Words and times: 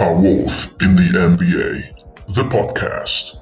A 0.00 0.12
Wolf 0.12 0.52
in 0.80 0.94
the 0.94 1.10
NBA, 1.18 2.34
the 2.36 2.44
podcast. 2.44 3.34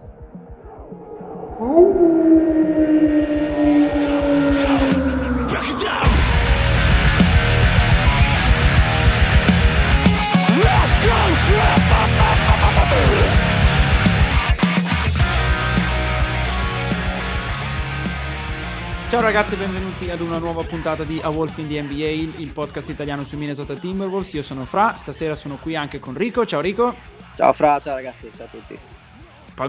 Ciao 19.17 19.25
ragazzi 19.25 19.55
e 19.55 19.57
benvenuti 19.57 20.11
ad 20.11 20.21
una 20.21 20.37
nuova 20.37 20.63
puntata 20.63 21.03
di 21.03 21.19
A 21.23 21.31
Wolf 21.31 21.57
in 21.57 21.69
the 21.69 21.81
NBA, 21.81 22.39
il 22.39 22.53
podcast 22.53 22.91
italiano 22.91 23.25
sui 23.25 23.39
Minnesota 23.39 23.73
Timberwolves. 23.73 24.35
Io 24.35 24.43
sono 24.43 24.67
Fra, 24.67 24.95
stasera 24.95 25.35
sono 25.35 25.57
qui 25.57 25.75
anche 25.75 25.99
con 25.99 26.15
Rico. 26.15 26.45
Ciao 26.45 26.61
Rico. 26.61 26.95
Ciao 27.35 27.55
Fra, 27.55 27.81
ciao 27.81 27.95
ragazzi, 27.95 28.31
ciao 28.37 28.45
a 28.45 28.49
tutti. 28.51 28.79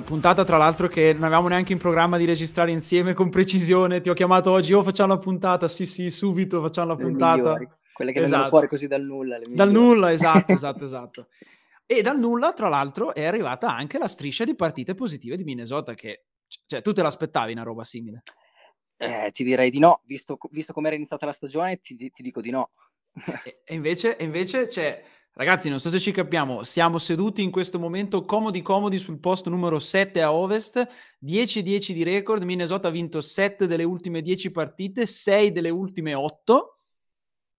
Puntata 0.04 0.44
tra 0.44 0.58
l'altro 0.58 0.90
che 0.90 1.14
non 1.14 1.24
avevamo 1.24 1.48
neanche 1.48 1.72
in 1.72 1.80
programma 1.80 2.18
di 2.18 2.26
registrare 2.26 2.72
insieme 2.72 3.14
con 3.14 3.30
precisione. 3.30 4.02
Ti 4.02 4.10
ho 4.10 4.14
chiamato 4.14 4.52
oggi, 4.52 4.74
oh 4.74 4.84
facciamo 4.84 5.14
la 5.14 5.20
puntata, 5.20 5.70
sì 5.70 5.86
sì, 5.86 6.10
subito 6.10 6.60
facciamo 6.62 6.88
la 6.88 6.96
Le 6.96 7.04
puntata. 7.04 7.36
migliori, 7.38 7.68
quelle 7.94 8.12
che 8.12 8.20
vengono 8.20 8.42
Esatto. 8.42 8.50
fuori 8.58 8.68
così 8.68 8.88
dal 8.88 9.02
nulla. 9.04 9.40
Dal 9.42 9.72
nulla, 9.72 10.12
esatto, 10.12 10.52
esatto, 10.52 10.84
esatto. 10.84 11.28
E 11.86 12.02
dal 12.02 12.20
nulla, 12.20 12.52
tra 12.52 12.68
l'altro, 12.68 13.14
è 13.16 13.24
arrivata 13.24 13.74
anche 13.74 13.98
la 13.98 14.10
striscia 14.10 14.44
di 14.44 14.56
partite 14.56 14.94
positive 14.94 15.38
di 15.38 15.46
Minnesota 15.46 15.94
che... 15.94 16.26
Cioè, 16.66 16.82
tu 16.82 16.92
te 16.92 17.02
l'aspettavi 17.02 17.54
una 17.54 17.64
roba 17.64 17.86
simile? 17.86 18.24
Eh, 18.98 19.30
ti 19.32 19.44
direi 19.44 19.70
di 19.70 19.80
no, 19.80 20.02
visto, 20.06 20.38
visto 20.50 20.74
come 20.74 20.88
era 20.88 20.96
iniziata 20.96 21.26
la 21.28 21.32
stagione, 21.32 21.80
ti, 21.80 21.96
ti 21.96 22.24
dico 22.24 22.42
di 22.42 22.50
no. 22.50 22.72
E 23.64 23.74
invece, 23.76 24.18
invece 24.20 24.68
c'è, 24.68 25.04
ragazzi, 25.34 25.70
non 25.70 25.80
so 25.80 25.90
se 25.90 26.00
ci 26.00 26.12
capiamo, 26.12 26.64
siamo 26.64 26.98
seduti 26.98 27.42
in 27.44 27.52
questo 27.52 27.80
momento 27.80 28.26
comodi 28.26 28.62
comodi 28.62 28.98
sul 28.98 29.20
posto 29.20 29.50
numero 29.50 29.80
7 29.80 30.22
a 30.22 30.34
ovest, 30.34 30.88
10-10 31.20 31.94
di 31.94 32.04
record, 32.04 32.44
Minnesota 32.44 32.88
ha 32.88 32.92
vinto 32.92 33.22
7 33.22 33.68
delle 33.68 33.84
ultime 33.84 34.22
10 34.22 34.52
partite, 34.52 35.06
6 35.06 35.52
delle 35.52 35.70
ultime 35.70 36.14
8. 36.14 36.80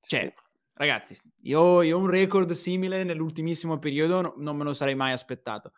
Cioè, 0.01 0.31
ragazzi, 0.75 1.17
io, 1.43 1.83
io 1.83 1.99
un 1.99 2.09
record 2.09 2.51
simile 2.53 3.05
nell'ultimissimo 3.05 3.79
periodo 3.79 4.21
no- 4.21 4.35
non 4.39 4.57
me 4.57 4.65
lo 4.65 4.75
sarei 4.75 4.95
mai 4.95 5.13
aspettato. 5.13 5.73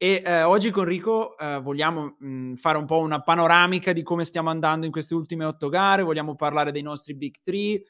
E 0.00 0.22
eh, 0.24 0.42
oggi 0.44 0.70
con 0.70 0.84
Rico 0.84 1.36
eh, 1.36 1.58
vogliamo 1.58 2.14
mh, 2.20 2.54
fare 2.54 2.78
un 2.78 2.86
po' 2.86 2.98
una 2.98 3.20
panoramica 3.20 3.92
di 3.92 4.04
come 4.04 4.24
stiamo 4.24 4.48
andando 4.48 4.86
in 4.86 4.92
queste 4.92 5.14
ultime 5.14 5.44
otto 5.44 5.68
gare, 5.68 6.04
vogliamo 6.04 6.36
parlare 6.36 6.70
dei 6.70 6.82
nostri 6.82 7.14
big 7.14 7.34
three, 7.42 7.82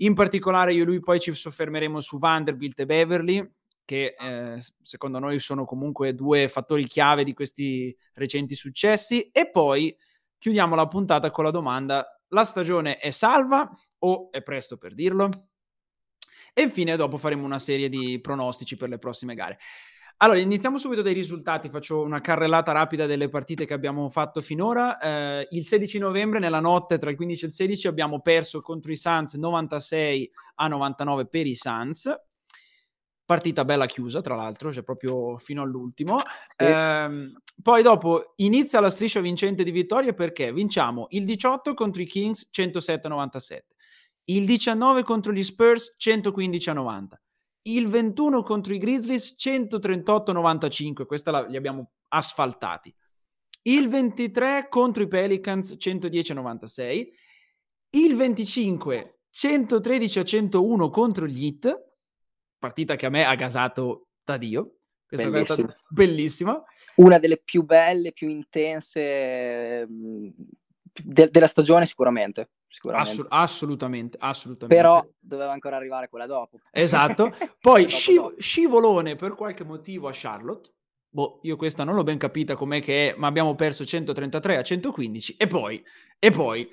in 0.00 0.12
particolare 0.12 0.74
io 0.74 0.82
e 0.82 0.84
lui 0.84 1.00
poi 1.00 1.18
ci 1.20 1.32
soffermeremo 1.32 2.00
su 2.00 2.18
Vanderbilt 2.18 2.80
e 2.80 2.84
Beverly, 2.84 3.50
che 3.82 4.14
eh, 4.18 4.62
secondo 4.82 5.18
noi 5.18 5.38
sono 5.38 5.64
comunque 5.64 6.14
due 6.14 6.48
fattori 6.48 6.86
chiave 6.86 7.24
di 7.24 7.32
questi 7.32 7.96
recenti 8.12 8.54
successi, 8.54 9.30
e 9.30 9.48
poi 9.48 9.96
chiudiamo 10.36 10.74
la 10.74 10.86
puntata 10.86 11.30
con 11.30 11.44
la 11.44 11.50
domanda, 11.50 12.20
la 12.28 12.44
stagione 12.44 12.96
è 12.96 13.10
salva 13.10 13.70
o 14.00 14.30
è 14.30 14.42
presto 14.42 14.76
per 14.76 14.92
dirlo? 14.92 15.30
E 16.52 16.60
infine 16.60 16.94
dopo 16.96 17.16
faremo 17.16 17.44
una 17.46 17.58
serie 17.58 17.88
di 17.88 18.20
pronostici 18.20 18.76
per 18.76 18.90
le 18.90 18.98
prossime 18.98 19.34
gare. 19.34 19.58
Allora, 20.18 20.38
iniziamo 20.38 20.78
subito 20.78 21.02
dai 21.02 21.12
risultati, 21.12 21.68
faccio 21.68 22.00
una 22.00 22.20
carrellata 22.20 22.72
rapida 22.72 23.04
delle 23.04 23.28
partite 23.28 23.66
che 23.66 23.74
abbiamo 23.74 24.08
fatto 24.08 24.40
finora. 24.40 24.98
Eh, 24.98 25.48
il 25.50 25.64
16 25.64 25.98
novembre, 25.98 26.38
nella 26.38 26.60
notte 26.60 26.98
tra 26.98 27.10
il 27.10 27.16
15 27.16 27.44
e 27.44 27.46
il 27.48 27.52
16, 27.52 27.88
abbiamo 27.88 28.20
perso 28.20 28.60
contro 28.60 28.92
i 28.92 28.96
Suns 28.96 29.34
96 29.34 30.30
a 30.56 30.68
99 30.68 31.26
per 31.26 31.46
i 31.46 31.54
Suns. 31.54 32.14
Partita 33.26 33.64
bella 33.64 33.86
chiusa, 33.86 34.20
tra 34.20 34.34
l'altro, 34.36 34.72
cioè 34.72 34.84
proprio 34.84 35.36
fino 35.36 35.62
all'ultimo. 35.62 36.18
Sì. 36.18 36.64
Ehm, 36.64 37.32
poi 37.62 37.82
dopo 37.82 38.34
inizia 38.36 38.80
la 38.80 38.90
striscia 38.90 39.20
vincente 39.20 39.64
di 39.64 39.70
vittorie 39.70 40.14
perché 40.14 40.52
vinciamo 40.52 41.06
il 41.10 41.24
18 41.24 41.74
contro 41.74 42.02
i 42.02 42.06
Kings 42.06 42.48
107 42.50 43.06
a 43.06 43.10
97, 43.10 43.74
il 44.24 44.46
19 44.46 45.02
contro 45.02 45.32
gli 45.32 45.42
Spurs 45.42 45.94
115 45.96 46.70
a 46.70 46.72
90, 46.72 47.22
il 47.66 47.88
21 47.88 48.42
contro 48.42 48.74
i 48.74 48.78
Grizzlies 48.78 49.34
138 49.36 50.30
a 50.30 50.34
95, 50.34 51.06
questa 51.06 51.30
la- 51.30 51.46
li 51.46 51.56
abbiamo 51.56 51.92
asfaltati. 52.08 52.94
Il 53.62 53.88
23 53.88 54.66
contro 54.68 55.02
i 55.02 55.08
Pelicans 55.08 55.74
110 55.78 56.32
a 56.32 56.34
96, 56.34 57.12
il 57.90 58.16
25 58.16 59.20
113 59.30 60.18
a 60.18 60.24
101 60.24 60.90
contro 60.90 61.26
gli 61.26 61.44
Heat, 61.44 61.92
partita 62.58 62.96
che 62.96 63.06
a 63.06 63.10
me 63.10 63.24
ha 63.24 63.34
gasato 63.34 64.08
da 64.22 64.36
Dio. 64.36 64.76
Questa 65.06 65.26
cosa 65.26 65.38
è 65.38 65.44
stata 65.44 65.62
Bellissima. 65.62 65.84
bellissima. 65.88 66.64
Una 66.96 67.18
delle 67.18 67.38
più 67.38 67.62
belle, 67.64 68.12
più 68.12 68.28
intense 68.28 69.86
mh, 69.88 70.28
de- 71.02 71.28
della 71.30 71.46
stagione 71.46 71.86
sicuramente. 71.86 72.50
Sicuramente. 72.74 73.10
Assu- 73.12 73.26
assolutamente, 73.28 74.16
assolutamente. 74.20 74.82
Però 74.82 75.06
doveva 75.20 75.52
ancora 75.52 75.76
arrivare 75.76 76.08
quella 76.08 76.26
dopo. 76.26 76.58
Esatto. 76.72 77.32
Poi 77.60 77.88
sciv- 77.88 78.36
scivolone 78.38 79.14
per 79.14 79.36
qualche 79.36 79.64
motivo 79.64 80.08
a 80.08 80.10
Charlotte. 80.12 80.72
Boh, 81.08 81.38
io 81.42 81.54
questa 81.54 81.84
non 81.84 81.94
l'ho 81.94 82.02
ben 82.02 82.18
capita 82.18 82.56
com'è 82.56 82.82
che 82.82 83.10
è, 83.10 83.14
ma 83.16 83.28
abbiamo 83.28 83.54
perso 83.54 83.84
133 83.84 84.56
a 84.56 84.62
115 84.62 85.36
e 85.36 85.46
poi, 85.46 85.80
e 86.18 86.30
poi 86.32 86.68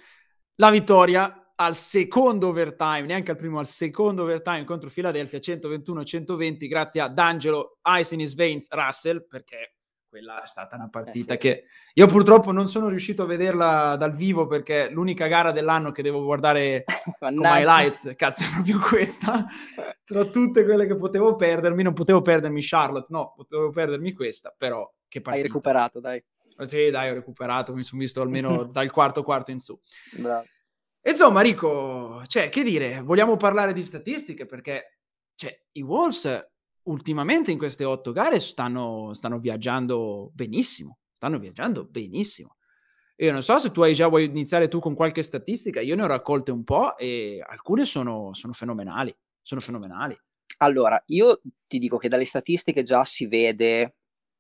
la 0.56 0.72
vittoria 0.72 1.54
al 1.54 1.76
secondo 1.76 2.48
overtime, 2.48 3.04
neanche 3.04 3.30
al 3.30 3.38
primo, 3.38 3.60
al 3.60 3.68
secondo 3.68 4.24
overtime 4.24 4.64
contro 4.64 4.90
Philadelphia 4.90 5.38
121-120 5.38 6.68
grazie 6.68 7.02
a 7.02 7.08
D'Angelo 7.08 7.78
Ice 8.00 8.16
in 8.16 8.22
his 8.22 8.34
veins 8.34 8.66
Russell 8.72 9.28
perché 9.28 9.76
quella 10.12 10.44
è 10.44 10.46
stata 10.46 10.76
una 10.76 10.90
partita 10.90 11.36
sì. 11.36 11.40
che 11.40 11.64
io 11.94 12.06
purtroppo 12.06 12.52
non 12.52 12.68
sono 12.68 12.90
riuscito 12.90 13.24
a 13.24 13.26
vederla 13.26 13.96
dal 13.96 14.14
vivo 14.14 14.46
perché 14.46 14.90
l'unica 14.90 15.28
gara 15.28 15.54
dell'anno 15.54 15.94
che 15.94 16.02
devo 16.02 16.22
guardare 16.26 16.84
Mannaggia. 17.22 17.58
highlights, 17.58 18.14
cazzo, 18.18 18.44
è 18.44 18.48
proprio 18.54 18.80
questa. 18.82 19.46
Tra 20.04 20.26
tutte 20.26 20.66
quelle 20.66 20.86
che 20.86 20.98
potevo 20.98 21.38
perdermi, 21.38 21.82
non 21.82 21.94
potevo 21.94 22.20
perdermi 22.20 22.60
Charlotte, 22.62 23.08
no, 23.10 23.32
potevo 23.34 23.70
perdermi 23.70 24.12
questa, 24.12 24.54
però 24.56 24.86
che 25.08 25.20
Hai 25.20 25.24
partita. 25.24 25.48
recuperato, 25.48 26.00
dai. 26.02 26.22
Sì, 26.66 26.90
dai, 26.90 27.10
ho 27.10 27.14
recuperato, 27.14 27.74
mi 27.74 27.84
sono 27.84 28.02
visto 28.02 28.22
almeno 28.22 28.64
dal 28.70 28.92
quarto 28.92 29.24
quarto 29.24 29.52
in 29.52 29.62
su. 29.62 29.80
Bravo. 30.18 30.46
Insomma, 31.04 31.40
Rico, 31.40 32.22
cioè, 32.28 32.50
che 32.50 32.64
dire, 32.64 33.00
vogliamo 33.02 33.38
parlare 33.38 33.72
di 33.72 33.82
statistiche 33.82 34.46
perché 34.46 34.98
cioè, 35.36 35.58
i 35.72 35.82
Wolves 35.82 36.51
ultimamente 36.84 37.52
in 37.52 37.58
queste 37.58 37.84
otto 37.84 38.12
gare 38.12 38.40
stanno, 38.40 39.14
stanno 39.14 39.38
viaggiando 39.38 40.32
benissimo, 40.34 41.00
stanno 41.14 41.40
viaggiando 41.40 41.86
benissimo. 41.86 42.56
Io 43.18 43.32
non 43.32 43.44
so 43.44 43.60
se 43.60 43.72
tu 43.72 43.82
hai 43.82 43.94
già 43.94 44.08
vuoi 44.08 44.26
iniziare 44.26 44.68
tu 44.68 44.80
con 44.80 44.96
qualche 44.96 45.22
statistica, 45.22 45.80
io 45.80 45.96
ne 45.96 46.02
ho 46.02 46.08
raccolte 46.08 46.52
un 46.52 46.64
po' 46.64 46.98
e 46.98 47.44
alcune 47.48 47.86
sono, 47.86 48.34
sono 48.34 48.54
fenomenali, 48.54 49.16
sono 49.42 49.62
fenomenali. 49.62 50.20
Allora, 50.58 51.02
io 51.08 51.40
ti 51.68 51.78
dico 51.78 51.98
che 51.98 52.10
dalle 52.10 52.26
statistiche 52.26 52.82
già 52.82 53.04
si 53.04 53.28
vede, 53.28 53.96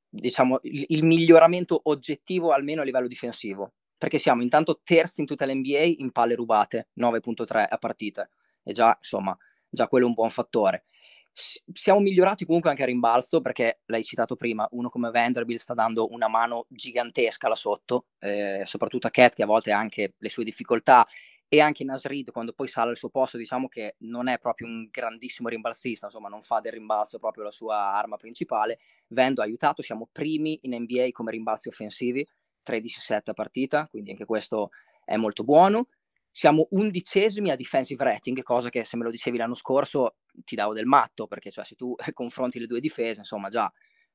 diciamo, 0.10 0.60
il, 0.64 0.86
il 0.88 1.04
miglioramento 1.04 1.80
oggettivo 1.84 2.52
almeno 2.52 2.82
a 2.82 2.84
livello 2.84 3.08
difensivo, 3.08 3.74
perché 3.98 4.18
siamo 4.18 4.42
intanto 4.42 4.82
terzi 4.84 5.22
in 5.22 5.28
tutta 5.28 5.46
l'NBA 5.46 5.82
in 5.98 6.12
palle 6.12 6.34
rubate, 6.34 6.90
9.3 7.00 7.66
a 7.70 7.78
partita, 7.78 8.28
e 8.64 8.74
già, 8.74 8.96
insomma, 8.98 9.38
già 9.70 9.88
quello 9.88 10.06
è 10.06 10.08
un 10.08 10.16
buon 10.16 10.32
fattore. 10.32 10.86
Siamo 11.34 12.00
migliorati 12.02 12.46
comunque 12.46 12.70
anche 12.70 12.84
a 12.84 12.86
rimbalzo, 12.86 13.40
perché 13.42 13.80
l'hai 13.86 14.04
citato 14.04 14.36
prima, 14.36 14.68
uno 14.72 14.90
come 14.90 15.12
Vanderbilt 15.12 15.60
sta 15.60 15.74
dando 15.74 16.12
una 16.12 16.28
mano 16.28 16.66
gigantesca 16.68 17.48
là 17.48 17.56
sotto, 17.56 18.08
eh, 18.20 18.64
soprattutto 18.66 19.08
a 19.08 19.10
Cat 19.12 19.36
che 19.36 19.44
a 19.44 19.46
volte 19.46 19.72
ha 19.72 19.78
anche 19.78 20.14
le 20.18 20.30
sue 20.30 20.44
difficoltà, 20.44 21.08
e 21.54 21.60
anche 21.60 21.84
Nasrid 21.84 22.32
quando 22.32 22.54
poi 22.54 22.70
sale 22.70 22.92
al 22.92 22.98
suo 22.98 23.10
posto 23.10 23.36
diciamo 23.38 23.68
che 23.68 23.96
non 24.00 24.30
è 24.30 24.40
proprio 24.40 24.68
un 24.68 24.88
grandissimo 24.90 25.50
rimbalzista 25.50 26.06
insomma 26.06 26.30
non 26.30 26.44
fa 26.44 26.62
del 26.62 26.72
rimbalzo 26.72 27.20
proprio 27.20 27.44
la 27.44 27.52
sua 27.52 27.94
arma 27.94 28.16
principale. 28.16 28.80
Vendo 29.08 29.42
ha 29.42 29.44
aiutato 29.44 29.82
siamo 29.82 30.08
primi 30.10 30.60
in 30.64 30.80
NBA 30.82 31.10
come 31.12 31.32
rimbalzi 31.32 31.68
offensivi 31.68 32.26
13-7 32.64 33.32
a 33.32 33.34
partita 33.34 33.88
quindi 33.90 34.12
anche 34.12 34.24
questo 34.24 34.70
è 35.04 35.18
molto 35.18 35.44
buono 35.44 35.88
siamo 36.32 36.68
undicesimi 36.72 37.50
a 37.52 37.56
defensive 37.56 38.04
rating 38.04 38.42
cosa 38.42 38.70
che 38.70 38.84
se 38.86 38.98
me 38.98 39.04
lo 39.04 39.12
dicevi 39.12 39.38
l'anno 39.38 39.54
scorso 39.54 40.16
ti 40.46 40.56
davo 40.56 40.74
del 40.74 40.86
matto 40.86 41.28
perché 41.28 41.52
cioè, 41.52 41.66
se 41.66 41.76
tu 41.76 41.94
confronti 42.14 42.60
le 42.60 42.68
due 42.68 42.80
difese 42.80 43.20
insomma 43.20 43.50
già 43.50 43.72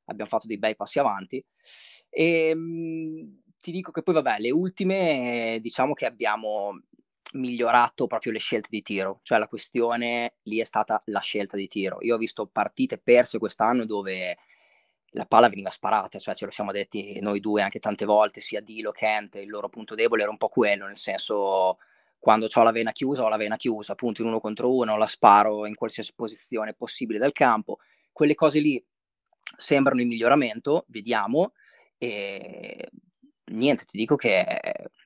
abbiamo 0.07 0.31
fatto 0.31 0.47
dei 0.47 0.59
bei 0.59 0.77
passi 0.77 0.99
avanti 0.99 1.45
e 2.09 2.55
mh, 2.55 3.43
ti 3.61 3.71
dico 3.71 3.91
che 3.91 4.03
poi 4.03 4.15
vabbè 4.15 4.37
le 4.39 4.51
ultime 4.51 5.59
diciamo 5.61 5.93
che 5.93 6.07
abbiamo 6.07 6.73
migliorato 7.35 8.07
proprio 8.07 8.33
le 8.33 8.39
scelte 8.39 8.69
di 8.71 8.83
tiro, 8.83 9.21
cioè 9.23 9.39
la 9.39 9.49
questione 9.49 10.37
lì 10.45 10.59
è 10.59 10.65
stata 10.65 11.01
la 11.07 11.21
scelta 11.21 11.57
di 11.57 11.67
tiro. 11.67 11.99
Io 12.03 12.15
ho 12.15 12.19
visto 12.19 12.47
partite 12.47 12.99
perse 12.99 13.39
quest'anno 13.39 13.85
dove 13.85 14.37
la 15.11 15.27
palla 15.27 15.49
veniva 15.49 15.71
sparata, 15.71 16.19
cioè 16.19 16.35
ce 16.35 16.45
lo 16.45 16.51
siamo 16.51 16.73
detti 16.73 17.19
noi 17.21 17.41
due 17.41 17.63
anche 17.63 17.79
tante 17.79 18.05
volte, 18.05 18.41
sia 18.41 18.61
Dilo 18.61 18.93
che 18.93 19.07
Kent, 19.07 19.37
il 19.37 19.49
loro 19.49 19.69
punto 19.69 19.95
debole 19.95 20.23
era 20.23 20.31
un 20.31 20.37
po' 20.37 20.49
quello, 20.49 20.87
nel 20.87 20.97
senso 20.97 21.79
quando 22.27 22.49
ho 22.53 22.63
la 22.65 22.73
vena 22.73 22.91
chiusa 22.91 23.23
ho 23.23 23.29
la 23.29 23.37
vena 23.37 23.57
chiusa, 23.57 23.93
appunto 23.93 24.21
in 24.21 24.27
uno 24.27 24.41
contro 24.41 24.75
uno, 24.75 24.97
la 24.97 25.07
sparo 25.07 25.65
in 25.65 25.77
qualsiasi 25.77 26.13
posizione 26.13 26.75
possibile 26.75 27.21
del 27.21 27.31
campo. 27.31 27.79
Quelle 28.11 28.35
cose 28.35 28.59
lì 28.59 28.85
sembrano 29.57 30.01
in 30.01 30.09
miglioramento, 30.09 30.87
vediamo, 30.89 31.53
e 31.97 32.91
niente, 33.53 33.85
ti 33.85 33.97
dico 33.97 34.17
che 34.17 34.45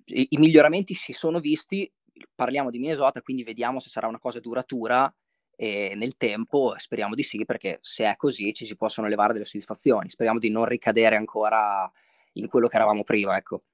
i, 0.06 0.28
i 0.30 0.38
miglioramenti 0.38 0.94
si 0.94 1.12
sono 1.12 1.40
visti, 1.40 1.92
parliamo 2.34 2.70
di 2.70 2.78
Minnesota, 2.78 3.20
quindi 3.20 3.44
vediamo 3.44 3.80
se 3.80 3.90
sarà 3.90 4.06
una 4.06 4.18
cosa 4.18 4.40
duratura 4.40 5.14
nel 5.58 6.16
tempo 6.16 6.72
speriamo 6.78 7.14
di 7.14 7.22
sì, 7.22 7.44
perché 7.44 7.80
se 7.82 8.06
è 8.06 8.16
così 8.16 8.54
ci 8.54 8.64
si 8.64 8.76
possono 8.76 9.08
levare 9.08 9.34
delle 9.34 9.44
soddisfazioni. 9.44 10.08
Speriamo 10.08 10.38
di 10.38 10.48
non 10.48 10.64
ricadere 10.64 11.16
ancora 11.16 11.92
in 12.32 12.48
quello 12.48 12.66
che 12.66 12.76
eravamo 12.76 13.02
prima, 13.02 13.36
ecco. 13.36 13.64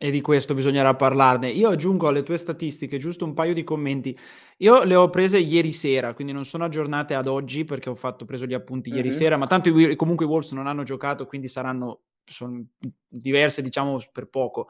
E 0.00 0.12
di 0.12 0.20
questo 0.20 0.54
bisognerà 0.54 0.94
parlarne. 0.94 1.50
Io 1.50 1.70
aggiungo 1.70 2.06
alle 2.06 2.22
tue 2.22 2.36
statistiche 2.36 2.98
giusto 2.98 3.24
un 3.24 3.34
paio 3.34 3.52
di 3.52 3.64
commenti. 3.64 4.16
Io 4.58 4.84
le 4.84 4.94
ho 4.94 5.10
prese 5.10 5.38
ieri 5.38 5.72
sera, 5.72 6.14
quindi 6.14 6.32
non 6.32 6.44
sono 6.44 6.64
aggiornate 6.64 7.14
ad 7.14 7.26
oggi 7.26 7.64
perché 7.64 7.90
ho 7.90 7.96
fatto, 7.96 8.24
preso 8.24 8.46
gli 8.46 8.54
appunti 8.54 8.90
mm-hmm. 8.90 8.98
ieri 8.98 9.10
sera, 9.10 9.36
ma 9.36 9.46
tanto 9.46 9.76
i, 9.76 9.96
comunque 9.96 10.24
i 10.24 10.28
Wolves 10.28 10.52
non 10.52 10.68
hanno 10.68 10.84
giocato, 10.84 11.26
quindi 11.26 11.48
saranno 11.48 12.02
diverse, 13.08 13.60
diciamo, 13.60 13.98
per 14.12 14.28
poco. 14.28 14.68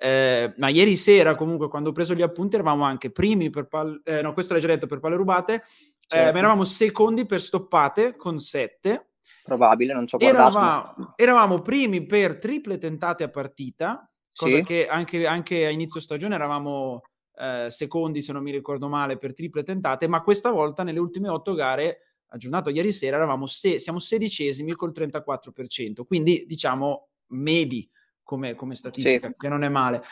Eh, 0.00 0.54
ma 0.58 0.68
ieri 0.68 0.94
sera, 0.94 1.34
comunque, 1.34 1.66
quando 1.66 1.90
ho 1.90 1.92
preso 1.92 2.14
gli 2.14 2.22
appunti, 2.22 2.54
eravamo 2.54 2.84
anche 2.84 3.10
primi 3.10 3.50
per 3.50 3.66
palle, 3.66 4.00
eh, 4.04 4.22
no, 4.22 4.32
questo 4.32 4.52
l'hai 4.52 4.62
già 4.62 4.68
detto 4.68 4.86
per 4.86 5.00
palle 5.00 5.16
rubate, 5.16 5.64
certo. 6.06 6.36
eh, 6.36 6.38
eravamo 6.38 6.62
secondi 6.62 7.26
per 7.26 7.40
stoppate 7.40 8.14
con 8.14 8.38
sette. 8.38 9.08
Probabile, 9.42 9.92
non 9.92 10.06
ci 10.06 10.14
ho 10.14 10.18
guardato. 10.18 10.56
Eravamo, 10.56 11.12
eravamo 11.16 11.62
primi 11.62 12.06
per 12.06 12.38
triple 12.38 12.78
tentate 12.78 13.24
a 13.24 13.28
partita, 13.28 14.08
cosa 14.38 14.56
sì. 14.56 14.62
che 14.62 14.86
anche, 14.86 15.26
anche, 15.26 15.66
a 15.66 15.70
inizio 15.70 16.00
stagione 16.00 16.36
eravamo 16.36 17.02
eh, 17.36 17.66
secondi, 17.70 18.22
se 18.22 18.32
non 18.32 18.42
mi 18.42 18.52
ricordo 18.52 18.88
male, 18.88 19.18
per 19.18 19.34
triple 19.34 19.64
tentate, 19.64 20.06
ma 20.06 20.22
questa 20.22 20.50
volta 20.50 20.84
nelle 20.84 21.00
ultime 21.00 21.28
otto 21.28 21.54
gare, 21.54 22.14
aggiornato 22.28 22.70
ieri 22.70 22.92
sera, 22.92 23.16
eravamo 23.16 23.46
se- 23.46 23.78
siamo 23.78 23.98
sedicesimi 23.98 24.72
col 24.74 24.92
34%, 24.94 26.04
quindi 26.06 26.44
diciamo 26.46 27.08
medi 27.28 27.90
come, 28.22 28.54
come 28.54 28.74
statistica, 28.74 29.28
sì. 29.28 29.34
che 29.36 29.48
non 29.48 29.64
è 29.64 29.68
male. 29.68 30.02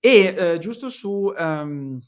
E 0.00 0.34
eh, 0.36 0.58
giusto 0.58 0.88
su... 0.88 1.32
Um, 1.36 2.00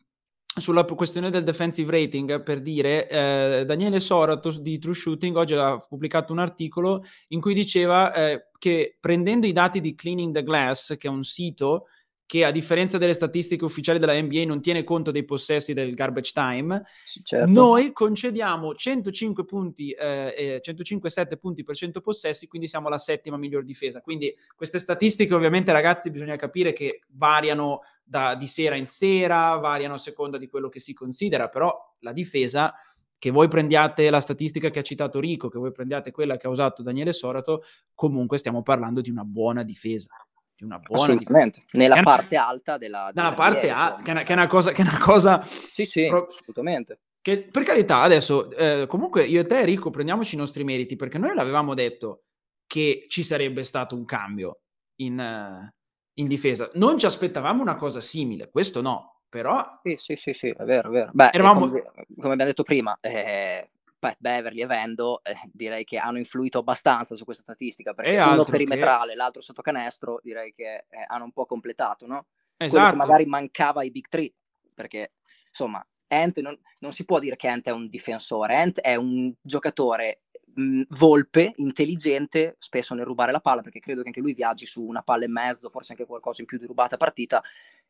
sulla 0.60 0.84
questione 0.84 1.30
del 1.30 1.44
defensive 1.44 1.90
rating, 1.90 2.42
per 2.42 2.60
dire, 2.60 3.08
eh, 3.08 3.64
Daniele 3.64 4.00
Soratos 4.00 4.60
di 4.60 4.78
True 4.78 4.94
Shooting 4.94 5.36
oggi 5.36 5.54
ha 5.54 5.78
pubblicato 5.78 6.32
un 6.32 6.38
articolo 6.38 7.04
in 7.28 7.40
cui 7.40 7.54
diceva 7.54 8.12
eh, 8.12 8.48
che 8.58 8.96
prendendo 9.00 9.46
i 9.46 9.52
dati 9.52 9.80
di 9.80 9.94
Cleaning 9.94 10.34
the 10.34 10.42
Glass, 10.42 10.96
che 10.96 11.08
è 11.08 11.10
un 11.10 11.24
sito 11.24 11.86
che 12.28 12.44
a 12.44 12.50
differenza 12.50 12.98
delle 12.98 13.14
statistiche 13.14 13.64
ufficiali 13.64 13.98
della 13.98 14.12
NBA 14.20 14.44
non 14.44 14.60
tiene 14.60 14.84
conto 14.84 15.10
dei 15.10 15.24
possessi 15.24 15.72
del 15.72 15.94
garbage 15.94 16.32
time, 16.34 16.84
certo. 17.22 17.50
noi 17.50 17.90
concediamo 17.90 18.74
105 18.74 19.46
punti, 19.46 19.92
eh, 19.92 20.60
105-7 20.62 21.38
punti 21.38 21.64
per 21.64 21.74
100 21.74 22.02
possessi, 22.02 22.46
quindi 22.46 22.68
siamo 22.68 22.90
la 22.90 22.98
settima 22.98 23.38
miglior 23.38 23.64
difesa. 23.64 24.02
Quindi 24.02 24.36
queste 24.54 24.78
statistiche 24.78 25.32
ovviamente 25.32 25.72
ragazzi 25.72 26.10
bisogna 26.10 26.36
capire 26.36 26.74
che 26.74 27.00
variano 27.12 27.80
da, 28.04 28.34
di 28.34 28.46
sera 28.46 28.76
in 28.76 28.84
sera, 28.84 29.56
variano 29.56 29.94
a 29.94 29.98
seconda 29.98 30.36
di 30.36 30.48
quello 30.48 30.68
che 30.68 30.80
si 30.80 30.92
considera, 30.92 31.48
però 31.48 31.74
la 32.00 32.12
difesa 32.12 32.74
che 33.16 33.30
voi 33.30 33.48
prendiate 33.48 34.10
la 34.10 34.20
statistica 34.20 34.68
che 34.68 34.80
ha 34.80 34.82
citato 34.82 35.18
Rico, 35.18 35.48
che 35.48 35.58
voi 35.58 35.72
prendiate 35.72 36.10
quella 36.10 36.36
che 36.36 36.46
ha 36.46 36.50
usato 36.50 36.82
Daniele 36.82 37.14
Sorato, 37.14 37.62
comunque 37.94 38.36
stiamo 38.36 38.60
parlando 38.60 39.00
di 39.00 39.08
una 39.08 39.24
buona 39.24 39.62
difesa 39.62 40.10
di 40.10 40.27
una 40.64 40.78
buona 40.78 41.12
Assolutamente, 41.12 41.60
dif- 41.60 41.74
nella 41.74 42.00
parte 42.02 42.36
una... 42.36 42.46
alta 42.46 42.78
della, 42.78 43.10
della 43.12 43.32
parte 43.32 43.70
alta, 43.70 44.02
che, 44.02 44.24
che, 44.24 44.32
è 44.32 44.32
una 44.32 44.46
cosa 44.46 44.72
che 44.72 44.82
è 44.82 44.88
una 44.88 44.98
cosa 44.98 45.42
Sì, 45.42 45.84
sì, 45.84 46.06
pro... 46.06 46.26
assolutamente. 46.26 47.00
Che 47.20 47.42
per 47.50 47.62
carità, 47.62 48.00
adesso 48.00 48.50
eh, 48.52 48.86
comunque 48.86 49.24
io 49.24 49.40
e 49.40 49.44
te 49.44 49.58
Enrico 49.58 49.90
prendiamoci 49.90 50.34
i 50.34 50.38
nostri 50.38 50.64
meriti 50.64 50.96
perché 50.96 51.18
noi 51.18 51.34
l'avevamo 51.34 51.74
detto 51.74 52.22
che 52.66 53.06
ci 53.08 53.22
sarebbe 53.22 53.64
stato 53.64 53.96
un 53.96 54.04
cambio 54.04 54.60
in, 54.96 55.18
uh, 55.18 55.68
in 56.14 56.28
difesa. 56.28 56.70
Non 56.74 56.98
ci 56.98 57.06
aspettavamo 57.06 57.60
una 57.60 57.76
cosa 57.76 58.00
simile, 58.00 58.50
questo 58.50 58.80
no, 58.80 59.22
però 59.28 59.64
Sì, 59.82 59.96
sì, 59.96 60.16
sì, 60.16 60.32
sì, 60.32 60.48
è 60.48 60.64
vero, 60.64 60.88
è 60.88 60.92
vero. 60.92 61.10
Beh, 61.12 61.30
Eravamo... 61.32 61.60
come, 61.60 61.82
come 61.82 62.32
abbiamo 62.32 62.44
detto 62.44 62.62
prima, 62.62 62.96
eh, 63.00 63.70
Pat 63.98 64.16
Beverly 64.18 64.62
e 64.62 64.66
Vendo 64.66 65.22
eh, 65.22 65.34
direi 65.52 65.84
che 65.84 65.98
hanno 65.98 66.18
influito 66.18 66.58
abbastanza 66.58 67.14
su 67.14 67.24
questa 67.24 67.42
statistica 67.42 67.94
perché 67.94 68.12
e 68.12 68.22
uno 68.22 68.44
perimetrale, 68.44 69.10
che... 69.10 69.16
l'altro 69.16 69.40
sotto 69.42 69.62
canestro 69.62 70.20
direi 70.22 70.52
che 70.52 70.86
eh, 70.88 71.04
hanno 71.06 71.24
un 71.24 71.32
po' 71.32 71.46
completato, 71.46 72.06
no? 72.06 72.26
Esatto. 72.56 72.96
magari 72.96 73.24
mancava 73.24 73.80
ai 73.80 73.90
Big 73.90 74.08
Three 74.08 74.32
perché 74.74 75.12
insomma 75.48 75.84
Ant 76.08 76.38
non, 76.40 76.58
non, 76.80 76.92
si 76.92 77.04
può 77.04 77.18
dire 77.18 77.36
che 77.36 77.48
Ant 77.48 77.66
è 77.66 77.70
un 77.70 77.88
difensore, 77.88 78.56
Ant 78.56 78.80
è 78.80 78.94
un 78.94 79.32
giocatore 79.40 80.22
mh, 80.54 80.82
volpe, 80.90 81.52
intelligente, 81.56 82.56
spesso 82.58 82.94
nel 82.94 83.04
rubare 83.04 83.32
la 83.32 83.40
palla 83.40 83.60
perché 83.60 83.80
credo 83.80 84.00
che 84.00 84.08
anche 84.08 84.20
lui 84.20 84.34
viaggi 84.34 84.66
su 84.66 84.82
una 84.82 85.02
palla 85.02 85.24
e 85.24 85.28
mezzo, 85.28 85.68
forse 85.68 85.92
anche 85.92 86.06
qualcosa 86.06 86.40
in 86.40 86.46
più 86.46 86.58
di 86.58 86.66
rubata 86.66 86.96
partita, 86.96 87.42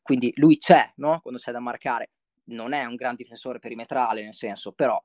quindi 0.02 0.32
lui 0.36 0.58
c'è, 0.58 0.92
no? 0.96 1.20
Quando 1.20 1.40
c'è 1.40 1.52
da 1.52 1.60
marcare. 1.60 2.10
Non 2.48 2.72
è 2.72 2.86
un 2.86 2.94
gran 2.94 3.14
difensore 3.14 3.58
perimetrale, 3.58 4.22
nel 4.22 4.34
senso, 4.34 4.72
però 4.72 4.98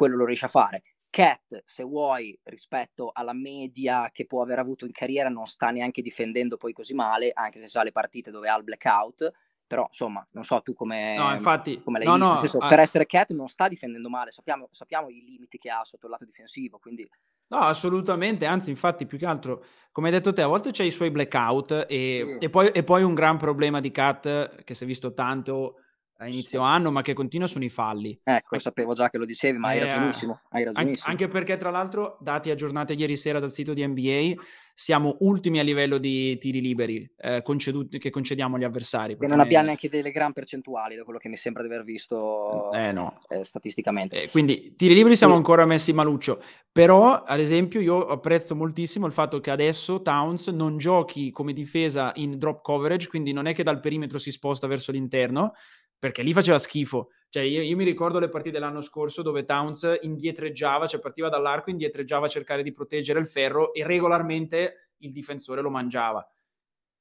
quello 0.00 0.16
lo 0.16 0.24
riesce 0.24 0.46
a 0.46 0.48
fare. 0.48 0.82
Cat, 1.10 1.62
se 1.66 1.82
vuoi, 1.82 2.38
rispetto 2.44 3.10
alla 3.12 3.34
media 3.34 4.08
che 4.10 4.24
può 4.24 4.40
aver 4.40 4.58
avuto 4.58 4.86
in 4.86 4.92
carriera, 4.92 5.28
non 5.28 5.44
sta 5.46 5.68
neanche 5.68 6.00
difendendo 6.00 6.56
poi 6.56 6.72
così 6.72 6.94
male, 6.94 7.32
anche 7.34 7.58
se 7.58 7.66
sa 7.68 7.82
le 7.82 7.92
partite 7.92 8.30
dove 8.30 8.48
ha 8.48 8.56
il 8.56 8.64
blackout. 8.64 9.30
Però, 9.66 9.84
insomma, 9.86 10.26
non 10.30 10.44
so 10.44 10.62
tu 10.62 10.72
come, 10.72 11.16
no, 11.18 11.34
infatti, 11.34 11.82
come 11.82 11.98
l'hai 11.98 12.06
no, 12.06 12.14
visto. 12.14 12.28
No, 12.30 12.36
senso, 12.38 12.58
ah, 12.58 12.68
per 12.68 12.78
essere 12.78 13.04
Cat 13.04 13.32
non 13.32 13.48
sta 13.48 13.68
difendendo 13.68 14.08
male, 14.08 14.30
sappiamo, 14.30 14.68
sappiamo, 14.70 15.10
i 15.10 15.20
limiti 15.20 15.58
che 15.58 15.68
ha 15.68 15.84
sotto 15.84 16.06
il 16.06 16.12
lato 16.12 16.24
difensivo, 16.24 16.78
quindi... 16.78 17.06
No, 17.48 17.58
assolutamente, 17.58 18.46
anzi, 18.46 18.70
infatti, 18.70 19.04
più 19.04 19.18
che 19.18 19.26
altro, 19.26 19.64
come 19.92 20.06
hai 20.08 20.14
detto 20.14 20.32
te, 20.32 20.40
a 20.40 20.46
volte 20.46 20.70
c'è 20.70 20.84
i 20.84 20.90
suoi 20.90 21.10
blackout 21.10 21.86
e, 21.88 22.38
sì. 22.38 22.44
e, 22.44 22.48
poi, 22.48 22.68
e 22.68 22.82
poi 22.84 23.02
un 23.02 23.12
gran 23.12 23.36
problema 23.36 23.80
di 23.80 23.90
Cat 23.90 24.64
che 24.64 24.72
si 24.72 24.84
è 24.84 24.86
visto 24.86 25.12
tanto 25.12 25.74
a 26.20 26.26
inizio 26.26 26.60
sì. 26.60 26.66
anno, 26.66 26.90
ma 26.90 27.00
che 27.00 27.14
continua 27.14 27.46
sono 27.46 27.64
i 27.64 27.70
falli. 27.70 28.18
Ecco, 28.22 28.48
lo 28.50 28.58
sapevo 28.58 28.92
già 28.92 29.08
che 29.08 29.16
lo 29.16 29.24
dicevi, 29.24 29.56
ma 29.56 29.72
eh, 29.72 29.78
hai 29.78 29.86
ragionissimo. 29.86 30.40
Hai 30.50 30.64
ragionissimo. 30.64 31.10
Anche, 31.10 31.24
anche, 31.24 31.32
perché, 31.32 31.56
tra 31.56 31.70
l'altro, 31.70 32.18
dati 32.20 32.50
aggiornati 32.50 32.92
ieri 32.92 33.16
sera 33.16 33.40
dal 33.40 33.50
sito 33.50 33.72
di 33.72 33.86
NBA, 33.86 34.34
siamo 34.74 35.16
ultimi 35.20 35.58
a 35.58 35.62
livello 35.62 35.96
di 35.96 36.36
tiri 36.36 36.60
liberi 36.60 37.10
eh, 37.16 37.42
conceduti, 37.42 37.98
che 37.98 38.10
concediamo 38.10 38.56
agli 38.56 38.64
avversari. 38.64 39.16
E 39.18 39.26
non 39.26 39.40
abbiamo 39.40 39.64
neanche 39.64 39.88
delle 39.88 40.10
gran 40.10 40.34
percentuali, 40.34 40.94
da 40.94 41.04
quello 41.04 41.18
che 41.18 41.30
mi 41.30 41.36
sembra 41.36 41.62
di 41.62 41.68
aver 41.68 41.84
visto 41.84 42.70
eh, 42.72 42.92
no. 42.92 43.20
eh, 43.28 43.42
statisticamente. 43.42 44.22
Eh, 44.22 44.28
quindi, 44.28 44.74
tiri 44.76 44.92
liberi 44.92 45.16
siamo 45.16 45.34
ancora 45.34 45.64
messi 45.64 45.94
maluccio. 45.94 46.42
Però, 46.70 47.22
ad 47.22 47.40
esempio, 47.40 47.80
io 47.80 48.06
apprezzo 48.06 48.54
moltissimo 48.54 49.06
il 49.06 49.12
fatto 49.12 49.40
che 49.40 49.50
adesso 49.50 50.02
Towns 50.02 50.48
non 50.48 50.76
giochi 50.76 51.30
come 51.30 51.54
difesa 51.54 52.12
in 52.16 52.38
drop 52.38 52.62
coverage, 52.62 53.08
quindi 53.08 53.32
non 53.32 53.46
è 53.46 53.54
che 53.54 53.62
dal 53.62 53.80
perimetro 53.80 54.18
si 54.18 54.30
sposta 54.30 54.66
verso 54.66 54.92
l'interno, 54.92 55.54
perché 56.00 56.22
lì 56.22 56.32
faceva 56.32 56.58
schifo. 56.58 57.10
Cioè, 57.28 57.44
io, 57.44 57.62
io, 57.62 57.76
mi 57.76 57.84
ricordo 57.84 58.18
le 58.18 58.28
partite 58.28 58.58
dell'anno 58.58 58.80
scorso 58.80 59.22
dove 59.22 59.44
Towns 59.44 59.98
indietreggiava, 60.00 60.88
cioè 60.88 60.98
partiva 60.98 61.28
dall'arco, 61.28 61.70
indietreggiava 61.70 62.26
a 62.26 62.30
cercare 62.30 62.64
di 62.64 62.72
proteggere 62.72 63.20
il 63.20 63.28
ferro 63.28 63.72
e 63.72 63.86
regolarmente 63.86 64.90
il 64.98 65.12
difensore 65.12 65.60
lo 65.60 65.70
mangiava 65.70 66.28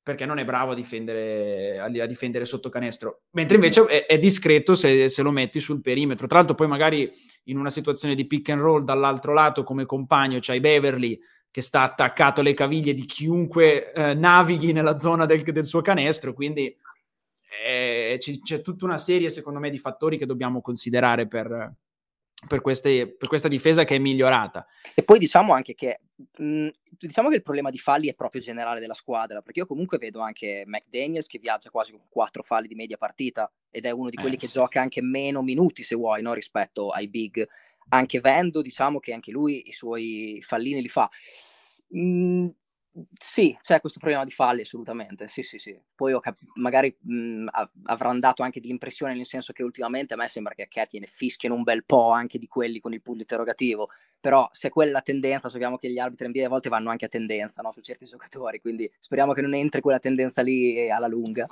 perché 0.01 0.25
non 0.25 0.39
è 0.39 0.45
bravo 0.45 0.71
a 0.71 0.75
difendere, 0.75 1.77
a, 1.79 2.05
difendere 2.07 2.43
sotto 2.43 2.69
canestro, 2.69 3.25
mentre 3.31 3.55
invece 3.55 3.85
è, 3.85 4.05
è 4.07 4.17
discreto 4.17 4.73
se, 4.73 5.07
se, 5.07 5.21
lo 5.21 5.29
metti 5.29 5.59
sul 5.59 5.81
perimetro. 5.81 6.25
Tra 6.25 6.37
l'altro, 6.37 6.55
poi 6.55 6.67
magari 6.67 7.11
in 7.43 7.59
una 7.59 7.69
situazione 7.69 8.15
di 8.15 8.25
pick 8.25 8.49
and 8.49 8.59
roll 8.59 8.83
dall'altro 8.83 9.33
lato, 9.33 9.63
come 9.63 9.85
compagno, 9.85 10.39
c'hai 10.41 10.59
Beverly 10.59 11.19
che 11.51 11.61
sta 11.61 11.81
attaccato 11.81 12.41
alle 12.41 12.55
caviglie 12.55 12.95
di 12.95 13.05
chiunque 13.05 13.91
eh, 13.91 14.13
navighi 14.15 14.71
nella 14.71 14.97
zona 14.97 15.25
del, 15.25 15.43
del 15.43 15.65
suo 15.65 15.81
canestro, 15.81 16.33
quindi 16.33 16.75
eh, 18.13 18.17
c- 18.17 18.41
c'è 18.41 18.61
tutta 18.61 18.85
una 18.85 18.97
serie, 18.97 19.29
secondo 19.29 19.59
me, 19.59 19.69
di 19.69 19.77
fattori 19.77 20.17
che 20.17 20.25
dobbiamo 20.25 20.61
considerare 20.61 21.27
per, 21.27 21.73
per, 22.47 22.61
queste, 22.61 23.15
per, 23.15 23.27
questa 23.27 23.47
difesa 23.47 23.83
che 23.83 23.95
è 23.95 23.99
migliorata. 23.99 24.65
E 24.93 25.03
poi 25.03 25.19
diciamo 25.19 25.53
anche 25.53 25.75
che 25.75 26.01
mh, 26.37 26.69
diciamo 26.97 27.29
che 27.29 27.35
il 27.35 27.41
problema 27.41 27.69
di 27.69 27.77
falli 27.77 28.07
è 28.07 28.15
proprio 28.15 28.41
generale 28.41 28.79
della 28.79 28.93
squadra, 28.93 29.41
perché 29.41 29.59
io 29.59 29.65
comunque 29.65 29.97
vedo 29.97 30.19
anche 30.21 30.63
McDaniels 30.65 31.27
che 31.27 31.39
viaggia 31.39 31.69
quasi 31.69 31.91
con 31.91 32.01
quattro 32.09 32.43
falli 32.43 32.67
di 32.67 32.75
media 32.75 32.97
partita 32.97 33.51
ed 33.69 33.85
è 33.85 33.91
uno 33.91 34.09
di 34.09 34.17
quelli 34.17 34.35
eh, 34.35 34.39
che 34.39 34.47
sì. 34.47 34.53
gioca 34.53 34.81
anche 34.81 35.01
meno 35.01 35.41
minuti, 35.41 35.83
se 35.83 35.95
vuoi, 35.95 36.21
no? 36.21 36.33
rispetto 36.33 36.89
ai 36.89 37.09
big. 37.09 37.47
Anche 37.91 38.19
Vendo, 38.19 38.61
diciamo 38.61 38.99
che 38.99 39.13
anche 39.13 39.31
lui 39.31 39.67
i 39.67 39.71
suoi 39.71 40.39
fallini 40.41 40.81
li 40.81 40.87
fa. 40.87 41.09
Mh, 41.87 42.47
sì, 43.17 43.57
c'è 43.61 43.79
questo 43.79 43.99
problema 43.99 44.23
di 44.23 44.31
falli 44.31 44.61
assolutamente, 44.61 45.27
sì 45.27 45.43
sì 45.43 45.57
sì. 45.57 45.79
Poi 45.95 46.19
cap- 46.19 46.39
magari 46.55 46.95
mh, 46.99 47.47
av- 47.51 47.69
avranno 47.83 48.19
dato 48.19 48.43
anche 48.43 48.59
dell'impressione 48.59 49.13
nel 49.13 49.25
senso 49.25 49.53
che 49.53 49.63
ultimamente 49.63 50.13
a 50.13 50.17
me 50.17 50.27
sembra 50.27 50.53
che 50.53 50.67
Cat 50.67 50.93
ne 50.93 51.05
fischiano 51.05 51.55
un 51.55 51.63
bel 51.63 51.85
po' 51.85 52.11
anche 52.11 52.37
di 52.37 52.47
quelli 52.47 52.79
con 52.79 52.93
il 52.93 53.01
punto 53.01 53.21
interrogativo, 53.21 53.89
però 54.19 54.47
se 54.51 54.69
quella 54.69 55.01
tendenza, 55.01 55.49
sappiamo 55.49 55.77
che 55.77 55.89
gli 55.89 55.99
arbitri 55.99 56.27
NBA 56.27 56.45
a 56.45 56.49
volte 56.49 56.69
vanno 56.69 56.89
anche 56.89 57.05
a 57.05 57.09
tendenza 57.09 57.61
no? 57.61 57.71
su 57.71 57.81
certi 57.81 58.05
giocatori, 58.05 58.59
quindi 58.59 58.89
speriamo 58.99 59.33
che 59.33 59.41
non 59.41 59.53
entri 59.53 59.81
quella 59.81 59.99
tendenza 59.99 60.41
lì 60.41 60.89
alla 60.89 61.07
lunga. 61.07 61.47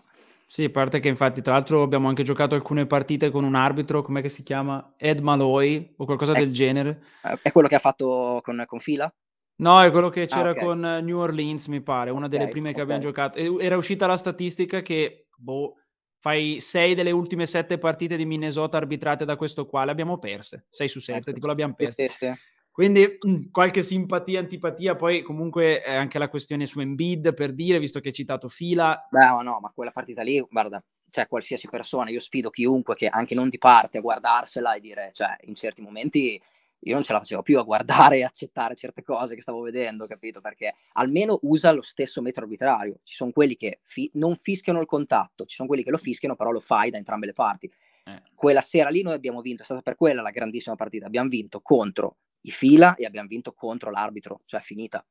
Sì, 0.46 0.66
a 0.66 0.70
parte 0.70 1.00
che 1.00 1.08
infatti 1.08 1.42
tra 1.42 1.54
l'altro 1.54 1.82
abbiamo 1.82 2.08
anche 2.08 2.24
giocato 2.24 2.56
alcune 2.56 2.86
partite 2.86 3.30
con 3.32 3.44
un 3.44 3.56
arbitro, 3.56 4.02
com'è 4.02 4.22
che 4.22 4.30
si 4.30 4.44
chiama? 4.44 4.94
Ed 4.98 5.20
Malloy 5.20 5.94
o 5.98 6.06
qualcosa 6.06 6.34
è, 6.34 6.40
del 6.40 6.52
genere. 6.52 7.04
È 7.42 7.52
quello 7.52 7.68
che 7.68 7.76
ha 7.76 7.80
fatto 7.80 8.40
con, 8.44 8.64
con 8.66 8.80
Fila? 8.80 9.14
No, 9.60 9.82
è 9.82 9.90
quello 9.90 10.10
che 10.10 10.22
Ah, 10.22 10.26
c'era 10.28 10.52
ok. 10.52 10.58
con 10.60 10.80
New 10.80 11.18
Orleans, 11.18 11.66
mi 11.68 11.82
pare, 11.82 12.12
una 12.12 12.28
delle 12.28 12.44
Ok, 12.44 12.50
prime 12.52 12.74
che 12.74 12.82
abbiamo 12.82 13.02
giocato. 13.02 13.40
E- 13.40 13.56
Era 13.60 13.76
uscita 13.76 14.06
la 14.06 14.16
statistica 14.16 14.82
che, 14.84 15.28
boh, 15.36 15.76
fai 16.20 16.60
6 16.60 16.94
delle 16.94 17.10
ultime 17.10 17.48
7 17.48 17.80
partite 17.80 18.18
di 18.18 18.26
Minnesota 18.26 18.78
arbitrate 18.78 19.26
da 19.26 19.36
questo 19.36 19.66
qua, 19.66 19.84
le 19.84 19.92
abbiamo 19.92 20.20
perse. 20.20 20.66
6 20.70 20.88
su 20.88 21.00
7, 21.00 21.32
Ecco. 21.32 21.32
tipo 21.34 21.48
l'abbiamo 21.48 21.74
Sì, 21.74 21.84
perse. 21.86 22.08
sì, 22.10 22.26
sì. 22.28 22.34
Quindi 22.72 23.18
mh, 23.20 23.50
qualche 23.50 23.82
simpatia, 23.82 24.40
antipatia, 24.40 24.96
poi 24.96 25.24
comunque 25.24 25.82
è 25.82 25.96
anche 25.96 26.20
la 26.20 26.30
questione 26.30 26.68
su 26.68 26.80
Embiid, 26.80 27.34
per 27.34 27.52
dire, 27.54 27.80
visto 27.80 28.00
che 28.00 28.10
hai 28.10 28.14
citato 28.14 28.50
Fila. 28.50 29.02
Beh, 29.10 29.20
ma 29.32 29.42
no, 29.42 29.60
ma 29.60 29.72
quella 29.74 29.92
partita 29.92 30.22
lì, 30.22 30.40
guarda, 30.50 30.84
cioè 31.10 31.28
qualsiasi 31.28 31.68
persona, 31.70 32.10
io 32.12 32.20
sfido 32.20 32.50
chiunque 32.52 32.94
che 32.94 33.08
anche 33.08 33.34
non 33.34 33.50
di 33.50 33.58
parte 33.58 33.98
a 33.98 34.02
guardarsela 34.02 34.76
e 34.76 34.80
dire, 34.82 35.10
cioè, 35.14 35.36
in 35.46 35.56
certi 35.56 35.82
momenti 35.82 36.40
io 36.80 36.94
non 36.94 37.04
ce 37.04 37.14
la 37.14 37.20
facevo 37.20 37.42
più 37.42 37.60
a 37.60 37.64
guardare 37.64 38.18
e 38.18 38.24
accettare 38.24 38.76
certe 38.76 39.04
cose 39.04 39.36
che 39.36 39.42
stavo 39.42 39.62
vedendo, 39.62 40.06
capito? 40.06 40.42
Perché 40.42 40.76
almeno 40.94 41.40
usa 41.44 41.72
lo 41.72 41.82
stesso 41.82 42.22
metro 42.22 42.44
arbitrario. 42.44 43.00
Ci 43.04 43.16
sono 43.16 43.32
quelli 43.32 43.56
che 43.56 43.80
fi- 43.84 44.10
non 44.14 44.36
fischiano 44.36 44.80
il 44.80 44.86
contatto, 44.86 45.46
ci 45.46 45.56
sono 45.56 45.68
quelli 45.68 45.84
che 45.84 45.92
lo 45.92 45.98
fischiano, 45.98 46.36
però 46.36 46.52
lo 46.52 46.60
fai 46.60 46.90
da 46.92 46.98
entrambe 46.98 47.26
le 47.26 47.34
parti. 47.34 47.72
Eh. 48.06 48.22
Quella 48.34 48.62
sera 48.62 48.90
lì 48.90 49.02
noi 49.02 49.14
abbiamo 49.14 49.42
vinto, 49.42 49.64
è 49.64 49.66
stata 49.66 49.82
per 49.82 49.96
quella 49.96 50.22
la 50.22 50.30
grandissima 50.30 50.76
partita. 50.76 51.08
Abbiamo 51.08 51.30
vinto 51.30 51.62
contro 51.62 52.18
i 52.42 52.52
fila 52.52 52.96
e 52.96 53.06
abbiamo 53.06 53.28
vinto 53.28 53.54
contro 53.54 53.90
l'arbitro, 53.90 54.42
cioè 54.46 54.62
finita. 54.62 55.06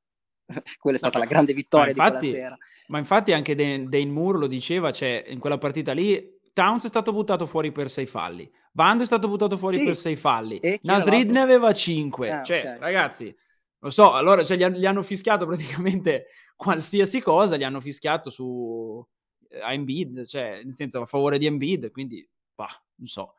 quella 0.79 0.97
è 0.97 1.01
stata 1.01 1.19
No, 1.19 1.25
la 1.25 1.31
grande 1.31 1.53
vittoria 1.53 1.91
infatti, 1.91 2.27
di 2.27 2.31
quella 2.31 2.45
sera. 2.45 2.59
Ma 2.87 2.99
infatti 2.99 3.33
anche 3.33 3.55
Dan, 3.55 3.89
Dane 3.89 4.07
Moore 4.07 4.39
lo 4.39 4.47
diceva, 4.47 4.93
cioè 4.93 5.25
in 5.27 5.41
quella 5.41 5.59
partita 5.59 5.93
lì 5.93 6.35
Towns 6.57 6.85
è 6.85 6.89
stato 6.89 7.13
buttato 7.13 7.45
fuori 7.45 7.71
per 7.71 7.91
sei 7.91 8.07
falli, 8.07 8.51
Bando 8.73 9.03
è 9.03 9.07
stato 9.07 9.29
buttato 9.29 9.59
fuori 9.59 9.77
Sì. 9.77 9.85
per 9.85 9.95
sei 9.95 10.17
falli, 10.17 10.59
Nasrid 10.81 11.31
ne 11.31 11.41
aveva 11.41 11.71
cinque, 11.75 12.31
Ah, 12.33 12.43
cioè 12.43 12.73
ok. 12.77 12.81
ragazzi, 12.81 13.37
lo 13.81 13.91
so, 13.91 14.15
allora 14.15 14.43
cioè, 14.43 14.57
gli, 14.57 14.63
han- 14.63 14.73
gli 14.73 14.87
hanno 14.87 15.03
fischiato 15.03 15.45
praticamente 15.85 16.29
qualsiasi 16.57 17.21
cosa, 17.21 17.59
gli 17.59 17.63
hanno 17.63 17.81
fischiato 17.81 18.31
su 18.31 19.07
eh, 19.51 19.61
a 19.61 19.75
Embiid, 19.75 20.25
cioè 20.25 20.63
nel 20.63 20.73
senso 20.73 21.03
a 21.03 21.05
favore 21.05 21.37
di 21.37 21.45
Embiid, 21.45 21.91
quindi 21.91 22.27
bah, 22.55 22.83
non 22.95 23.07
so. 23.07 23.35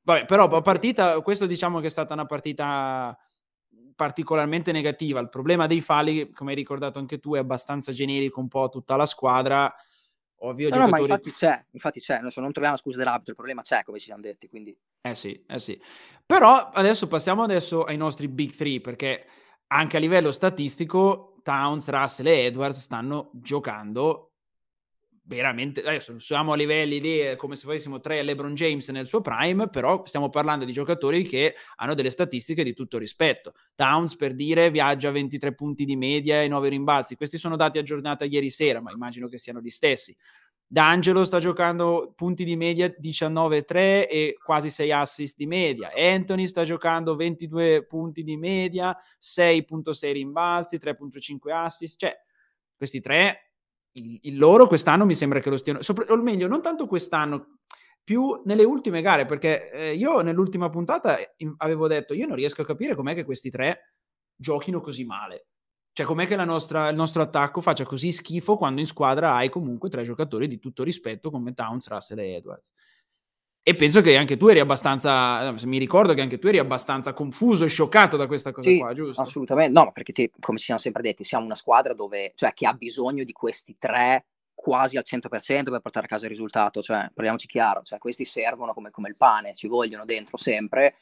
Vabbè, 0.00 0.24
però 0.24 0.48
partita, 0.62 1.20
questo 1.20 1.44
diciamo 1.44 1.80
che 1.80 1.88
è 1.88 1.90
stata 1.90 2.14
una 2.14 2.24
partita 2.24 3.14
particolarmente 3.94 4.72
negativa. 4.72 5.20
Il 5.20 5.28
problema 5.28 5.66
dei 5.66 5.82
falli, 5.82 6.30
come 6.32 6.50
hai 6.50 6.56
ricordato 6.56 6.98
anche 6.98 7.20
tu, 7.20 7.34
è 7.34 7.38
abbastanza 7.38 7.92
generico 7.92 8.40
un 8.40 8.48
po' 8.48 8.68
tutta 8.70 8.96
la 8.96 9.06
squadra. 9.06 9.72
Ovvio, 10.46 10.68
No, 10.68 10.76
no, 10.76 10.88
ma 10.88 10.98
giocatori... 10.98 11.12
infatti 11.12 11.32
c'è, 11.32 11.64
infatti 11.70 12.00
c'è, 12.00 12.16
adesso 12.16 12.40
non 12.40 12.52
troviamo 12.52 12.76
scuse 12.76 12.98
dell'arbitro, 12.98 13.30
il 13.30 13.36
problema 13.36 13.62
c'è, 13.62 13.82
come 13.82 13.98
ci 13.98 14.06
siamo 14.06 14.20
detti, 14.20 14.48
quindi 14.48 14.76
Eh 15.00 15.14
sì, 15.14 15.42
eh 15.46 15.58
sì. 15.58 15.80
Però 16.26 16.70
adesso 16.70 17.08
passiamo 17.08 17.42
adesso 17.42 17.84
ai 17.84 17.96
nostri 17.96 18.28
big 18.28 18.52
three, 18.52 18.80
perché 18.80 19.26
anche 19.68 19.96
a 19.96 20.00
livello 20.00 20.30
statistico 20.30 21.36
Towns, 21.42 21.88
Russell 21.88 22.26
e 22.26 22.44
Edwards 22.44 22.78
stanno 22.78 23.30
giocando 23.34 24.33
veramente 25.26 25.80
adesso 25.80 26.18
siamo 26.18 26.52
a 26.52 26.56
livelli 26.56 26.98
di 26.98 27.20
eh, 27.20 27.36
come 27.36 27.56
se 27.56 27.66
fossimo 27.66 28.00
tre 28.00 28.22
LeBron 28.22 28.54
James 28.54 28.88
nel 28.90 29.06
suo 29.06 29.20
prime, 29.20 29.68
però 29.68 30.04
stiamo 30.04 30.28
parlando 30.28 30.64
di 30.64 30.72
giocatori 30.72 31.24
che 31.24 31.54
hanno 31.76 31.94
delle 31.94 32.10
statistiche 32.10 32.62
di 32.62 32.74
tutto 32.74 32.98
rispetto. 32.98 33.54
Towns 33.74 34.16
per 34.16 34.34
dire 34.34 34.70
viaggia 34.70 35.08
a 35.08 35.12
23 35.12 35.54
punti 35.54 35.84
di 35.84 35.96
media 35.96 36.42
e 36.42 36.48
9 36.48 36.68
rimbalzi. 36.68 37.16
Questi 37.16 37.38
sono 37.38 37.56
dati 37.56 37.78
aggiornati 37.78 38.24
ieri 38.24 38.50
sera, 38.50 38.80
ma 38.80 38.90
immagino 38.92 39.28
che 39.28 39.38
siano 39.38 39.60
gli 39.60 39.70
stessi. 39.70 40.14
D'Angelo 40.66 41.24
sta 41.24 41.38
giocando 41.38 42.12
punti 42.16 42.42
di 42.42 42.56
media 42.56 42.86
19,3 42.86 43.74
e 44.08 44.36
quasi 44.42 44.70
6 44.70 44.92
assist 44.92 45.36
di 45.36 45.46
media. 45.46 45.90
Anthony 45.94 46.46
sta 46.46 46.64
giocando 46.64 47.14
22 47.14 47.86
punti 47.86 48.22
di 48.22 48.36
media, 48.36 48.96
6.6 49.20 50.12
rimbalzi, 50.12 50.78
3.5 50.78 51.52
assist. 51.52 51.98
Cioè, 51.98 52.16
questi 52.76 53.00
tre, 53.00 53.53
il, 53.94 54.18
il 54.22 54.38
loro 54.38 54.66
quest'anno 54.66 55.04
mi 55.04 55.14
sembra 55.14 55.40
che 55.40 55.50
lo 55.50 55.56
stiano, 55.56 55.82
sopra, 55.82 56.04
o 56.12 56.16
meglio, 56.16 56.46
non 56.46 56.62
tanto 56.62 56.86
quest'anno, 56.86 57.58
più 58.04 58.42
nelle 58.44 58.64
ultime 58.64 59.00
gare, 59.00 59.24
perché 59.24 59.70
eh, 59.70 59.94
io 59.94 60.20
nell'ultima 60.20 60.68
puntata 60.68 61.16
in, 61.38 61.54
avevo 61.58 61.88
detto, 61.88 62.12
io 62.12 62.26
non 62.26 62.36
riesco 62.36 62.62
a 62.62 62.66
capire 62.66 62.94
com'è 62.94 63.14
che 63.14 63.24
questi 63.24 63.50
tre 63.50 63.94
giochino 64.36 64.80
così 64.80 65.04
male. 65.04 65.46
Cioè, 65.92 66.04
com'è 66.04 66.26
che 66.26 66.36
nostra, 66.36 66.88
il 66.88 66.96
nostro 66.96 67.22
attacco 67.22 67.60
faccia 67.60 67.84
così 67.84 68.10
schifo 68.10 68.56
quando 68.56 68.80
in 68.80 68.86
squadra 68.86 69.34
hai 69.34 69.48
comunque 69.48 69.88
tre 69.88 70.02
giocatori 70.02 70.48
di 70.48 70.58
tutto 70.58 70.82
rispetto 70.82 71.30
come 71.30 71.54
Towns, 71.54 71.88
Russell 71.88 72.18
e 72.18 72.34
Edwards. 72.34 72.72
E 73.66 73.74
penso 73.76 74.02
che 74.02 74.14
anche 74.18 74.36
tu 74.36 74.48
eri 74.48 74.58
abbastanza, 74.58 75.50
mi 75.62 75.78
ricordo 75.78 76.12
che 76.12 76.20
anche 76.20 76.38
tu 76.38 76.48
eri 76.48 76.58
abbastanza 76.58 77.14
confuso 77.14 77.64
e 77.64 77.68
scioccato 77.68 78.18
da 78.18 78.26
questa 78.26 78.52
cosa 78.52 78.68
sì, 78.68 78.76
qua, 78.76 78.92
giusto? 78.92 79.22
assolutamente, 79.22 79.72
no, 79.72 79.90
perché 79.90 80.12
te, 80.12 80.30
come 80.38 80.58
ci 80.58 80.66
siamo 80.66 80.78
sempre 80.78 81.00
detti, 81.00 81.24
siamo 81.24 81.46
una 81.46 81.54
squadra 81.54 81.94
dove, 81.94 82.32
cioè, 82.34 82.52
che 82.52 82.66
ha 82.66 82.74
bisogno 82.74 83.24
di 83.24 83.32
questi 83.32 83.76
tre 83.78 84.26
quasi 84.52 84.98
al 84.98 85.04
100% 85.06 85.70
per 85.70 85.80
portare 85.80 86.04
a 86.04 86.08
casa 86.10 86.24
il 86.24 86.30
risultato, 86.32 86.82
cioè, 86.82 87.10
parliamoci 87.14 87.46
chiaro, 87.46 87.80
cioè, 87.80 87.98
questi 87.98 88.26
servono 88.26 88.74
come, 88.74 88.90
come 88.90 89.08
il 89.08 89.16
pane, 89.16 89.54
ci 89.54 89.66
vogliono 89.66 90.04
dentro 90.04 90.36
sempre, 90.36 90.96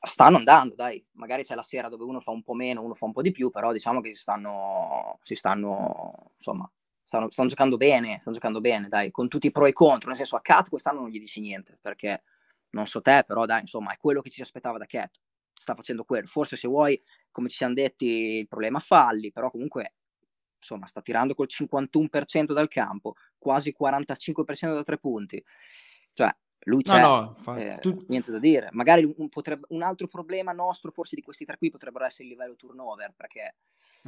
stanno 0.00 0.38
andando, 0.38 0.74
dai, 0.74 1.04
magari 1.12 1.44
c'è 1.44 1.54
la 1.54 1.62
sera 1.62 1.88
dove 1.88 2.02
uno 2.02 2.18
fa 2.18 2.32
un 2.32 2.42
po' 2.42 2.54
meno, 2.54 2.82
uno 2.82 2.94
fa 2.94 3.04
un 3.04 3.12
po' 3.12 3.22
di 3.22 3.30
più, 3.30 3.50
però 3.50 3.70
diciamo 3.70 4.00
che 4.00 4.12
si 4.12 4.22
stanno, 4.22 5.20
si 5.22 5.36
stanno 5.36 6.32
insomma, 6.34 6.68
stanno, 7.04 7.30
stanno 7.30 7.48
giocando 7.48 7.76
bene, 7.76 8.18
stanno 8.20 8.36
giocando 8.36 8.60
bene, 8.60 8.88
dai, 8.88 9.10
con 9.10 9.28
tutti 9.28 9.46
i 9.48 9.50
pro 9.52 9.66
e 9.66 9.70
i 9.70 9.72
contro, 9.72 10.08
nel 10.08 10.16
senso 10.16 10.36
a 10.36 10.40
Cat 10.40 10.68
quest'anno 10.68 11.00
non 11.00 11.10
gli 11.10 11.18
dici 11.18 11.40
niente, 11.40 11.78
perché 11.80 12.22
non 12.70 12.86
so 12.86 13.00
te, 13.00 13.24
però 13.26 13.44
dai, 13.44 13.60
insomma, 13.60 13.92
è 13.92 13.96
quello 13.96 14.20
che 14.20 14.30
ci 14.30 14.42
aspettava 14.42 14.78
da 14.78 14.86
Cat, 14.86 15.20
sta 15.52 15.74
facendo 15.74 16.04
quello, 16.04 16.26
forse 16.26 16.56
se 16.56 16.68
vuoi, 16.68 17.00
come 17.30 17.48
ci 17.48 17.56
siamo 17.56 17.74
detti, 17.74 18.06
il 18.06 18.48
problema 18.48 18.78
falli, 18.78 19.30
però 19.30 19.50
comunque, 19.50 19.94
insomma, 20.56 20.86
sta 20.86 21.00
tirando 21.02 21.34
col 21.34 21.48
51% 21.48 22.52
dal 22.52 22.68
campo, 22.68 23.14
quasi 23.38 23.74
45% 23.78 24.74
da 24.74 24.82
tre 24.82 24.98
punti, 24.98 25.42
lui 26.64 26.82
c'è, 26.82 27.00
no, 27.00 27.36
no, 27.44 27.56
eh, 27.56 27.78
tu... 27.80 28.04
niente 28.08 28.30
da 28.30 28.38
dire. 28.38 28.68
Magari 28.72 29.10
un, 29.16 29.28
potrebbe, 29.28 29.66
un, 29.70 29.82
altro 29.82 30.06
problema 30.06 30.52
nostro, 30.52 30.90
forse 30.92 31.16
di 31.16 31.22
questi 31.22 31.44
tre 31.44 31.56
qui, 31.56 31.70
potrebbero 31.70 32.04
essere 32.04 32.24
il 32.24 32.30
livello 32.30 32.54
turnover, 32.54 33.14
perché 33.16 33.56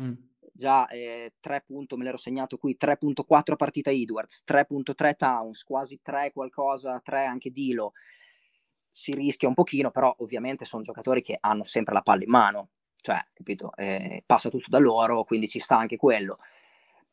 mm. 0.01 0.13
già 0.53 0.87
eh, 0.89 1.35
3 1.41 1.65
punto, 1.67 1.97
me 1.97 2.05
l'ero 2.05 2.17
segnato 2.17 2.57
qui, 2.57 2.77
3.4 2.81 3.57
partita 3.57 3.91
Edwards, 3.91 4.45
3.3 4.47 5.17
Towns, 5.17 5.65
quasi 5.65 6.01
3 6.03 6.33
qualcosa, 6.33 7.01
3 7.01 7.25
anche 7.25 7.51
Dilo. 7.51 7.93
Si 8.91 9.13
rischia 9.13 9.49
un 9.49 9.55
pochino, 9.55 9.91
però 9.91 10.15
ovviamente 10.19 10.65
sono 10.65 10.83
giocatori 10.83 11.21
che 11.23 11.37
hanno 11.41 11.65
sempre 11.65 11.95
la 11.95 12.03
palla 12.03 12.23
in 12.23 12.31
mano, 12.31 12.69
cioè, 13.01 13.19
capito, 13.33 13.75
eh, 13.75 14.23
passa 14.25 14.49
tutto 14.49 14.67
da 14.69 14.79
loro, 14.79 15.25
quindi 15.25 15.49
ci 15.49 15.59
sta 15.59 15.77
anche 15.77 15.97
quello. 15.97 16.39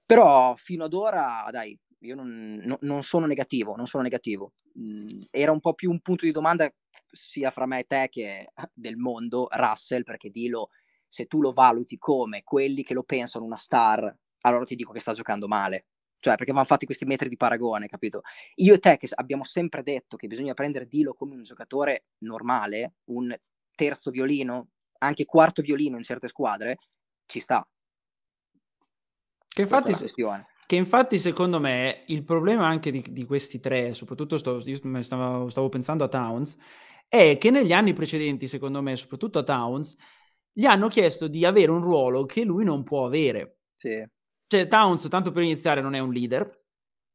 Però 0.05 0.55
fino 0.55 0.83
ad 0.83 0.93
ora, 0.93 1.47
dai, 1.51 1.77
io 2.01 2.15
non, 2.15 2.59
no, 2.63 2.77
non, 2.81 3.03
sono 3.03 3.25
negativo, 3.25 3.75
non 3.75 3.87
sono 3.87 4.03
negativo. 4.03 4.53
Mm, 4.79 5.05
era 5.29 5.51
un 5.51 5.59
po' 5.59 5.73
più 5.73 5.89
un 5.89 5.99
punto 5.99 6.25
di 6.25 6.31
domanda 6.31 6.71
sia 7.11 7.51
fra 7.51 7.65
me 7.65 7.79
e 7.79 7.83
te 7.83 8.07
che 8.09 8.47
del 8.73 8.97
mondo, 8.97 9.47
Russell, 9.51 10.03
perché 10.03 10.29
Dilo, 10.29 10.69
se 11.07 11.25
tu 11.25 11.41
lo 11.41 11.51
valuti 11.51 11.97
come 11.97 12.43
quelli 12.43 12.83
che 12.83 12.93
lo 12.93 13.03
pensano 13.03 13.45
una 13.45 13.55
star, 13.55 14.15
allora 14.41 14.65
ti 14.65 14.75
dico 14.75 14.91
che 14.91 14.99
sta 14.99 15.13
giocando 15.13 15.47
male. 15.47 15.85
Cioè, 16.19 16.35
perché 16.35 16.51
vanno 16.51 16.65
fatti 16.65 16.85
questi 16.85 17.05
metri 17.05 17.29
di 17.29 17.37
paragone, 17.37 17.87
capito? 17.87 18.21
Io 18.55 18.75
e 18.75 18.79
te 18.79 18.97
che 18.97 19.07
abbiamo 19.15 19.43
sempre 19.43 19.81
detto 19.81 20.17
che 20.17 20.27
bisogna 20.27 20.53
prendere 20.53 20.87
Dilo 20.87 21.13
come 21.13 21.33
un 21.33 21.43
giocatore 21.43 22.05
normale, 22.19 22.95
un 23.05 23.35
terzo 23.75 24.11
violino, 24.11 24.69
anche 24.99 25.25
quarto 25.25 25.63
violino 25.63 25.97
in 25.97 26.03
certe 26.03 26.27
squadre, 26.27 26.77
ci 27.25 27.39
sta. 27.39 27.67
Che 29.47 29.61
infatti, 29.61 29.93
che 30.71 30.77
infatti, 30.77 31.19
secondo 31.19 31.59
me, 31.59 32.03
il 32.07 32.23
problema 32.23 32.65
anche 32.65 32.91
di, 32.91 33.03
di 33.09 33.25
questi 33.25 33.59
tre, 33.59 33.93
soprattutto 33.93 34.37
sto, 34.37 34.61
io 34.63 35.03
stavo, 35.03 35.49
stavo, 35.49 35.67
pensando 35.67 36.05
a 36.05 36.07
Towns, 36.07 36.55
è 37.09 37.37
che 37.37 37.49
negli 37.49 37.73
anni 37.73 37.91
precedenti, 37.91 38.47
secondo 38.47 38.81
me, 38.81 38.95
soprattutto 38.95 39.39
a 39.39 39.43
Towns, 39.43 39.97
gli 40.49 40.63
hanno 40.63 40.87
chiesto 40.87 41.27
di 41.27 41.43
avere 41.43 41.71
un 41.71 41.81
ruolo 41.81 42.23
che 42.23 42.45
lui 42.45 42.63
non 42.63 42.83
può 42.83 43.05
avere. 43.05 43.57
Sì. 43.75 44.01
Cioè, 44.47 44.69
Towns, 44.69 45.09
tanto 45.09 45.33
per 45.33 45.43
iniziare, 45.43 45.81
non 45.81 45.93
è 45.93 45.99
un 45.99 46.13
leader, 46.13 46.63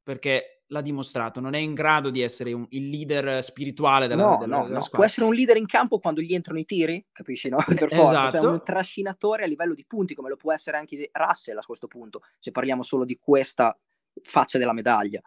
perché 0.03 0.56
l'ha 0.69 0.81
dimostrato, 0.81 1.41
non 1.41 1.55
è 1.55 1.59
in 1.59 1.75
grado 1.75 2.11
di 2.11 2.21
essere 2.21 2.53
un, 2.53 2.67
il 2.71 2.89
leader 2.89 3.43
spirituale 3.43 4.09
della, 4.09 4.23
no, 4.23 4.37
della, 4.39 4.57
no, 4.57 4.63
della 4.65 4.75
no. 4.77 4.81
squadra. 4.81 4.97
Può 4.97 5.05
essere 5.05 5.27
un 5.27 5.35
leader 5.35 5.57
in 5.57 5.67
campo 5.67 5.99
quando 5.99 6.21
gli 6.21 6.35
entrano 6.35 6.59
i 6.59 6.65
tiri, 6.65 7.05
capisci, 7.13 7.49
no? 7.49 7.59
Per 7.65 7.89
forza, 7.89 8.29
esatto. 8.29 8.41
cioè 8.41 8.51
un 8.51 8.63
trascinatore 8.65 9.45
a 9.45 9.47
livello 9.47 9.75
di 9.75 9.85
punti, 9.87 10.15
come 10.15 10.29
lo 10.29 10.37
può 10.37 10.53
essere 10.53 10.77
anche 10.77 11.09
Russell 11.13 11.59
a 11.59 11.63
questo 11.65 11.87
punto, 11.87 12.23
se 12.39 12.51
parliamo 12.51 12.83
solo 12.83 13.05
di 13.05 13.19
questa 13.19 13.79
faccia 14.23 14.59
della 14.59 14.73
medaglia. 14.73 15.21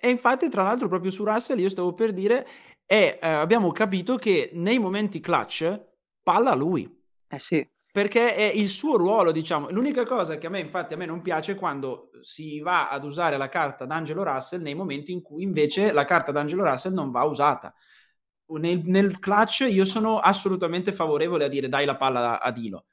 E 0.00 0.08
infatti, 0.08 0.48
tra 0.48 0.62
l'altro, 0.62 0.88
proprio 0.88 1.10
su 1.10 1.24
Russell 1.24 1.58
io 1.58 1.68
stavo 1.68 1.92
per 1.92 2.12
dire, 2.12 2.46
e 2.86 3.18
eh, 3.20 3.28
abbiamo 3.28 3.70
capito 3.72 4.16
che 4.16 4.50
nei 4.54 4.78
momenti 4.78 5.20
clutch 5.20 5.78
palla 6.22 6.54
lui. 6.54 6.88
Eh 7.28 7.38
sì. 7.38 7.68
Perché 7.92 8.34
è 8.34 8.44
il 8.44 8.68
suo 8.68 8.96
ruolo, 8.96 9.32
diciamo. 9.32 9.70
L'unica 9.70 10.04
cosa 10.04 10.38
che 10.38 10.46
a 10.46 10.50
me, 10.50 10.60
infatti, 10.60 10.94
a 10.94 10.96
me 10.96 11.06
non 11.06 11.22
piace 11.22 11.52
è 11.52 11.54
quando 11.56 12.10
si 12.20 12.60
va 12.60 12.88
ad 12.88 13.04
usare 13.04 13.36
la 13.36 13.48
carta 13.48 13.84
d'Angelo 13.84 14.22
Russell 14.22 14.62
nei 14.62 14.74
momenti 14.74 15.10
in 15.10 15.22
cui 15.22 15.42
invece 15.42 15.92
la 15.92 16.04
carta 16.04 16.30
d'Angelo 16.30 16.64
Russell 16.64 16.92
non 16.92 17.10
va 17.10 17.24
usata. 17.24 17.74
Nel, 18.46 18.82
nel 18.84 19.18
clutch 19.18 19.66
io 19.68 19.84
sono 19.84 20.18
assolutamente 20.18 20.92
favorevole 20.92 21.44
a 21.44 21.48
dire 21.48 21.68
dai 21.68 21.84
la 21.84 21.96
palla 21.96 22.40
a, 22.40 22.50
Dilo. 22.50 22.86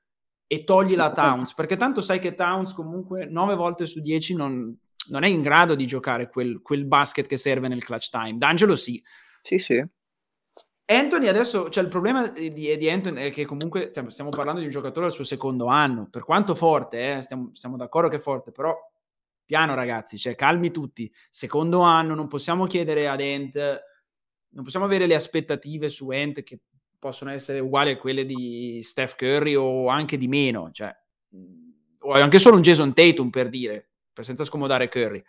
e 0.45 0.63
togli 0.63 0.95
la 0.95 1.11
Towns, 1.11 1.53
perché 1.55 1.75
tanto 1.75 1.99
sai 2.01 2.19
che 2.19 2.35
Towns 2.35 2.73
comunque 2.73 3.25
9 3.25 3.55
volte 3.55 3.87
su 3.87 3.99
10 3.99 4.35
non, 4.35 4.75
non 5.09 5.23
è 5.23 5.27
in 5.27 5.41
grado 5.41 5.75
di 5.75 5.87
giocare 5.87 6.29
quel, 6.29 6.61
quel, 6.61 6.85
basket 6.85 7.27
che 7.27 7.37
serve 7.37 7.67
nel 7.67 7.83
clutch 7.83 8.09
time. 8.09 8.37
D'Angelo 8.37 8.75
sì. 8.75 9.01
Sì, 9.41 9.57
sì. 9.57 9.83
Anthony 10.89 11.27
adesso, 11.27 11.69
cioè 11.69 11.83
il 11.83 11.89
problema 11.89 12.27
di, 12.29 12.49
di, 12.49 12.89
Anthony 12.89 13.23
è 13.23 13.31
che 13.31 13.43
comunque 13.43 13.91
stiamo 14.07 14.29
parlando 14.29 14.61
di 14.61 14.67
un 14.67 14.71
giocatore 14.71 15.07
al 15.07 15.11
suo 15.11 15.25
secondo 15.25 15.65
anno, 15.65 16.07
per 16.09 16.23
quanto 16.23 16.55
forte, 16.55 17.17
eh, 17.17 17.21
stiamo, 17.21 17.49
stiamo 17.51 17.75
d'accordo 17.75 18.07
che 18.07 18.15
è 18.15 18.19
forte, 18.19 18.53
però 18.53 18.73
piano 19.43 19.75
ragazzi, 19.75 20.17
cioè 20.17 20.35
calmi 20.35 20.71
tutti, 20.71 21.11
secondo 21.29 21.81
anno 21.81 22.15
non 22.15 22.27
possiamo 22.27 22.65
chiedere 22.67 23.09
ad 23.09 23.19
Ant, 23.19 23.83
non 24.49 24.63
possiamo 24.63 24.85
avere 24.85 25.07
le 25.07 25.15
aspettative 25.15 25.89
su 25.89 26.09
Ant 26.09 26.41
che 26.43 26.61
possono 26.97 27.31
essere 27.31 27.59
uguali 27.59 27.91
a 27.91 27.97
quelle 27.97 28.23
di 28.23 28.79
Steph 28.81 29.15
Curry 29.17 29.55
o 29.55 29.89
anche 29.89 30.15
di 30.15 30.29
meno, 30.29 30.71
cioè, 30.71 30.95
o 31.99 32.11
anche 32.13 32.39
solo 32.39 32.55
un 32.55 32.61
Jason 32.61 32.93
Tatum 32.93 33.29
per 33.29 33.49
dire, 33.49 33.89
per 34.13 34.23
senza 34.23 34.45
scomodare 34.45 34.87
Curry. 34.87 35.21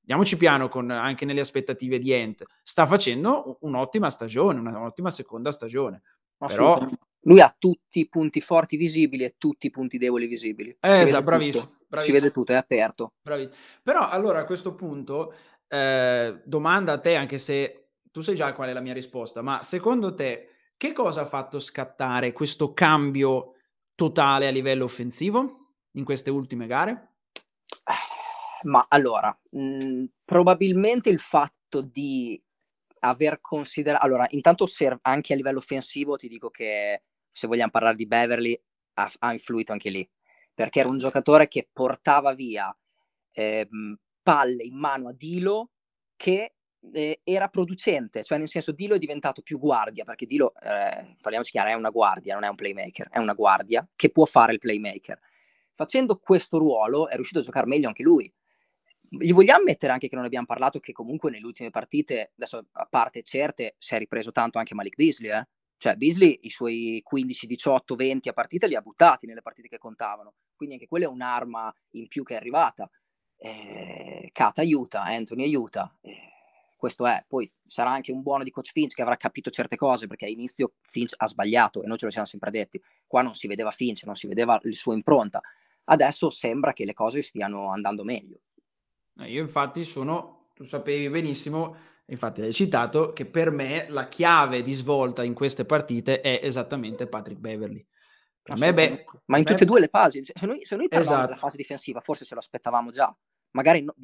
Andiamoci 0.00 0.36
piano 0.36 0.68
con, 0.68 0.90
anche 0.90 1.24
nelle 1.24 1.40
aspettative 1.40 1.98
di 1.98 2.12
Ant. 2.12 2.44
Sta 2.62 2.86
facendo 2.86 3.58
un'ottima 3.60 4.10
stagione, 4.10 4.58
un'ottima 4.60 5.10
seconda 5.10 5.50
stagione. 5.50 6.02
Però... 6.36 6.78
Lui 7.24 7.40
ha 7.40 7.54
tutti 7.56 8.00
i 8.00 8.08
punti 8.08 8.40
forti 8.40 8.76
visibili 8.76 9.24
e 9.24 9.34
tutti 9.36 9.66
i 9.66 9.70
punti 9.70 9.98
deboli 9.98 10.26
visibili. 10.26 10.74
Eh, 10.80 11.00
esatto, 11.02 11.22
bravissimo, 11.22 11.76
bravissimo, 11.86 12.00
Si 12.00 12.12
vede 12.12 12.32
tutto, 12.32 12.52
è 12.52 12.54
aperto. 12.54 13.12
Bravissimo. 13.20 13.54
Però 13.82 14.08
allora 14.08 14.38
a 14.38 14.44
questo 14.44 14.74
punto, 14.74 15.34
eh, 15.68 16.40
domanda 16.44 16.92
a 16.92 16.98
te, 16.98 17.16
anche 17.16 17.36
se 17.36 17.90
tu 18.10 18.22
sai 18.22 18.34
già 18.34 18.54
qual 18.54 18.70
è 18.70 18.72
la 18.72 18.80
mia 18.80 18.94
risposta, 18.94 19.42
ma 19.42 19.62
secondo 19.62 20.14
te 20.14 20.48
che 20.76 20.92
cosa 20.92 21.20
ha 21.20 21.26
fatto 21.26 21.58
scattare 21.58 22.32
questo 22.32 22.72
cambio 22.72 23.56
totale 23.94 24.48
a 24.48 24.50
livello 24.50 24.84
offensivo 24.84 25.74
in 25.92 26.04
queste 26.04 26.30
ultime 26.30 26.66
gare? 26.66 27.09
Ma 28.64 28.86
allora, 28.88 29.36
mh, 29.50 29.60
mhmm, 29.60 30.06
probabilmente 30.24 31.08
il 31.08 31.20
fatto 31.20 31.80
di 31.80 32.40
aver 33.00 33.40
considerato... 33.40 34.04
Allora, 34.04 34.26
intanto 34.30 34.66
anche 35.02 35.32
a 35.32 35.36
livello 35.36 35.58
offensivo 35.58 36.16
ti 36.16 36.28
dico 36.28 36.50
che 36.50 37.02
se 37.30 37.46
vogliamo 37.46 37.70
parlare 37.70 37.96
di 37.96 38.06
Beverly 38.06 38.60
ha, 38.94 39.10
ha 39.20 39.32
influito 39.32 39.72
anche 39.72 39.90
lì, 39.90 40.08
perché 40.54 40.80
era 40.80 40.88
un 40.88 40.98
giocatore 40.98 41.48
che 41.48 41.68
portava 41.72 42.34
via 42.34 42.74
eh, 43.32 43.68
palle 44.22 44.64
in 44.64 44.76
mano 44.76 45.08
a 45.08 45.12
Dilo 45.14 45.70
che 46.16 46.54
eh, 46.92 47.20
era 47.24 47.48
producente, 47.48 48.22
cioè 48.24 48.38
nel 48.38 48.48
senso 48.48 48.72
Dilo 48.72 48.94
è 48.94 48.98
diventato 48.98 49.42
più 49.42 49.58
guardia, 49.58 50.04
perché 50.04 50.26
Dilo, 50.26 50.52
eh, 50.56 51.16
parliamoci 51.20 51.50
chiaro, 51.52 51.70
è 51.70 51.74
una 51.74 51.90
guardia, 51.90 52.34
non 52.34 52.44
è 52.44 52.48
un 52.48 52.56
playmaker, 52.56 53.08
è 53.10 53.18
una 53.18 53.34
guardia 53.34 53.86
che 53.96 54.10
può 54.10 54.26
fare 54.26 54.52
il 54.52 54.58
playmaker. 54.58 55.18
Facendo 55.72 56.18
questo 56.18 56.58
ruolo 56.58 57.08
è 57.08 57.14
riuscito 57.14 57.38
a 57.38 57.42
giocare 57.42 57.66
meglio 57.66 57.88
anche 57.88 58.02
lui. 58.02 58.30
Gli 59.12 59.32
vogliamo 59.32 59.64
mettere 59.64 59.92
anche 59.92 60.08
che 60.08 60.14
non 60.14 60.24
abbiamo 60.24 60.46
parlato 60.46 60.78
che 60.78 60.92
comunque 60.92 61.32
nelle 61.32 61.44
ultime 61.44 61.70
partite, 61.70 62.30
adesso 62.36 62.64
a 62.70 62.86
parte 62.88 63.24
certe, 63.24 63.74
si 63.76 63.96
è 63.96 63.98
ripreso 63.98 64.30
tanto 64.30 64.58
anche 64.58 64.74
Malik 64.74 64.94
Beasley, 64.94 65.32
eh? 65.32 65.48
Cioè 65.78 65.96
Beasley 65.96 66.38
i 66.42 66.50
suoi 66.50 67.00
15, 67.02 67.46
18, 67.46 67.96
20 67.96 68.28
a 68.28 68.32
partita 68.32 68.68
li 68.68 68.76
ha 68.76 68.80
buttati 68.82 69.26
nelle 69.26 69.42
partite 69.42 69.66
che 69.66 69.78
contavano, 69.78 70.34
quindi 70.54 70.76
anche 70.76 70.86
quella 70.86 71.06
è 71.06 71.08
un'arma 71.08 71.74
in 71.92 72.06
più 72.06 72.22
che 72.22 72.34
è 72.34 72.36
arrivata. 72.36 72.88
Eh, 73.36 74.30
aiuta, 74.56 75.02
Anthony 75.02 75.42
aiuta. 75.42 75.92
Eh, 76.02 76.30
questo 76.76 77.06
è. 77.06 77.24
Poi 77.26 77.50
sarà 77.66 77.90
anche 77.90 78.12
un 78.12 78.22
buono 78.22 78.44
di 78.44 78.50
coach 78.50 78.70
Finch 78.70 78.94
che 78.94 79.02
avrà 79.02 79.16
capito 79.16 79.50
certe 79.50 79.76
cose 79.76 80.06
perché 80.06 80.26
all'inizio 80.26 80.74
Finch 80.82 81.14
ha 81.16 81.26
sbagliato 81.26 81.82
e 81.82 81.86
noi 81.86 81.98
ce 81.98 82.04
lo 82.04 82.10
siamo 82.10 82.26
sempre 82.26 82.50
detti. 82.50 82.80
Qua 83.06 83.22
non 83.22 83.34
si 83.34 83.48
vedeva 83.48 83.70
Finch, 83.70 84.04
non 84.04 84.14
si 84.14 84.28
vedeva 84.28 84.60
la 84.62 84.72
sua 84.72 84.94
impronta. 84.94 85.40
Adesso 85.84 86.30
sembra 86.30 86.72
che 86.72 86.84
le 86.84 86.92
cose 86.92 87.22
stiano 87.22 87.72
andando 87.72 88.04
meglio. 88.04 88.40
Io 89.26 89.40
infatti 89.40 89.84
sono, 89.84 90.48
tu 90.54 90.64
sapevi 90.64 91.08
benissimo, 91.08 91.76
infatti 92.06 92.40
l'hai 92.40 92.52
citato, 92.52 93.12
che 93.12 93.26
per 93.26 93.50
me 93.50 93.86
la 93.88 94.08
chiave 94.08 94.62
di 94.62 94.72
svolta 94.72 95.22
in 95.22 95.34
queste 95.34 95.64
partite 95.64 96.20
è 96.20 96.40
esattamente 96.42 97.06
Patrick 97.06 97.40
Beverly. 97.40 97.84
Me, 98.56 98.72
beh, 98.72 99.04
ma 99.26 99.38
in 99.38 99.44
tutte 99.44 99.62
e 99.62 99.66
due 99.66 99.80
le 99.80 99.88
fasi, 99.88 100.22
se 100.24 100.46
noi, 100.46 100.64
se 100.64 100.74
noi 100.74 100.88
parliamo 100.88 101.14
esatto. 101.14 101.26
della 101.26 101.38
fase 101.38 101.56
difensiva, 101.56 102.00
forse 102.00 102.24
ce 102.24 102.34
lo 102.34 102.40
aspettavamo 102.40 102.90
già 102.90 103.14
magari, 103.52 103.82
no, 103.82 103.94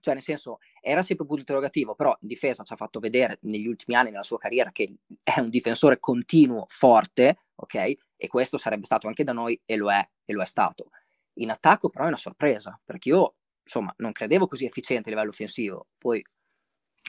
cioè 0.00 0.14
nel 0.14 0.22
senso, 0.22 0.58
era 0.80 1.02
sempre 1.02 1.22
un 1.22 1.28
punto 1.28 1.40
interrogativo, 1.40 1.94
però 1.94 2.16
in 2.20 2.28
difesa 2.28 2.62
ci 2.62 2.72
ha 2.72 2.76
fatto 2.76 3.00
vedere 3.00 3.38
negli 3.42 3.66
ultimi 3.66 3.96
anni 3.96 4.10
nella 4.10 4.22
sua 4.22 4.38
carriera 4.38 4.70
che 4.70 4.94
è 5.22 5.40
un 5.40 5.50
difensore 5.50 5.98
continuo, 5.98 6.66
forte, 6.68 7.38
ok? 7.56 7.74
E 8.16 8.28
questo 8.28 8.58
sarebbe 8.58 8.84
stato 8.84 9.06
anche 9.06 9.24
da 9.24 9.32
noi 9.32 9.60
e 9.64 9.76
lo 9.76 9.90
è, 9.90 10.08
e 10.24 10.32
lo 10.32 10.42
è 10.42 10.46
stato. 10.46 10.90
In 11.34 11.50
attacco 11.50 11.88
però 11.88 12.04
è 12.04 12.08
una 12.08 12.16
sorpresa, 12.16 12.80
perché 12.84 13.08
io, 13.10 13.36
insomma, 13.64 13.92
non 13.98 14.12
credevo 14.12 14.46
così 14.46 14.66
efficiente 14.66 15.08
a 15.08 15.12
livello 15.12 15.30
offensivo, 15.30 15.88
poi 15.98 16.22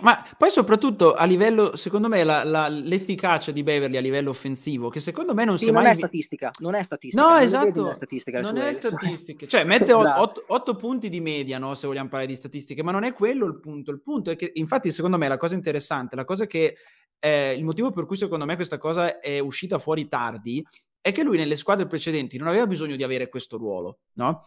ma 0.01 0.27
poi 0.37 0.49
soprattutto 0.49 1.13
a 1.13 1.23
livello, 1.23 1.77
secondo 1.77 2.09
me, 2.09 2.25
la, 2.25 2.43
la, 2.43 2.67
l'efficacia 2.67 3.53
di 3.53 3.63
Beverly 3.63 3.95
a 3.95 4.01
livello 4.01 4.29
offensivo, 4.29 4.89
che 4.89 4.99
secondo 4.99 5.33
me 5.33 5.45
non 5.45 5.57
sì, 5.57 5.65
si 5.65 5.71
non 5.71 5.83
mai... 5.83 5.93
è 5.93 5.95
statistica, 5.95 6.51
non 6.59 6.75
è 6.75 6.83
statistica. 6.83 7.23
No, 7.23 7.29
non 7.29 7.41
esatto, 7.41 7.91
statistica, 7.93 8.41
non 8.41 8.57
è 8.57 8.73
statistica. 8.73 9.47
Cioè, 9.47 9.63
mette 9.63 9.93
8 9.93 10.75
punti 10.75 11.07
di 11.07 11.21
media, 11.21 11.59
no, 11.59 11.75
se 11.75 11.87
vogliamo 11.87 12.09
parlare 12.09 12.29
di 12.29 12.35
statistiche, 12.35 12.83
ma 12.83 12.91
non 12.91 13.05
è 13.05 13.13
quello 13.13 13.45
il 13.45 13.57
punto. 13.61 13.91
Il 13.91 14.01
punto 14.01 14.31
è 14.31 14.35
che, 14.35 14.51
infatti, 14.55 14.91
secondo 14.91 15.17
me, 15.17 15.29
la 15.29 15.37
cosa 15.37 15.55
interessante, 15.55 16.15
la 16.15 16.25
cosa 16.25 16.45
che... 16.45 16.75
Eh, 17.17 17.53
il 17.53 17.63
motivo 17.63 17.91
per 17.91 18.05
cui 18.05 18.17
secondo 18.17 18.45
me 18.45 18.55
questa 18.55 18.77
cosa 18.77 19.19
è 19.19 19.39
uscita 19.39 19.79
fuori 19.79 20.09
tardi 20.09 20.63
è 20.99 21.13
che 21.13 21.23
lui 21.23 21.37
nelle 21.37 21.55
squadre 21.55 21.87
precedenti 21.87 22.37
non 22.37 22.49
aveva 22.49 22.67
bisogno 22.67 22.97
di 22.97 23.03
avere 23.03 23.29
questo 23.29 23.57
ruolo, 23.57 23.99
no? 24.15 24.43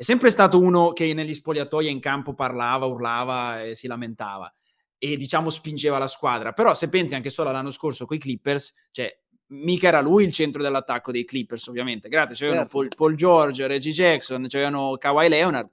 È 0.00 0.02
sempre 0.02 0.30
stato 0.30 0.58
uno 0.58 0.94
che 0.94 1.12
negli 1.12 1.34
spogliatoi 1.34 1.90
in 1.90 2.00
campo 2.00 2.32
parlava, 2.32 2.86
urlava 2.86 3.62
e 3.64 3.74
si 3.74 3.86
lamentava 3.86 4.50
e 4.96 5.18
diciamo 5.18 5.50
spingeva 5.50 5.98
la 5.98 6.06
squadra. 6.06 6.54
Però 6.54 6.72
se 6.72 6.88
pensi 6.88 7.14
anche 7.14 7.28
solo 7.28 7.50
all'anno 7.50 7.70
scorso 7.70 8.06
con 8.06 8.16
i 8.16 8.18
Clippers, 8.18 8.72
cioè 8.92 9.14
mica 9.48 9.88
era 9.88 10.00
lui 10.00 10.24
il 10.24 10.32
centro 10.32 10.62
dell'attacco 10.62 11.12
dei 11.12 11.26
Clippers, 11.26 11.66
ovviamente. 11.66 12.08
Grazie, 12.08 12.34
c'erano 12.34 12.60
certo. 12.60 12.78
Paul, 12.78 12.88
Paul, 12.96 13.14
George, 13.14 13.66
Reggie 13.66 13.90
Jackson, 13.90 14.46
c'erano 14.48 14.96
Kawhi 14.96 15.28
Leonard. 15.28 15.68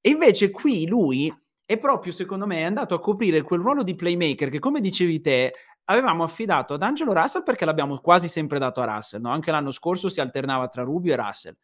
E 0.00 0.10
invece 0.10 0.52
qui 0.52 0.86
lui 0.86 1.36
è 1.64 1.76
proprio, 1.76 2.12
secondo 2.12 2.46
me, 2.46 2.58
è 2.58 2.62
andato 2.62 2.94
a 2.94 3.00
coprire 3.00 3.42
quel 3.42 3.58
ruolo 3.58 3.82
di 3.82 3.96
playmaker 3.96 4.48
che, 4.48 4.60
come 4.60 4.78
dicevi 4.78 5.20
te, 5.20 5.52
avevamo 5.86 6.22
affidato 6.22 6.74
ad 6.74 6.82
Angelo 6.82 7.12
Russell 7.12 7.42
perché 7.42 7.64
l'abbiamo 7.64 7.98
quasi 7.98 8.28
sempre 8.28 8.60
dato 8.60 8.80
a 8.80 8.94
Russell. 8.94 9.22
No? 9.22 9.32
Anche 9.32 9.50
l'anno 9.50 9.72
scorso 9.72 10.08
si 10.08 10.20
alternava 10.20 10.68
tra 10.68 10.84
Rubio 10.84 11.14
e 11.14 11.16
Russell. 11.16 11.56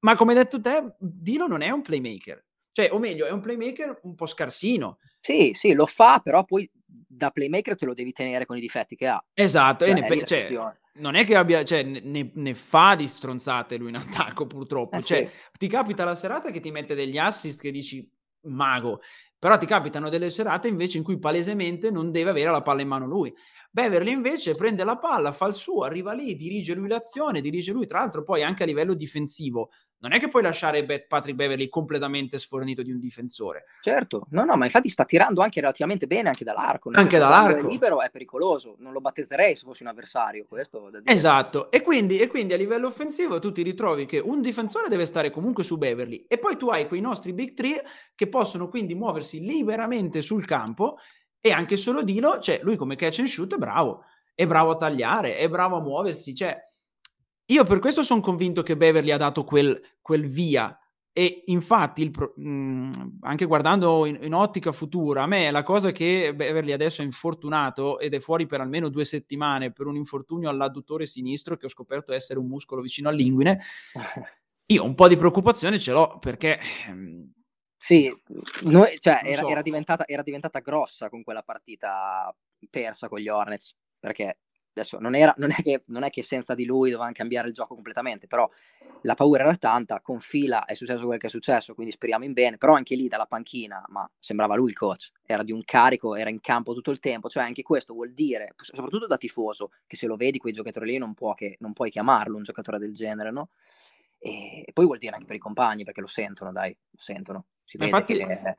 Ma 0.00 0.14
come 0.14 0.32
hai 0.32 0.38
detto 0.38 0.60
te, 0.60 0.94
Dilo 0.98 1.46
non 1.46 1.62
è 1.62 1.70
un 1.70 1.82
playmaker. 1.82 2.44
Cioè, 2.72 2.92
o 2.92 2.98
meglio, 2.98 3.26
è 3.26 3.30
un 3.30 3.40
playmaker 3.40 4.00
un 4.02 4.14
po' 4.14 4.26
scarsino. 4.26 4.98
Sì, 5.18 5.50
sì, 5.52 5.72
lo 5.72 5.86
fa, 5.86 6.20
però 6.20 6.44
poi 6.44 6.70
da 6.84 7.30
playmaker 7.30 7.74
te 7.74 7.86
lo 7.86 7.94
devi 7.94 8.12
tenere 8.12 8.46
con 8.46 8.56
i 8.56 8.60
difetti 8.60 8.94
che 8.94 9.08
ha. 9.08 9.20
Esatto, 9.34 9.84
cioè, 9.84 9.96
e 9.96 10.00
ne, 10.00 10.24
cioè, 10.24 10.48
non 10.94 11.16
è 11.16 11.24
che 11.24 11.34
abbia, 11.34 11.64
cioè, 11.64 11.82
ne, 11.82 12.30
ne, 12.32 12.54
fa 12.54 12.94
di 12.94 13.06
stronzate 13.06 13.76
lui 13.76 13.88
in 13.88 13.96
attacco 13.96 14.46
purtroppo. 14.46 14.96
Eh, 14.96 15.02
cioè, 15.02 15.26
sì. 15.26 15.58
ti 15.58 15.66
capita 15.66 16.04
la 16.04 16.14
serata 16.14 16.50
che 16.50 16.60
ti 16.60 16.70
mette 16.70 16.94
degli 16.94 17.18
assist 17.18 17.60
che 17.60 17.72
dici 17.72 18.08
mago, 18.42 19.00
però 19.38 19.56
ti 19.56 19.66
capitano 19.66 20.08
delle 20.08 20.30
serate 20.30 20.68
invece 20.68 20.98
in 20.98 21.04
cui 21.04 21.18
palesemente 21.18 21.90
non 21.90 22.10
deve 22.10 22.30
avere 22.30 22.50
la 22.50 22.62
palla 22.62 22.82
in 22.82 22.88
mano 22.88 23.06
lui. 23.06 23.34
Beverly 23.70 24.12
invece 24.12 24.54
prende 24.54 24.82
la 24.82 24.96
palla, 24.96 25.32
fa 25.32 25.46
il 25.46 25.54
suo, 25.54 25.84
arriva 25.84 26.12
lì, 26.12 26.34
dirige 26.34 26.74
lui 26.74 26.88
l'azione, 26.88 27.40
dirige 27.40 27.72
lui, 27.72 27.86
tra 27.86 28.00
l'altro 28.00 28.22
poi 28.24 28.42
anche 28.42 28.62
a 28.64 28.66
livello 28.66 28.94
difensivo. 28.94 29.70
Non 30.00 30.12
è 30.12 30.20
che 30.20 30.28
puoi 30.28 30.42
lasciare 30.42 30.84
Patrick 30.84 31.34
Beverly 31.34 31.68
completamente 31.68 32.38
sfornito 32.38 32.82
di 32.82 32.92
un 32.92 33.00
difensore. 33.00 33.64
Certo, 33.82 34.26
no, 34.30 34.44
no, 34.44 34.56
ma 34.56 34.64
infatti 34.64 34.88
sta 34.88 35.04
tirando 35.04 35.42
anche 35.42 35.60
relativamente 35.60 36.06
bene 36.06 36.28
anche 36.28 36.44
dall'arco. 36.44 36.90
Anche 36.92 37.18
dall'arco. 37.18 37.58
È 37.58 37.68
libero 37.68 38.00
è 38.00 38.08
pericoloso, 38.08 38.76
non 38.78 38.92
lo 38.92 39.00
battezzerei 39.00 39.56
se 39.56 39.64
fossi 39.64 39.82
un 39.82 39.88
avversario, 39.88 40.46
questo 40.48 40.88
Esatto, 41.02 41.70
e 41.70 41.82
quindi, 41.82 42.18
e 42.18 42.28
quindi 42.28 42.54
a 42.54 42.56
livello 42.56 42.86
offensivo 42.86 43.40
tu 43.40 43.50
ti 43.50 43.62
ritrovi 43.62 44.06
che 44.06 44.18
un 44.18 44.40
difensore 44.40 44.88
deve 44.88 45.04
stare 45.04 45.30
comunque 45.30 45.64
su 45.64 45.76
Beverly 45.76 46.26
e 46.28 46.38
poi 46.38 46.56
tu 46.56 46.68
hai 46.68 46.86
quei 46.86 47.00
nostri 47.00 47.32
big 47.32 47.54
three 47.54 47.82
che 48.14 48.28
possono 48.28 48.68
quindi 48.68 48.94
muoversi 48.94 49.27
liberamente 49.34 50.22
sul 50.22 50.44
campo 50.44 50.96
e 51.40 51.52
anche 51.52 51.76
solo 51.76 52.02
Dilo, 52.02 52.38
cioè 52.38 52.60
lui 52.62 52.76
come 52.76 52.96
catch 52.96 53.20
and 53.20 53.28
shoot 53.28 53.54
è 53.54 53.58
bravo, 53.58 54.04
è 54.34 54.46
bravo 54.46 54.72
a 54.72 54.76
tagliare, 54.76 55.36
è 55.36 55.48
bravo 55.48 55.76
a 55.76 55.80
muoversi, 55.80 56.34
cioè 56.34 56.56
io 57.50 57.64
per 57.64 57.78
questo 57.78 58.02
sono 58.02 58.20
convinto 58.20 58.62
che 58.62 58.76
Beverly 58.76 59.10
ha 59.10 59.16
dato 59.16 59.44
quel, 59.44 59.80
quel 60.00 60.26
via. 60.26 60.78
E 61.12 61.44
infatti, 61.46 62.10
pro- 62.10 62.34
mh, 62.36 62.48
mhmm, 62.48 63.18
anche 63.22 63.46
guardando 63.46 64.06
in, 64.06 64.18
in, 64.22 64.34
ottica 64.34 64.70
futura, 64.70 65.22
a 65.22 65.26
me 65.26 65.50
la 65.50 65.62
cosa 65.62 65.90
che 65.90 66.32
Beverly 66.34 66.72
adesso 66.72 67.02
è 67.02 67.04
infortunato 67.04 67.98
ed 67.98 68.14
è 68.14 68.20
fuori 68.20 68.46
per 68.46 68.60
almeno 68.60 68.88
due 68.88 69.04
settimane 69.04 69.72
per 69.72 69.86
un 69.86 69.96
infortunio 69.96 70.48
all'adduttore 70.48 71.06
sinistro 71.06 71.56
che 71.56 71.66
ho 71.66 71.70
scoperto 71.70 72.12
essere 72.12 72.38
un 72.38 72.46
muscolo 72.46 72.82
vicino 72.82 73.08
all'inguine, 73.08 73.60
io 74.66 74.84
un 74.84 74.94
po' 74.94 75.08
di 75.08 75.16
preoccupazione 75.16 75.78
ce 75.78 75.92
l'ho 75.92 76.18
perché 76.20 76.60
ehm, 76.86 77.32
sì, 77.80 78.12
noi, 78.62 78.98
cioè, 78.98 79.20
era, 79.22 79.42
so. 79.42 79.48
era, 79.48 79.62
diventata, 79.62 80.04
era, 80.04 80.22
diventata, 80.22 80.58
grossa 80.58 81.08
con 81.08 81.22
quella 81.22 81.42
partita 81.42 82.34
persa 82.68 83.08
con 83.08 83.20
gli 83.20 83.28
Hornets, 83.28 83.76
perché 84.00 84.38
adesso 84.72 84.98
non, 84.98 85.14
era, 85.14 85.32
non, 85.38 85.50
è 85.50 85.62
che, 85.62 85.84
non 85.86 86.02
è 86.02 86.10
che 86.10 86.24
senza 86.24 86.56
di 86.56 86.64
lui 86.64 86.90
dovevano 86.90 87.12
cambiare 87.12 87.46
il 87.46 87.54
gioco 87.54 87.74
completamente, 87.74 88.26
però 88.26 88.50
la 89.02 89.14
paura 89.14 89.44
era 89.44 89.54
tanta, 89.54 90.00
con 90.00 90.18
fila 90.18 90.64
è 90.64 90.74
successo 90.74 91.06
quel 91.06 91.20
che 91.20 91.28
è 91.28 91.30
successo, 91.30 91.74
quindi 91.74 91.92
speriamo 91.92 92.24
in 92.24 92.32
bene, 92.32 92.58
però 92.58 92.74
anche 92.74 92.96
lì 92.96 93.06
dalla 93.06 93.26
panchina, 93.26 93.84
ma 93.90 94.10
sembrava 94.18 94.56
lui 94.56 94.70
il 94.70 94.76
coach, 94.76 95.12
era 95.24 95.44
di 95.44 95.52
un 95.52 95.62
carico, 95.64 96.16
era 96.16 96.30
in 96.30 96.40
campo 96.40 96.74
tutto 96.74 96.90
il 96.90 96.98
tempo, 96.98 97.28
cioè 97.28 97.44
anche 97.44 97.62
questo 97.62 97.94
vuol 97.94 98.12
dire, 98.12 98.54
soprattutto 98.56 99.06
da 99.06 99.16
tifoso, 99.16 99.70
che 99.86 99.94
se 99.94 100.08
lo 100.08 100.16
vedi 100.16 100.38
quei 100.38 100.52
giocatori 100.52 100.86
lì 100.90 100.98
non, 100.98 101.14
può 101.14 101.34
che, 101.34 101.56
non 101.60 101.72
puoi 101.72 101.90
chiamarlo 101.90 102.36
un 102.36 102.42
giocatore 102.42 102.80
del 102.80 102.92
genere, 102.92 103.30
no? 103.30 103.50
E, 104.18 104.64
e 104.66 104.72
poi 104.72 104.84
vuol 104.84 104.98
dire 104.98 105.14
anche 105.14 105.26
per 105.26 105.36
i 105.36 105.40
compagni, 105.40 105.84
perché 105.84 106.00
lo 106.00 106.06
sentono, 106.06 106.52
dai, 106.52 106.70
lo 106.70 106.98
sentono, 106.98 107.46
si 107.64 107.76
vede 107.78 107.90
Infatti, 107.90 108.16
che 108.16 108.56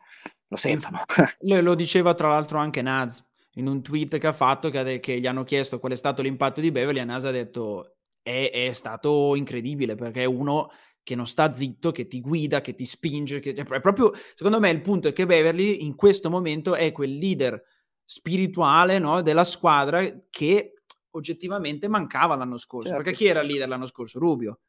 lo 0.47 0.55
sentono. 0.55 0.99
lo 1.39 1.75
diceva 1.75 2.13
tra 2.13 2.29
l'altro 2.29 2.59
anche 2.59 2.81
Naz, 2.81 3.23
in 3.53 3.67
un 3.67 3.81
tweet 3.81 4.17
che 4.17 4.27
ha 4.27 4.33
fatto 4.33 4.69
che, 4.69 4.99
che, 4.99 5.19
gli 5.19 5.27
hanno 5.27 5.43
chiesto 5.43 5.79
qual 5.79 5.93
è 5.93 5.95
stato 5.95 6.21
l'impatto 6.21 6.61
di 6.61 6.71
Beverly, 6.71 6.99
a 6.99 7.05
NASA 7.05 7.29
ha 7.29 7.31
detto 7.31 7.95
è, 8.21 8.51
è, 8.51 8.71
stato 8.73 9.35
incredibile 9.35 9.95
perché 9.95 10.21
è 10.21 10.25
uno 10.25 10.69
che 11.03 11.15
non 11.15 11.25
sta 11.25 11.51
zitto, 11.51 11.91
che 11.91 12.07
ti 12.07 12.21
guida, 12.21 12.61
che 12.61 12.75
ti 12.75 12.85
spinge, 12.85 13.39
che, 13.39 13.53
è 13.53 13.79
proprio, 13.79 14.11
secondo 14.33 14.59
me 14.59 14.69
il 14.69 14.81
punto 14.81 15.07
è 15.07 15.13
che 15.13 15.25
Beverly 15.25 15.83
in 15.83 15.95
questo 15.95 16.29
momento 16.29 16.75
è 16.75 16.91
quel 16.91 17.13
leader 17.13 17.61
spirituale 18.03 18.99
no, 18.99 19.21
della 19.21 19.43
squadra 19.43 20.03
che 20.29 20.73
oggettivamente 21.11 21.87
mancava 21.87 22.35
l'anno 22.35 22.57
scorso, 22.57 22.89
certo. 22.89 23.03
perché 23.03 23.17
chi 23.17 23.25
era 23.25 23.41
il 23.41 23.47
leader 23.47 23.67
l'anno 23.67 23.87
scorso? 23.87 24.19
Rubio. 24.19 24.59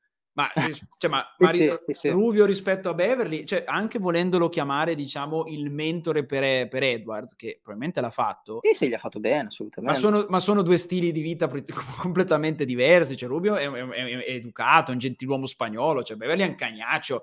Ma, 0.41 0.73
cioè, 0.97 1.11
ma, 1.11 1.25
ma 1.39 1.49
sì, 1.49 1.71
sì, 1.87 1.93
sì, 1.93 2.09
Rubio 2.09 2.47
rispetto 2.47 2.89
a 2.89 2.95
Beverly, 2.95 3.45
cioè, 3.45 3.65
anche 3.67 3.99
volendolo 3.99 4.49
chiamare, 4.49 4.95
diciamo, 4.95 5.45
il 5.47 5.71
mentore 5.71 6.25
per, 6.25 6.69
per, 6.69 6.83
Edwards, 6.83 7.37
che 7.37 7.59
probabilmente 7.63 8.01
l'ha 8.01 8.11
fatto. 8.11 8.61
Sì, 8.63 8.75
sì, 8.75 8.89
gli 8.89 8.95
ha 8.95 8.99
fatto 8.99 9.21
bene, 9.21 9.49
assolutamente. 9.49 10.01
Ma 10.01 10.01
sono, 10.01 10.27
ma 10.29 10.39
sono 10.39 10.63
due 10.63 10.77
stili 10.77 11.13
di 11.13 11.21
vita 11.21 11.49
completamente 12.01 12.65
diversi. 12.65 13.17
Cioè, 13.17 13.29
Rubio 13.29 13.57
è, 13.57 13.69
è, 13.71 14.05
è, 14.05 14.33
educato, 14.33 14.91
è 14.91 14.95
un 14.95 15.01
gentiluomo 15.01 15.47
spagnolo, 15.47 16.03
cioè 16.03 16.17
Beverly 16.17 16.43
è 16.43 16.49
un 16.49 16.55
cagnaccio. 16.55 17.23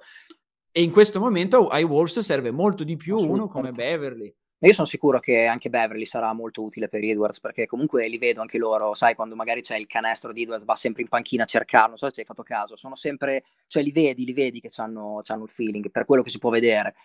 E 0.72 0.84
in 0.84 0.92
questo 0.92 1.20
momento 1.20 1.68
ai 1.70 1.84
Wolves 1.84 2.20
serve 2.20 2.52
molto 2.52 2.84
di 2.84 2.98
più 2.98 3.18
uno 3.18 3.48
come 3.48 3.72
Beverly. 3.72 4.34
Io 4.60 4.74
sono 4.74 4.88
sicuro 4.88 5.20
che 5.20 5.46
anche 5.46 5.70
Beverly 5.70 6.06
sarà 6.06 6.34
molto 6.34 6.64
utile 6.64 6.88
per 6.88 7.04
Edwards 7.04 7.40
perché 7.40 7.68
comunque 7.68 8.08
li 8.08 8.18
vedo 8.18 8.42
anche 8.42 8.58
loro, 8.58 8.96
sai, 8.96 9.14
quando 9.14 9.36
magari 9.36 9.62
c'è 9.62 9.78
il 9.78 9.86
canestro 9.86 10.34
di 10.34 10.42
Edwards 10.42 10.66
va 10.66 10.76
sempre 10.76 11.04
in 11.04 11.10
panchina 11.10 11.44
a 11.44 11.46
cercarlo, 11.46 11.90
non 11.90 11.98
so 11.98 12.08
se 12.08 12.14
ci 12.14 12.20
hai 12.22 12.26
fatto 12.26 12.42
caso, 12.42 12.76
sono 12.76 12.96
sempre, 12.96 13.44
cioè 13.68 13.84
li 13.84 13.92
vedi, 13.92 14.26
li 14.26 14.34
vedi 14.34 14.60
che 14.60 14.70
hanno 14.78 15.22
il 15.22 15.50
feeling 15.50 15.92
per 15.92 16.06
quello 16.06 16.24
che 16.24 16.32
si 16.32 16.40
può 16.40 16.50
vedere. 16.50 16.96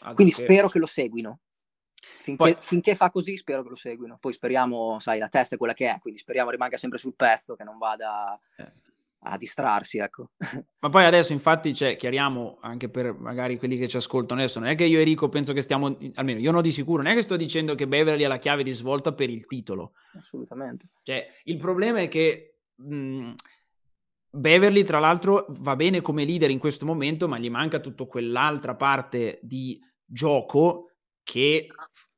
Ah, 0.00 0.14
Quindi 0.14 0.32
perché... 0.32 0.52
spero 0.52 0.68
che 0.68 0.78
lo 0.78 0.86
seguino. 0.86 1.40
Finché, 2.18 2.36
Poi... 2.36 2.56
finché, 2.58 2.94
fa 2.94 3.10
così 3.10 3.36
spero 3.36 3.62
che 3.62 3.68
lo 3.68 3.76
seguino. 3.76 4.16
Poi 4.18 4.32
speriamo, 4.32 4.98
sai, 4.98 5.18
la 5.18 5.28
testa 5.28 5.56
è 5.56 5.58
quella 5.58 5.74
che 5.74 5.90
è, 5.90 5.98
quindi 6.00 6.18
speriamo 6.18 6.50
rimanga 6.50 6.78
sempre 6.78 6.98
sul 6.98 7.14
pezzo, 7.14 7.56
che 7.56 7.64
non 7.64 7.76
vada... 7.76 8.38
Eh 8.56 8.90
a 9.24 9.36
distrarsi, 9.36 9.98
ecco. 9.98 10.30
Ma 10.80 10.88
poi 10.88 11.04
adesso 11.04 11.32
infatti, 11.32 11.74
cioè, 11.74 11.96
chiariamo 11.96 12.58
anche 12.60 12.88
per 12.88 13.12
magari 13.12 13.56
quelli 13.56 13.76
che 13.76 13.88
ci 13.88 13.96
ascoltano 13.96 14.40
adesso, 14.40 14.58
non 14.58 14.68
è 14.68 14.74
che 14.74 14.84
io 14.84 15.00
e 15.00 15.04
Rico 15.04 15.28
penso 15.28 15.52
che 15.52 15.62
stiamo, 15.62 15.96
almeno 16.14 16.40
io 16.40 16.50
non 16.50 16.62
di 16.62 16.72
sicuro, 16.72 17.02
non 17.02 17.12
è 17.12 17.14
che 17.14 17.22
sto 17.22 17.36
dicendo 17.36 17.74
che 17.74 17.86
Beverly 17.86 18.24
è 18.24 18.28
la 18.28 18.38
chiave 18.38 18.62
di 18.62 18.72
svolta 18.72 19.12
per 19.12 19.30
il 19.30 19.46
titolo. 19.46 19.92
Assolutamente. 20.16 20.88
Cioè, 21.02 21.26
il 21.44 21.58
problema 21.58 22.00
è 22.00 22.08
che 22.08 22.58
mh, 22.74 23.32
Beverly, 24.30 24.82
tra 24.82 24.98
l'altro, 24.98 25.46
va 25.48 25.76
bene 25.76 26.00
come 26.00 26.24
leader 26.24 26.50
in 26.50 26.58
questo 26.58 26.86
momento, 26.86 27.28
ma 27.28 27.38
gli 27.38 27.50
manca 27.50 27.80
tutta 27.80 28.06
quell'altra 28.06 28.74
parte 28.74 29.38
di 29.42 29.78
gioco 30.04 30.92
che 31.22 31.66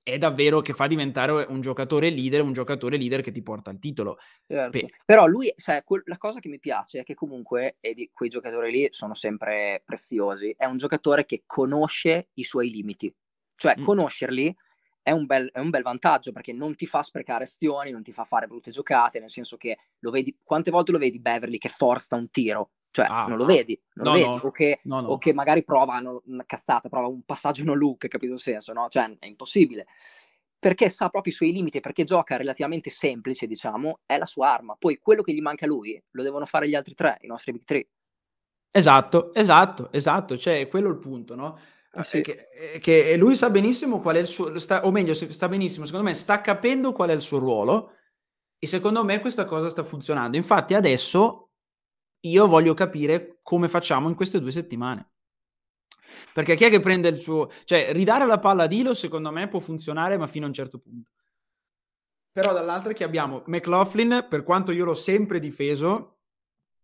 è 0.05 0.19
davvero 0.19 0.61
che 0.61 0.75
fa 0.75 0.87
diventare 0.87 1.47
un 1.49 1.63
giocatore 1.63 2.11
leader, 2.11 2.43
un 2.43 2.53
giocatore 2.53 2.99
leader 2.99 3.23
che 3.23 3.33
ti 3.33 3.43
porta 3.43 3.71
al 3.71 3.79
titolo. 3.79 4.19
Certo. 4.47 4.79
Pe- 4.79 4.91
Però 5.03 5.27
lui, 5.27 5.51
sai, 5.57 5.83
que- 5.83 6.03
la 6.05 6.19
cosa 6.19 6.41
che 6.41 6.51
mi 6.51 6.61
piace 6.61 7.01
è 7.01 7.05
che 7.05 7.15
comunque, 7.15 7.79
e 7.81 7.95
di 7.95 8.11
quei 8.13 8.29
giocatori 8.29 8.71
lì 8.71 8.87
sono 8.91 9.15
sempre 9.15 9.83
preziosi, 9.83 10.55
è 10.57 10.67
un 10.67 10.77
giocatore 10.77 11.25
che 11.25 11.45
conosce 11.47 12.29
i 12.35 12.45
suoi 12.45 12.69
limiti. 12.71 13.13
Cioè, 13.57 13.77
mm. 13.79 13.83
conoscerli 13.83 14.55
è 15.01 15.11
un, 15.11 15.25
bel, 15.25 15.51
è 15.51 15.59
un, 15.59 15.71
bel, 15.71 15.83
vantaggio 15.83 16.33
perché 16.33 16.53
non 16.53 16.75
ti 16.75 16.85
fa 16.85 17.03
sprecare 17.03 17.45
azioni, 17.45 17.91
non 17.91 18.03
ti 18.03 18.13
fa 18.13 18.25
fare 18.25 18.47
brutte 18.47 18.71
giocate, 18.71 19.21
nel 19.21 19.31
senso 19.31 19.57
che 19.57 19.79
lo 20.01 20.11
vedi, 20.11 20.37
quante 20.43 20.71
volte 20.71 20.93
lo 20.93 20.99
vedi 20.99 21.19
Beverly 21.19 21.57
che 21.57 21.71
forza 21.71 22.17
un 22.17 22.29
tiro? 22.31 22.73
Cioè, 22.95 23.07
ah, 23.09 23.27
non 23.27 23.39
lo 23.39 23.45
vedi, 23.45 23.77
non 23.95 24.07
no, 24.07 24.13
lo 24.13 24.17
vedi. 24.19 24.29
No. 24.29 24.41
O, 24.45 24.51
che, 24.53 24.81
no, 24.85 24.99
o, 24.99 25.19
che, 25.19 25.35
magari 25.35 25.65
prova 25.65 26.01
una 26.27 26.45
cazzata, 26.47 26.89
prova 26.89 27.09
un 27.09 27.23
passaggio 27.25 27.65
no 27.65 27.75
look, 27.75 28.07
capito 28.07 28.35
il 28.35 28.39
senso, 28.39 28.73
no? 28.73 28.87
Cioè, 28.89 29.17
è 29.19 29.27
impossibile. 29.27 29.87
Perché 30.57 30.89
sa 30.89 31.09
proprio 31.09 31.33
i 31.33 31.35
suoi 31.35 31.51
limiti, 31.51 31.81
perché 31.81 32.05
gioca 32.05 32.37
relativamente 32.37 32.91
semplice, 32.91 33.49
diciamo, 33.49 33.99
è 34.07 34.17
la 34.17 34.27
sua 34.27 34.53
arma. 34.53 34.77
Poi 34.79 35.01
quello 35.03 35.23
che 35.23 35.35
gli 35.35 35.41
manca 35.41 35.65
a 35.65 35.69
lui 35.69 36.01
lo 36.13 36.23
devono 36.23 36.47
fare 36.47 36.69
gli 36.69 36.77
altri 36.77 36.95
tre, 36.95 37.19
i 37.23 37.27
nostri 37.27 37.51
big 37.51 37.65
three. 37.65 37.89
Esatto, 38.71 39.35
esatto, 39.35 39.91
esatto, 39.91 40.39
cioè 40.39 40.69
quello 40.69 40.87
è 40.87 40.93
il 40.93 40.99
punto, 40.99 41.35
no? 41.35 41.59
Ah, 41.95 42.05
sì. 42.05 42.21
che, 42.21 42.79
che, 42.81 43.17
lui 43.17 43.35
sa 43.35 43.51
benissimo 43.51 43.99
qual 43.99 44.17
è 44.17 44.21
il 44.21 44.29
suo, 44.29 44.57
sta, 44.61 44.87
o 44.87 44.93
meglio, 44.93 45.15
sta 45.15 45.49
benissimo, 45.49 45.85
secondo 45.85 46.07
me 46.07 46.15
sta 46.15 46.41
capendo 46.41 46.93
qual 46.93 47.09
è 47.09 47.13
il 47.13 47.21
suo 47.21 47.39
ruolo 47.39 47.91
e 48.57 48.69
secondo 48.69 49.03
me 49.05 49.19
questa 49.19 49.45
cosa 49.45 49.69
sta 49.69 49.83
funzionando. 49.83 50.37
Infatti 50.37 50.75
adesso 50.75 51.44
io 52.29 52.47
voglio 52.47 52.75
capire 52.75 53.39
come 53.43 53.69
facciamo 53.69 54.09
in 54.09 54.15
queste 54.15 54.41
due 54.41 54.51
settimane. 54.53 55.09
Perché 56.33 56.55
chi 56.55 56.65
è 56.65 56.71
che 56.71 56.81
prende 56.81 57.09
il 57.09 57.19
suo... 57.19 57.51
Cioè, 57.65 57.93
ridare 57.93 58.27
la 58.27 58.39
palla 58.39 58.65
a 58.65 58.67
Dilo, 58.67 58.95
secondo 58.95 59.31
me, 59.31 59.49
può 59.49 59.61
funzionare, 59.61 60.17
ma 60.17 60.27
fino 60.27 60.45
a 60.45 60.49
un 60.49 60.55
certo 60.55 60.79
punto. 60.79 61.11
Però 62.33 62.53
dall'altro 62.53 62.93
che 62.93 63.05
abbiamo 63.05 63.43
McLaughlin, 63.47 64.27
per 64.29 64.43
quanto 64.43 64.73
io 64.73 64.85
l'ho 64.85 64.95
sempre 64.95 65.39
difeso, 65.39 66.17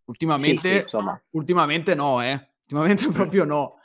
ultimamente, 0.05 0.87
sì, 0.87 0.97
sì, 0.97 0.97
ultimamente 1.31 1.95
no, 1.95 2.23
eh. 2.23 2.49
Ultimamente 2.63 3.09
proprio 3.09 3.45
no. 3.45 3.81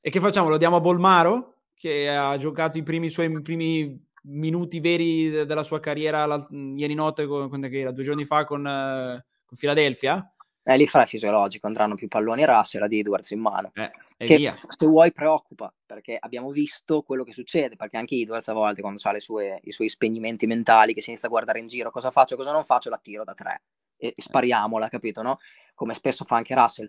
E 0.00 0.10
che 0.10 0.20
facciamo? 0.20 0.48
Lo 0.48 0.56
diamo 0.56 0.76
a 0.76 0.80
Bolmaro, 0.80 1.58
che 1.74 2.08
ha 2.08 2.36
giocato 2.38 2.78
i 2.78 2.82
primi 2.82 3.08
suoi 3.08 3.30
i 3.30 3.42
primi 3.42 4.04
minuti 4.22 4.80
veri 4.80 5.30
della 5.30 5.62
sua 5.62 5.78
carriera 5.78 6.48
ieri 6.50 6.94
notte, 6.94 7.26
con, 7.26 7.48
con, 7.48 7.60
due 7.60 8.02
giorni 8.02 8.24
fa 8.24 8.44
con, 8.44 8.60
uh, 8.60 9.22
con 9.44 9.56
Philadelphia? 9.56 10.28
Eh, 10.68 10.76
lì 10.76 10.88
farà 10.88 11.06
fisiologico, 11.06 11.68
andranno 11.68 11.94
più 11.94 12.08
palloni 12.08 12.44
Russell 12.44 12.82
a 12.82 12.88
di 12.88 12.98
Edwards 12.98 13.30
in 13.30 13.38
mano. 13.38 13.70
Eh, 13.72 13.92
che 14.16 14.36
via. 14.36 14.56
se 14.66 14.86
vuoi 14.86 15.12
preoccupa, 15.12 15.72
perché 15.86 16.16
abbiamo 16.18 16.50
visto 16.50 17.02
quello 17.02 17.22
che 17.22 17.32
succede, 17.32 17.76
perché 17.76 17.96
anche 17.98 18.16
Edwards 18.16 18.48
a 18.48 18.52
volte 18.52 18.80
quando 18.80 19.00
ha 19.00 19.16
i 19.16 19.70
suoi 19.70 19.88
spegnimenti 19.88 20.46
mentali, 20.48 20.92
che 20.92 21.00
si 21.00 21.10
inizia 21.10 21.28
a 21.28 21.30
guardare 21.30 21.60
in 21.60 21.68
giro, 21.68 21.92
cosa 21.92 22.10
faccio, 22.10 22.34
cosa 22.34 22.50
non 22.50 22.64
faccio, 22.64 22.90
la 22.90 22.98
tiro 22.98 23.22
da 23.22 23.32
tre 23.32 23.62
e, 23.96 24.08
e 24.08 24.14
eh. 24.16 24.22
spariamola, 24.22 24.88
capito, 24.88 25.22
no? 25.22 25.38
Come 25.74 25.94
spesso 25.94 26.24
fa 26.24 26.34
anche 26.34 26.54
Russell. 26.54 26.88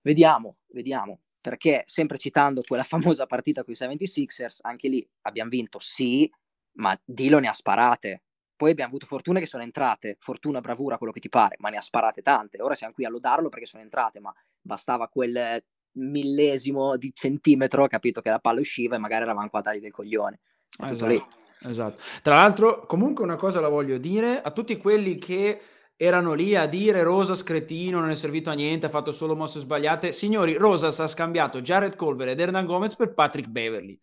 Vediamo, 0.00 0.56
vediamo, 0.68 1.20
perché 1.38 1.82
sempre 1.86 2.16
citando 2.16 2.62
quella 2.66 2.84
famosa 2.84 3.26
partita 3.26 3.62
con 3.62 3.74
i 3.74 3.76
76ers, 3.76 4.60
anche 4.62 4.88
lì 4.88 5.06
abbiamo 5.22 5.50
vinto 5.50 5.78
sì, 5.78 6.30
ma 6.78 6.98
Dilo 7.04 7.40
ne 7.40 7.48
ha 7.48 7.52
sparate, 7.52 8.22
poi 8.58 8.72
abbiamo 8.72 8.90
avuto 8.90 9.06
fortune 9.06 9.38
che 9.38 9.46
sono 9.46 9.62
entrate, 9.62 10.16
fortuna, 10.18 10.60
bravura, 10.60 10.98
quello 10.98 11.12
che 11.12 11.20
ti 11.20 11.28
pare, 11.28 11.54
ma 11.60 11.68
ne 11.68 11.76
ha 11.76 11.80
sparate 11.80 12.22
tante. 12.22 12.60
Ora 12.60 12.74
siamo 12.74 12.92
qui 12.92 13.04
a 13.04 13.08
lodarlo 13.08 13.48
perché 13.48 13.66
sono 13.66 13.84
entrate, 13.84 14.18
ma 14.18 14.34
bastava 14.60 15.06
quel 15.06 15.62
millesimo 15.92 16.96
di 16.96 17.12
centimetro, 17.14 17.86
capito, 17.86 18.20
che 18.20 18.30
la 18.30 18.40
palla 18.40 18.58
usciva 18.58 18.96
e 18.96 18.98
magari 18.98 19.22
eravamo 19.22 19.48
quadrati 19.48 19.78
del 19.78 19.92
coglione. 19.92 20.40
È 20.76 20.90
esatto, 20.90 21.28
esatto. 21.62 22.02
Tra 22.20 22.34
l'altro, 22.34 22.80
comunque 22.80 23.22
una 23.22 23.36
cosa 23.36 23.60
la 23.60 23.68
voglio 23.68 23.96
dire 23.96 24.42
a 24.42 24.50
tutti 24.50 24.76
quelli 24.76 25.18
che 25.18 25.60
erano 25.94 26.34
lì 26.34 26.56
a 26.56 26.66
dire 26.66 27.04
Rosa 27.04 27.36
scretino, 27.36 28.00
non 28.00 28.10
è 28.10 28.16
servito 28.16 28.50
a 28.50 28.54
niente, 28.54 28.86
ha 28.86 28.90
fatto 28.90 29.12
solo 29.12 29.36
mosse 29.36 29.60
sbagliate. 29.60 30.10
Signori, 30.10 30.54
Rosa 30.54 30.88
ha 30.88 31.06
scambiato 31.06 31.60
Jared 31.60 31.94
Colver 31.94 32.26
ed 32.26 32.40
Hernan 32.40 32.66
Gomez 32.66 32.96
per 32.96 33.14
Patrick 33.14 33.48
Beverly. 33.48 33.96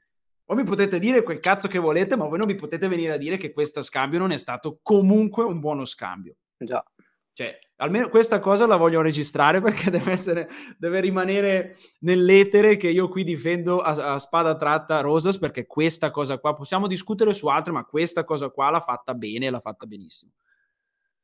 O 0.46 0.56
mi 0.56 0.64
potete 0.64 1.00
dire 1.00 1.24
quel 1.24 1.40
cazzo 1.40 1.68
che 1.68 1.80
volete, 1.80 2.16
ma 2.16 2.26
voi 2.26 2.38
non 2.38 2.48
mi 2.48 2.56
potete 2.56 2.88
venire 2.88 3.14
a 3.14 3.18
dire 3.18 3.38
che 3.38 3.52
questo 3.52 3.82
scambio 3.82 4.20
non 4.20 4.32
è 4.32 4.38
stato 4.38 4.80
comunque 4.82 5.44
un 5.44 5.60
buono 5.60 5.86
scambio. 5.86 6.36
Già. 6.58 6.84
Cioè, 7.36 7.60
almeno 7.78 8.08
questa 8.08 8.40
cosa 8.40 8.66
la 8.66 8.78
voglio 8.78 9.02
registrare 9.02 9.60
perché 9.60 9.90
deve, 9.92 10.12
essere, 10.12 10.48
deve 10.78 11.02
rimanere 11.02 11.76
nell'etere 12.00 12.78
che 12.78 12.88
io 12.88 13.10
qui 13.10 13.26
difendo 13.26 13.80
a, 13.80 14.14
a, 14.14 14.20
spada 14.20 14.56
tratta 14.56 15.02
Rosas 15.02 15.38
perché 15.38 15.66
questa 15.66 16.12
cosa 16.12 16.38
qua, 16.38 16.54
possiamo 16.54 16.88
discutere 16.88 17.34
su 17.34 17.48
altre, 17.48 17.74
ma 17.74 17.84
questa 17.84 18.24
cosa 18.24 18.50
qua 18.50 18.70
l'ha 18.70 18.80
fatta 18.80 19.14
bene, 19.14 19.50
l'ha 19.50 19.60
fatta 19.60 19.86
benissimo. 19.86 20.32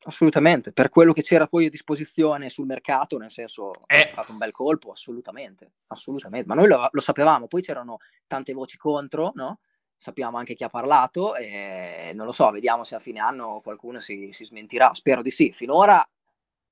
Assolutamente, 0.03 0.71
per 0.71 0.89
quello 0.89 1.13
che 1.13 1.21
c'era 1.21 1.45
poi 1.45 1.67
a 1.67 1.69
disposizione 1.69 2.49
sul 2.49 2.65
mercato, 2.65 3.17
nel 3.17 3.29
senso, 3.29 3.73
eh. 3.85 4.09
ha 4.09 4.13
fatto 4.13 4.31
un 4.31 4.39
bel 4.39 4.51
colpo, 4.51 4.91
assolutamente, 4.91 5.73
assolutamente. 5.87 6.47
Ma 6.47 6.55
noi 6.55 6.67
lo, 6.67 6.87
lo, 6.89 7.01
sapevamo, 7.01 7.47
poi 7.47 7.61
c'erano 7.61 7.97
tante 8.25 8.53
voci 8.53 8.77
contro, 8.77 9.31
no? 9.35 9.59
Sappiamo 9.95 10.37
anche 10.37 10.55
chi 10.55 10.63
ha 10.63 10.69
parlato 10.69 11.35
e 11.35 12.11
non 12.15 12.25
lo 12.25 12.31
so, 12.31 12.49
vediamo 12.49 12.83
se 12.83 12.95
a 12.95 12.99
fine 12.99 13.19
anno 13.19 13.61
qualcuno 13.61 13.99
si, 13.99 14.31
si 14.31 14.45
smentirà. 14.45 14.91
Spero 14.95 15.21
di 15.21 15.29
sì. 15.29 15.51
Finora 15.51 16.03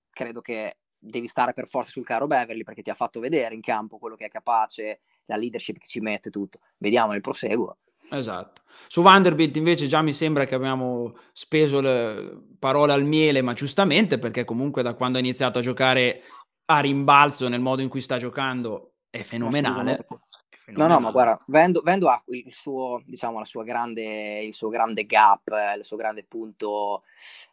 credo 0.09 0.41
che 0.41 0.77
devi 0.97 1.27
stare 1.27 1.53
per 1.53 1.67
forza 1.67 1.91
sul 1.91 2.03
caro 2.03 2.25
Beverly 2.25 2.63
perché 2.63 2.81
ti 2.81 2.89
ha 2.89 2.95
fatto 2.95 3.19
vedere 3.19 3.53
in 3.53 3.61
campo 3.61 3.99
quello 3.99 4.15
che 4.15 4.25
è 4.25 4.29
capace, 4.29 5.01
la 5.25 5.35
leadership 5.35 5.77
che 5.77 5.85
ci 5.85 5.99
mette 5.99 6.31
tutto. 6.31 6.61
Vediamo 6.77 7.11
nel 7.11 7.21
proseguo. 7.21 7.77
Esatto. 8.12 8.62
Su 8.88 9.01
Vanderbilt 9.01 9.55
invece 9.55 9.88
già 9.88 10.01
mi 10.01 10.13
sembra 10.13 10.45
che 10.45 10.55
abbiamo 10.55 11.15
speso 11.31 11.79
le 11.79 12.41
parole 12.57 12.93
al 12.93 13.05
miele, 13.05 13.41
ma 13.41 13.53
giustamente 13.53 14.17
perché 14.17 14.45
comunque 14.45 14.81
da 14.81 14.93
quando 14.95 15.17
ha 15.17 15.21
iniziato 15.21 15.59
a 15.59 15.62
giocare 15.62 16.23
a 16.65 16.79
rimbalzo 16.79 17.47
nel 17.47 17.59
modo 17.59 17.81
in 17.81 17.89
cui 17.89 18.01
sta 18.01 18.17
giocando 18.17 18.93
è 19.09 19.21
fenomenale. 19.21 20.05
È 20.49 20.55
fenomenale. 20.55 20.93
No, 20.93 20.99
no, 20.99 20.99
ma 20.99 21.12
guarda, 21.12 21.38
Vendo, 21.47 21.81
Vendo 21.81 22.09
ha 22.09 22.21
il 22.27 22.53
suo, 22.53 23.01
diciamo, 23.05 23.39
la 23.39 23.45
sua 23.45 23.63
grande, 23.63 24.41
il 24.41 24.53
suo 24.53 24.69
grande 24.69 25.05
gap, 25.05 25.49
il 25.77 25.83
suo 25.85 25.97
grande 25.97 26.23
punto 26.23 27.03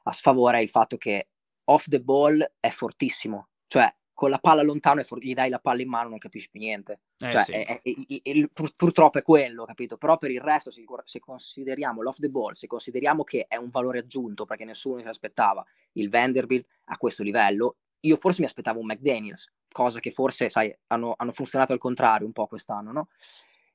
a 0.04 0.12
sfavore 0.12 0.58
è 0.58 0.62
il 0.62 0.68
fatto 0.68 0.96
che 0.96 1.28
off 1.64 1.86
the 1.88 2.00
ball 2.00 2.42
è 2.60 2.68
fortissimo, 2.68 3.48
cioè 3.66 3.92
con 4.16 4.30
la 4.30 4.38
palla 4.38 4.62
lontano 4.62 5.00
e 5.00 5.04
for- 5.04 5.18
gli 5.18 5.34
dai 5.34 5.50
la 5.50 5.58
palla 5.58 5.82
in 5.82 5.90
mano 5.90 6.08
non 6.08 6.16
capisci 6.16 6.48
più 6.48 6.58
niente. 6.58 7.00
Eh, 7.18 7.30
cioè, 7.30 7.42
sì. 7.42 7.52
è, 7.52 7.82
è, 7.82 8.22
è, 8.22 8.48
pur, 8.50 8.74
purtroppo 8.74 9.18
è 9.18 9.22
quello, 9.22 9.66
capito? 9.66 9.98
Però 9.98 10.16
per 10.16 10.30
il 10.30 10.40
resto, 10.40 10.70
se, 10.70 10.82
se, 11.04 11.20
consideriamo 11.20 12.00
l'off 12.00 12.16
the 12.16 12.30
ball, 12.30 12.52
se 12.52 12.66
consideriamo 12.66 13.24
che 13.24 13.44
è 13.46 13.56
un 13.56 13.68
valore 13.68 13.98
aggiunto 13.98 14.46
perché 14.46 14.64
nessuno 14.64 15.00
si 15.00 15.06
aspettava 15.06 15.62
il 15.92 16.08
Vanderbilt 16.08 16.66
a 16.86 16.96
questo 16.96 17.22
livello, 17.22 17.76
io 18.00 18.16
forse 18.16 18.40
mi 18.40 18.46
aspettavo 18.46 18.80
un 18.80 18.86
McDaniels, 18.86 19.52
cosa 19.70 20.00
che 20.00 20.10
forse, 20.10 20.48
sai, 20.48 20.74
hanno, 20.86 21.12
hanno 21.14 21.32
funzionato 21.32 21.74
al 21.74 21.78
contrario 21.78 22.26
un 22.26 22.32
po' 22.32 22.46
quest'anno, 22.46 22.92
no? 22.92 23.08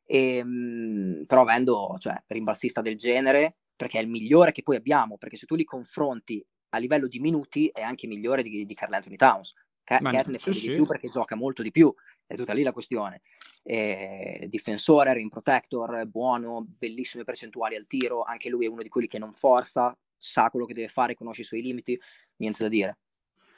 E, 0.05 0.37
ehm, 0.37 1.25
però 1.27 1.41
avendo, 1.41 1.97
cioè, 1.99 2.19
rimbalzista 2.25 2.81
del 2.81 2.97
genere, 2.97 3.57
perché 3.75 3.99
è 3.99 4.01
il 4.01 4.09
migliore 4.09 4.51
che 4.51 4.63
poi 4.63 4.75
abbiamo, 4.75 5.19
perché 5.19 5.37
se 5.37 5.45
tu 5.45 5.53
li 5.53 5.65
confronti 5.65 6.43
a 6.69 6.79
livello 6.79 7.07
di 7.07 7.19
minuti 7.19 7.67
è 7.67 7.81
anche 7.81 8.07
migliore 8.07 8.41
di, 8.41 8.65
di 8.65 8.73
Carl 8.73 8.93
Anthony 8.93 9.17
Towns. 9.17 9.53
Cat 9.99 10.27
ne 10.27 10.39
fa 10.39 10.51
sì, 10.51 10.67
di 10.67 10.73
più 10.73 10.85
perché 10.85 11.09
gioca 11.09 11.35
molto 11.35 11.61
di 11.61 11.71
più, 11.71 11.93
è 12.25 12.35
tutta 12.35 12.53
lì 12.53 12.63
la 12.63 12.71
questione. 12.71 13.21
Eh, 13.63 14.47
difensore, 14.49 15.13
rim 15.13 15.29
protector, 15.29 16.05
buono, 16.05 16.65
bellissime 16.77 17.23
percentuali 17.23 17.75
al 17.75 17.87
tiro, 17.87 18.23
anche 18.23 18.49
lui 18.49 18.65
è 18.65 18.69
uno 18.69 18.81
di 18.81 18.89
quelli 18.89 19.07
che 19.07 19.19
non 19.19 19.33
forza, 19.33 19.97
sa 20.17 20.49
quello 20.49 20.65
che 20.65 20.73
deve 20.73 20.87
fare, 20.87 21.15
conosce 21.15 21.41
i 21.41 21.45
suoi 21.45 21.61
limiti, 21.61 21.99
niente 22.37 22.63
da 22.63 22.69
dire. 22.69 22.97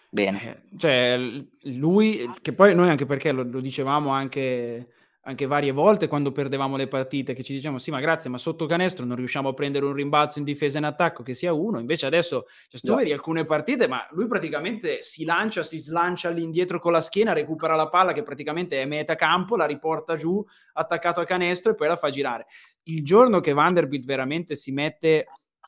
Bene. 0.10 0.44
Eh, 0.72 0.78
cioè, 0.78 1.18
lui, 1.64 2.30
che 2.42 2.54
poi 2.54 2.76
noi 2.76 2.90
anche 2.90 3.06
perché 3.06 3.32
lo, 3.32 3.44
lo 3.44 3.60
dicevamo 3.60 4.12
anche 4.12 4.90
anche 5.26 5.46
varie 5.46 5.72
volte 5.72 6.08
quando 6.08 6.32
perdevamo 6.32 6.76
le 6.76 6.88
partite 6.88 7.34
che 7.34 7.44
ci 7.44 7.54
diciamo 7.54 7.78
sì 7.78 7.92
ma 7.92 8.02
grazie 8.02 8.30
ma 8.30 8.38
sotto 8.38 8.66
canestro 8.66 9.06
non 9.06 9.16
riusciamo 9.16 9.50
a 9.50 9.54
prendere 9.54 9.86
un 9.86 9.94
rimbalzo 9.94 10.40
in 10.40 10.46
difesa 10.46 10.76
e 10.76 10.80
in 10.80 10.86
attacco 10.86 11.24
che 11.24 11.34
sia 11.34 11.54
uno. 11.54 11.80
Invece 11.80 12.06
adesso 12.06 12.48
cioè, 12.68 12.82
tu 12.82 12.96
vedi 12.96 13.14
alcune 13.14 13.46
partite 13.46 13.88
ma 13.88 14.06
lui 14.12 14.28
praticamente 14.28 15.02
si 15.02 15.24
lancia 15.24 15.64
si 15.64 15.78
slancia 15.78 16.28
all'indietro 16.28 16.80
con 16.80 16.92
la 16.92 17.00
schiena 17.00 17.32
recupera 17.32 17.76
la 17.76 17.88
palla 17.88 18.12
che 18.12 18.24
praticamente 18.24 18.82
è 18.82 18.86
metà 18.86 19.16
campo 19.16 19.56
la 19.56 19.66
riporta 19.66 20.16
giù 20.16 20.44
attaccato 20.74 21.22
a 21.22 21.26
canestro 21.26 21.72
e 21.72 21.76
poi 21.76 21.88
la 21.88 21.96
fa 21.96 22.10
girare. 22.10 22.48
Il 22.84 23.04
giorno 23.04 23.40
che 23.40 23.54
Vanderbilt 23.54 24.06
veramente 24.06 24.56
si 24.58 24.72
mette 24.72 25.26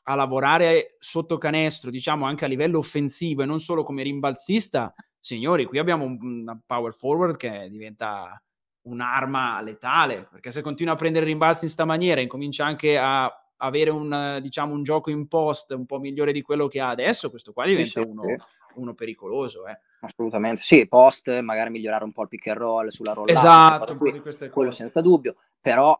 a 0.08 0.14
lavorare 0.14 0.96
sotto 0.98 1.38
canestro 1.38 1.90
diciamo 1.90 2.26
anche 2.26 2.44
a 2.44 2.48
livello 2.48 2.78
offensivo 2.78 3.42
e 3.42 3.46
non 3.46 3.58
solo 3.58 3.82
come 3.82 4.02
rimbalzista 4.02 4.94
signori 5.18 5.64
qui 5.64 5.78
abbiamo 5.78 6.04
un, 6.04 6.18
una 6.20 6.60
power 6.64 6.94
forward 6.94 7.36
che 7.36 7.66
diventa 7.70 8.40
un'arma 8.86 9.60
letale, 9.62 10.28
perché 10.30 10.50
se 10.50 10.62
continua 10.62 10.94
a 10.94 10.96
prendere 10.96 11.26
rimbalzi 11.26 11.64
in 11.64 11.70
sta 11.70 11.84
maniera, 11.84 12.20
incomincia 12.20 12.64
anche 12.64 12.98
a 12.98 13.30
avere 13.58 13.90
un, 13.90 14.38
diciamo, 14.40 14.74
un 14.74 14.82
gioco 14.82 15.10
in 15.10 15.28
post 15.28 15.70
un 15.72 15.86
po' 15.86 15.98
migliore 15.98 16.32
di 16.32 16.42
quello 16.42 16.66
che 16.66 16.80
ha 16.80 16.88
adesso, 16.88 17.30
questo 17.30 17.52
qua 17.52 17.64
diventa 17.64 18.00
sì, 18.00 18.06
uno, 18.06 18.22
sì. 18.24 18.36
uno, 18.74 18.94
pericoloso. 18.94 19.66
Eh. 19.66 19.78
Assolutamente, 20.00 20.62
sì, 20.62 20.86
post, 20.88 21.40
magari 21.40 21.70
migliorare 21.70 22.04
un 22.04 22.12
po' 22.12 22.22
il 22.22 22.28
pick 22.28 22.48
and 22.48 22.58
roll 22.58 22.88
sulla 22.88 23.12
roll 23.12 23.28
esatto, 23.28 23.96
qui, 23.96 24.22
quello 24.50 24.70
senza 24.70 25.00
dubbio, 25.00 25.36
però 25.60 25.98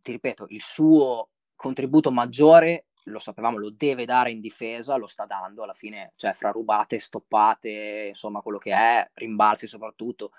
ti 0.00 0.12
ripeto, 0.12 0.46
il 0.48 0.60
suo 0.60 1.28
contributo 1.54 2.10
maggiore 2.10 2.86
lo 3.06 3.18
sapevamo, 3.18 3.58
lo 3.58 3.70
deve 3.70 4.04
dare 4.04 4.30
in 4.30 4.40
difesa, 4.40 4.96
lo 4.96 5.06
sta 5.06 5.24
dando 5.26 5.62
alla 5.62 5.72
fine, 5.72 6.12
cioè 6.16 6.32
fra 6.34 6.50
rubate, 6.50 6.98
stoppate, 6.98 8.06
insomma 8.08 8.40
quello 8.40 8.58
che 8.58 8.72
è, 8.72 9.10
rimbalzi 9.14 9.66
soprattutto, 9.66 10.30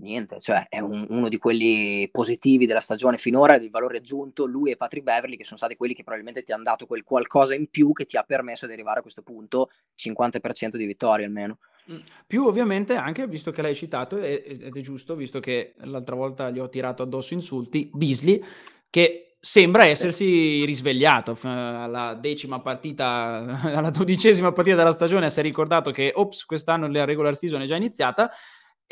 niente, 0.00 0.40
cioè 0.40 0.66
è 0.68 0.80
un, 0.80 1.06
uno 1.08 1.28
di 1.28 1.38
quelli 1.38 2.08
positivi 2.10 2.66
della 2.66 2.80
stagione 2.80 3.16
finora, 3.16 3.54
il 3.54 3.70
valore 3.70 3.98
aggiunto, 3.98 4.46
lui 4.46 4.70
e 4.70 4.76
Patrick 4.76 5.04
Beverly 5.04 5.36
che 5.36 5.44
sono 5.44 5.58
stati 5.58 5.76
quelli 5.76 5.94
che 5.94 6.02
probabilmente 6.02 6.42
ti 6.42 6.52
hanno 6.52 6.64
dato 6.64 6.86
quel 6.86 7.04
qualcosa 7.04 7.54
in 7.54 7.68
più 7.68 7.92
che 7.92 8.06
ti 8.06 8.16
ha 8.16 8.22
permesso 8.22 8.66
di 8.66 8.72
arrivare 8.72 8.98
a 8.98 9.02
questo 9.02 9.22
punto, 9.22 9.70
50% 9.96 10.76
di 10.76 10.86
vittorie 10.86 11.26
almeno. 11.26 11.58
Mm. 11.90 11.96
Più 12.26 12.44
ovviamente 12.44 12.94
anche, 12.94 13.26
visto 13.26 13.50
che 13.50 13.62
l'hai 13.62 13.74
citato, 13.74 14.18
ed 14.18 14.76
è 14.76 14.80
giusto, 14.80 15.14
visto 15.14 15.40
che 15.40 15.74
l'altra 15.78 16.14
volta 16.14 16.50
gli 16.50 16.58
ho 16.58 16.68
tirato 16.68 17.02
addosso 17.02 17.34
insulti, 17.34 17.90
Beasley, 17.92 18.42
che 18.88 19.30
sembra 19.42 19.86
essersi 19.86 20.64
risvegliato 20.66 21.36
alla 21.42 22.14
decima 22.14 22.60
partita, 22.60 23.60
alla 23.74 23.90
dodicesima 23.90 24.52
partita 24.52 24.76
della 24.76 24.92
stagione, 24.92 25.30
si 25.30 25.40
è 25.40 25.42
ricordato 25.42 25.90
che, 25.90 26.12
ops, 26.14 26.44
quest'anno 26.44 26.86
la 26.88 27.04
regular 27.04 27.34
season 27.34 27.62
è 27.62 27.66
già 27.66 27.76
iniziata, 27.76 28.30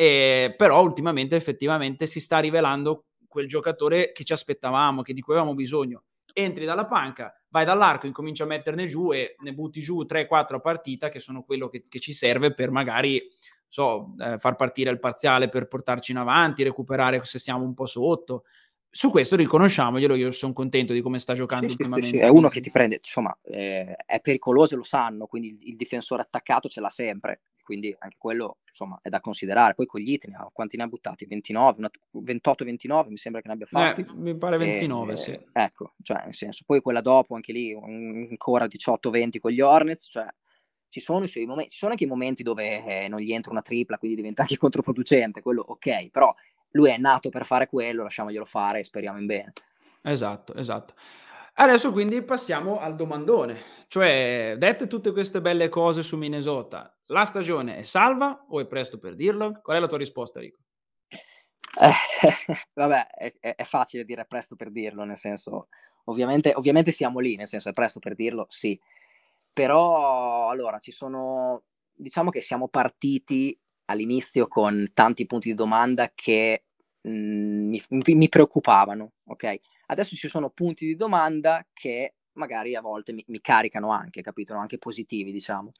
eh, 0.01 0.55
però 0.57 0.81
ultimamente 0.81 1.35
effettivamente 1.35 2.07
si 2.07 2.21
sta 2.21 2.39
rivelando 2.39 3.07
quel 3.27 3.49
giocatore 3.49 4.13
che 4.13 4.23
ci 4.23 4.33
aspettavamo, 4.33 5.03
che 5.03 5.13
di 5.13 5.21
cui 5.21 5.35
avevamo 5.35 5.57
bisogno. 5.57 6.05
Entri 6.33 6.65
dalla 6.65 6.85
panca, 6.85 7.35
vai 7.49 7.65
dall'arco, 7.65 8.07
incominci 8.07 8.43
a 8.43 8.47
metterne 8.47 8.87
giù 8.87 9.13
e 9.13 9.35
ne 9.41 9.53
butti 9.53 9.81
giù 9.81 10.05
3-4 10.05 10.55
a 10.55 10.61
partita, 10.61 11.09
che 11.09 11.19
sono 11.19 11.43
quello 11.43 11.69
che, 11.69 11.87
che 11.89 11.99
ci 11.99 12.13
serve 12.13 12.55
per 12.55 12.71
magari 12.71 13.21
so, 13.67 14.15
eh, 14.21 14.39
far 14.39 14.55
partire 14.55 14.91
il 14.91 15.01
parziale 15.01 15.49
per 15.49 15.67
portarci 15.67 16.13
in 16.13 16.19
avanti, 16.19 16.63
recuperare 16.63 17.25
se 17.25 17.41
siamo 17.41 17.65
un 17.65 17.75
po' 17.75 17.87
sotto. 17.87 18.45
Su 18.89 19.11
questo 19.11 19.35
riconosciamoglielo, 19.35 20.15
io 20.15 20.31
sono 20.31 20.53
contento 20.53 20.93
di 20.93 21.01
come 21.01 21.19
sta 21.19 21.35
giocando 21.35 21.67
sì, 21.67 21.73
ultimamente. 21.73 22.07
Sì, 22.07 22.15
sì, 22.15 22.21
è 22.21 22.29
uno 22.29 22.47
che 22.47 22.61
ti 22.61 22.71
prende, 22.71 22.99
insomma, 23.03 23.37
eh, 23.43 23.97
è 24.07 24.21
pericoloso 24.21 24.75
e 24.75 24.77
lo 24.77 24.85
sanno, 24.85 25.27
quindi 25.27 25.49
il, 25.49 25.59
il 25.71 25.77
difensore 25.77 26.23
attaccato 26.23 26.69
ce 26.69 26.81
l'ha 26.81 26.89
sempre 26.89 27.41
quindi 27.69 27.95
anche 27.99 28.17
quello 28.19 28.57
insomma 28.71 28.99
è 29.03 29.11
da 29.11 29.21
considerare. 29.21 29.75
Poi 29.75 29.85
con 29.85 30.01
gli 30.01 30.11
itni, 30.11 30.33
quanti 30.55 30.79
ne 30.79 30.85
ha 30.85 30.87
buttati? 30.87 31.27
29, 31.27 31.91
28-29 32.15 33.09
mi 33.09 33.19
sembra 33.19 33.43
che 33.43 33.49
ne 33.49 33.53
abbia 33.53 33.67
fatti. 33.67 34.01
Eh, 34.01 34.07
mi 34.15 34.35
pare 34.35 34.57
29, 34.57 35.13
e, 35.13 35.17
sì. 35.17 35.39
Ecco, 35.53 35.93
cioè 36.03 36.23
nel 36.25 36.35
senso, 36.35 36.63
poi 36.65 36.81
quella 36.81 37.03
dopo 37.03 37.35
anche 37.35 37.53
lì 37.53 37.75
ancora 37.75 38.65
18-20 38.65 39.39
con 39.39 39.51
gli 39.51 39.61
Hornets, 39.61 40.09
cioè 40.11 40.27
ci 40.89 41.01
sono, 41.01 41.25
i 41.25 41.29
suoi 41.29 41.45
momenti, 41.45 41.73
ci 41.73 41.79
sono 41.79 41.91
anche 41.91 42.05
i 42.05 42.09
momenti 42.09 42.43
dove 42.43 43.05
eh, 43.05 43.09
non 43.09 43.21
gli 43.21 43.33
entra 43.33 43.51
una 43.51 43.61
tripla, 43.61 43.99
quindi 43.99 44.17
diventa 44.17 44.43
anche 44.43 44.57
controproducente, 44.57 45.43
quello 45.43 45.63
ok, 45.67 46.09
però 46.09 46.35
lui 46.71 46.89
è 46.89 46.97
nato 46.97 47.29
per 47.29 47.45
fare 47.45 47.67
quello, 47.67 48.03
lasciamoglielo 48.05 48.47
fare 48.47 48.81
e 48.81 48.85
speriamo 48.85 49.19
in 49.19 49.27
bene. 49.27 49.53
Esatto, 50.03 50.55
esatto. 50.55 50.95
Adesso 51.61 51.91
quindi 51.91 52.23
passiamo 52.23 52.79
al 52.79 52.95
domandone, 52.95 53.61
cioè 53.89 54.55
dette 54.59 54.87
tutte 54.87 55.11
queste 55.11 55.41
belle 55.41 55.69
cose 55.69 56.05
su 56.05 56.17
Minnesota, 56.17 56.97
la 57.07 57.25
stagione 57.25 57.79
è 57.79 57.83
salva 57.83 58.45
o 58.51 58.61
è 58.61 58.67
presto 58.69 59.01
per 59.01 59.17
dirlo? 59.17 59.59
Qual 59.61 59.77
è 59.77 59.81
la 59.81 59.89
tua 59.89 59.99
risposta, 59.99 60.39
Rico? 60.39 60.59
Eh, 61.81 61.91
vabbè, 62.75 63.07
è, 63.41 63.57
è, 63.57 63.65
facile 63.65 64.05
dire 64.05 64.25
presto 64.25 64.55
per 64.55 64.71
dirlo, 64.71 65.03
nel 65.03 65.17
senso, 65.17 65.67
ovviamente, 66.05 66.53
ovviamente 66.55 66.93
siamo 66.93 67.19
lì, 67.19 67.35
nel 67.35 67.49
senso 67.49 67.71
è 67.71 67.73
presto 67.73 67.99
per 67.99 68.15
dirlo, 68.15 68.47
sì. 68.49 68.79
Però, 69.53 70.51
allora, 70.51 70.79
ci 70.79 70.93
sono, 70.93 71.65
diciamo 71.93 72.31
che 72.31 72.41
siamo 72.41 72.69
partiti 72.69 73.59
all'inizio 73.87 74.47
con 74.47 74.93
tanti 74.95 75.27
punti 75.27 75.49
di 75.49 75.55
domanda 75.55 76.13
che 76.15 76.67
mh, 77.01 77.11
mm, 77.11 77.71
mi, 77.89 78.15
mi 78.15 78.29
preoccupavano, 78.29 79.15
ok? 79.25 79.59
Adesso 79.91 80.17
ci 80.17 80.29
sono 80.29 80.51
punti 80.51 80.85
di 80.85 80.97
domanda 80.97 81.67
che 81.73 82.15
magari 82.33 82.75
a 82.75 82.81
volte 82.81 83.13
mi, 83.13 83.25
mi 83.29 83.41
caricano 83.41 83.91
anche, 83.91 84.23
capito? 84.23 84.55
Anche 84.55 84.79
positivi, 84.79 85.33
diciamo. 85.33 85.73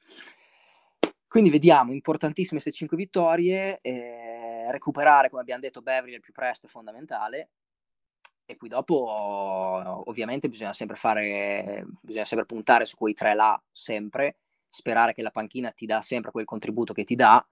Quindi 1.27 1.51
vediamo, 1.51 1.91
importantissime 1.91 2.59
queste 2.59 2.71
5 2.71 2.97
vittorie, 2.97 3.79
eh, 3.81 4.71
recuperare, 4.71 5.29
come 5.29 5.41
abbiamo 5.41 5.61
detto, 5.61 5.81
Beverly 5.81 6.15
il 6.15 6.21
più 6.21 6.33
presto 6.33 6.65
è 6.65 6.69
fondamentale. 6.69 7.51
E 8.45 8.55
poi 8.55 8.67
dopo, 8.67 8.95
ovviamente, 10.09 10.49
bisogna 10.49 10.73
sempre 10.73 10.95
fare, 10.95 11.85
bisogna 12.01 12.25
sempre 12.25 12.47
puntare 12.47 12.85
su 12.85 12.97
quei 12.97 13.13
tre 13.13 13.35
là, 13.35 13.61
sempre, 13.71 14.37
sperare 14.67 15.13
che 15.13 15.21
la 15.21 15.29
panchina 15.29 15.69
ti 15.69 15.85
dà 15.85 16.01
sempre 16.01 16.31
quel 16.31 16.45
contributo 16.45 16.93
che 16.93 17.03
ti 17.03 17.13
dà, 17.13 17.45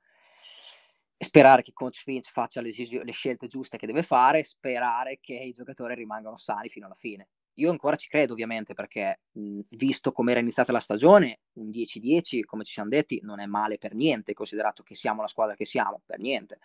sperare 1.17 1.63
che 1.63 1.73
Coach 1.73 2.03
Finch 2.03 2.29
faccia 2.29 2.61
le, 2.61 2.71
le, 3.03 3.11
scelte 3.11 3.47
giuste 3.47 3.77
che 3.77 3.87
deve 3.87 4.03
fare, 4.03 4.43
sperare 4.43 5.19
che 5.19 5.33
i 5.33 5.51
giocatori 5.51 5.95
rimangano 5.95 6.37
sani 6.37 6.69
fino 6.69 6.85
alla 6.85 6.95
fine. 6.95 7.29
Io 7.55 7.71
ancora 7.71 7.95
ci 7.95 8.07
credo 8.07 8.33
ovviamente 8.33 8.75
perché 8.75 9.21
mh, 9.31 9.61
visto 9.71 10.11
come 10.11 10.31
era 10.31 10.39
iniziata 10.39 10.71
la 10.71 10.79
stagione, 10.79 11.39
un 11.53 11.69
10-10 11.69 12.41
come 12.45 12.63
ci 12.63 12.73
siamo 12.73 12.89
detti 12.89 13.19
non 13.23 13.39
è 13.39 13.47
male 13.47 13.79
per 13.79 13.95
niente, 13.95 14.33
considerato 14.33 14.83
che 14.83 14.93
siamo 14.93 15.21
la 15.21 15.27
squadra 15.27 15.55
che 15.55 15.65
siamo, 15.65 16.01
per 16.05 16.19
niente. 16.19 16.59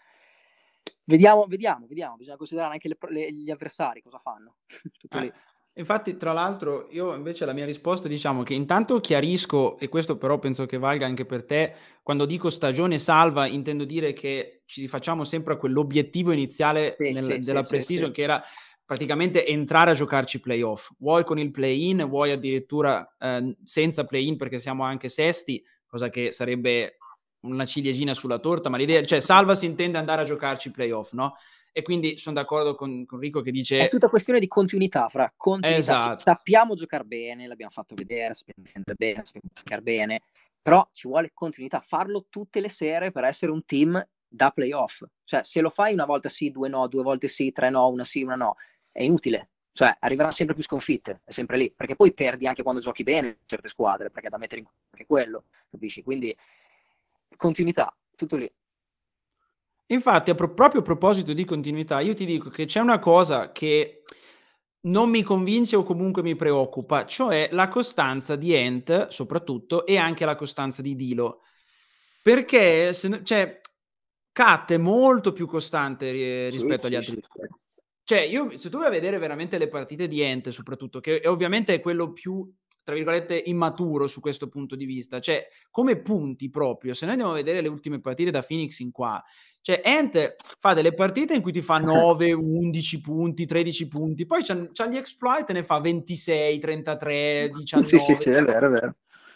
Vediamo, 1.04 1.44
vediamo, 1.46 1.86
vediamo, 1.86 2.16
bisogna 2.16 2.36
considerare 2.36 2.74
anche 2.74 2.88
le, 2.88 2.96
le, 3.08 3.32
gli 3.32 3.50
avversari 3.50 4.02
cosa 4.02 4.18
fanno. 4.18 4.56
Tutto 4.98 5.18
eh. 5.18 5.32
Infatti, 5.74 6.18
tra 6.18 6.34
l'altro, 6.34 6.88
io 6.90 7.14
invece 7.14 7.46
la 7.46 7.54
mia 7.54 7.64
risposta 7.64 8.06
diciamo 8.06 8.42
che 8.42 8.52
intanto 8.52 9.00
chiarisco, 9.00 9.78
e 9.78 9.88
questo 9.88 10.18
però 10.18 10.38
penso 10.38 10.66
che 10.66 10.76
valga 10.76 11.06
anche 11.06 11.24
per 11.24 11.44
te, 11.44 11.74
quando 12.02 12.26
dico 12.26 12.50
stagione 12.50 12.98
salva 12.98 13.46
intendo 13.46 13.84
dire 13.84 14.12
che 14.12 14.62
ci 14.66 14.86
facciamo 14.86 15.24
sempre 15.24 15.54
a 15.54 15.56
quell'obiettivo 15.56 16.30
iniziale 16.32 16.88
sì, 16.88 17.12
nel, 17.12 17.22
sì, 17.22 17.38
della 17.38 17.62
sì, 17.62 17.70
pre-season 17.70 18.12
che 18.12 18.22
era 18.22 18.42
praticamente 18.84 19.46
entrare 19.46 19.92
a 19.92 19.94
giocarci 19.94 20.40
playoff. 20.40 20.90
Vuoi 20.98 21.24
con 21.24 21.38
il 21.38 21.50
play-in, 21.50 22.06
vuoi 22.06 22.32
addirittura 22.32 23.16
eh, 23.18 23.56
senza 23.64 24.04
play-in 24.04 24.36
perché 24.36 24.58
siamo 24.58 24.84
anche 24.84 25.08
sesti, 25.08 25.64
cosa 25.86 26.10
che 26.10 26.32
sarebbe 26.32 26.98
una 27.42 27.64
ciliegina 27.64 28.12
sulla 28.12 28.38
torta, 28.38 28.68
ma 28.68 28.76
l'idea, 28.76 29.02
cioè 29.02 29.20
Salva 29.20 29.54
si 29.54 29.64
intende 29.64 29.96
andare 29.96 30.20
a 30.20 30.24
giocarci 30.24 30.70
playoff, 30.70 31.12
no? 31.12 31.34
E 31.74 31.80
quindi 31.80 32.18
sono 32.18 32.34
d'accordo 32.34 32.74
con, 32.74 33.06
con 33.06 33.18
Rico 33.18 33.40
che 33.40 33.50
dice... 33.50 33.80
È 33.80 33.88
tutta 33.88 34.08
questione 34.08 34.38
di 34.38 34.46
continuità, 34.46 35.08
fra 35.08 35.32
continuità. 35.34 35.78
Esatto. 35.78 36.18
Sappiamo 36.18 36.74
giocare 36.74 37.04
bene, 37.04 37.46
l'abbiamo 37.46 37.72
fatto 37.72 37.94
vedere, 37.94 38.34
sappiamo 38.34 38.62
difendere 38.62 38.94
bene, 38.94 39.24
sappiamo 39.24 39.48
giocare 39.54 39.80
bene, 39.80 40.20
però 40.60 40.86
ci 40.92 41.08
vuole 41.08 41.30
continuità, 41.32 41.80
farlo 41.80 42.26
tutte 42.28 42.60
le 42.60 42.68
sere 42.68 43.10
per 43.10 43.24
essere 43.24 43.52
un 43.52 43.64
team 43.64 44.06
da 44.28 44.50
playoff. 44.50 45.02
Cioè, 45.24 45.42
se 45.44 45.62
lo 45.62 45.70
fai 45.70 45.94
una 45.94 46.04
volta 46.04 46.28
sì, 46.28 46.50
due 46.50 46.68
no, 46.68 46.86
due 46.88 47.02
volte 47.02 47.26
sì, 47.26 47.52
tre 47.52 47.70
no, 47.70 47.88
una 47.88 48.04
sì, 48.04 48.22
una 48.22 48.36
no, 48.36 48.56
è 48.90 49.02
inutile. 49.02 49.48
Cioè, 49.72 49.96
arriveranno 50.00 50.32
sempre 50.32 50.54
più 50.54 50.64
sconfitte, 50.64 51.22
è 51.24 51.30
sempre 51.30 51.56
lì, 51.56 51.72
perché 51.74 51.96
poi 51.96 52.12
perdi 52.12 52.46
anche 52.46 52.62
quando 52.62 52.82
giochi 52.82 53.02
bene 53.02 53.38
certe 53.46 53.68
squadre, 53.68 54.10
perché 54.10 54.26
è 54.26 54.30
da 54.30 54.36
mettere 54.36 54.60
in 54.60 54.66
conto 54.66 54.80
anche 54.90 55.06
quello, 55.06 55.44
capisci? 55.70 56.02
Quindi 56.02 56.36
continuità, 57.34 57.96
tutto 58.14 58.36
lì. 58.36 58.52
Infatti, 59.92 60.30
a 60.30 60.34
pro- 60.34 60.54
proprio 60.54 60.80
a 60.80 60.84
proposito 60.84 61.32
di 61.32 61.44
continuità, 61.44 62.00
io 62.00 62.14
ti 62.14 62.24
dico 62.24 62.48
che 62.48 62.64
c'è 62.64 62.80
una 62.80 62.98
cosa 62.98 63.52
che 63.52 64.02
non 64.84 65.10
mi 65.10 65.22
convince 65.22 65.76
o 65.76 65.82
comunque 65.82 66.22
mi 66.22 66.34
preoccupa, 66.34 67.04
cioè 67.04 67.48
la 67.52 67.68
costanza 67.68 68.34
di 68.34 68.54
Ent, 68.54 69.08
soprattutto, 69.08 69.86
e 69.86 69.96
anche 69.96 70.24
la 70.24 70.34
costanza 70.34 70.82
di 70.82 70.96
Dilo. 70.96 71.42
Perché, 72.22 72.92
se, 72.92 73.22
cioè, 73.22 73.60
Cat 74.32 74.72
è 74.72 74.78
molto 74.78 75.32
più 75.32 75.46
costante 75.46 76.48
rispetto 76.48 76.86
agli 76.86 76.94
altri. 76.94 77.20
Cioè, 78.04 78.20
io, 78.20 78.56
se 78.56 78.70
tu 78.70 78.78
vai 78.78 78.86
a 78.86 78.90
vedere 78.90 79.18
veramente 79.18 79.58
le 79.58 79.68
partite 79.68 80.08
di 80.08 80.20
Ent, 80.22 80.48
soprattutto, 80.48 81.00
che 81.00 81.20
è, 81.20 81.28
ovviamente 81.28 81.74
è 81.74 81.80
quello 81.80 82.12
più, 82.12 82.50
tra 82.82 82.94
virgolette, 82.94 83.40
immaturo 83.46 84.06
su 84.06 84.20
questo 84.20 84.48
punto 84.48 84.74
di 84.74 84.86
vista, 84.86 85.20
cioè, 85.20 85.46
come 85.70 86.00
punti 86.00 86.48
proprio, 86.50 86.94
se 86.94 87.04
noi 87.04 87.14
andiamo 87.14 87.34
a 87.34 87.36
vedere 87.36 87.60
le 87.60 87.68
ultime 87.68 88.00
partite 88.00 88.30
da 88.30 88.42
Phoenix 88.42 88.78
in 88.80 88.90
qua, 88.90 89.22
cioè, 89.62 89.80
Ant 89.84 90.36
fa 90.58 90.74
delle 90.74 90.92
partite 90.92 91.34
in 91.34 91.40
cui 91.40 91.52
ti 91.52 91.62
fa 91.62 91.78
9, 91.80 92.32
11 92.32 93.00
punti, 93.00 93.46
13 93.46 93.88
punti, 93.88 94.26
poi 94.26 94.44
c'ha, 94.44 94.68
c'ha 94.72 94.86
gli 94.86 94.96
exploit 94.96 95.48
e 95.48 95.54
ne 95.54 95.62
fa 95.62 95.80
26, 95.80 96.58
33, 96.58 97.50
19. 97.54 97.88
Sì, 97.88 97.96
sì, 97.96 98.22
sì, 98.22 98.30
è 98.30 98.42
vero, 98.44 98.66
è 98.66 98.70
vero 98.70 98.94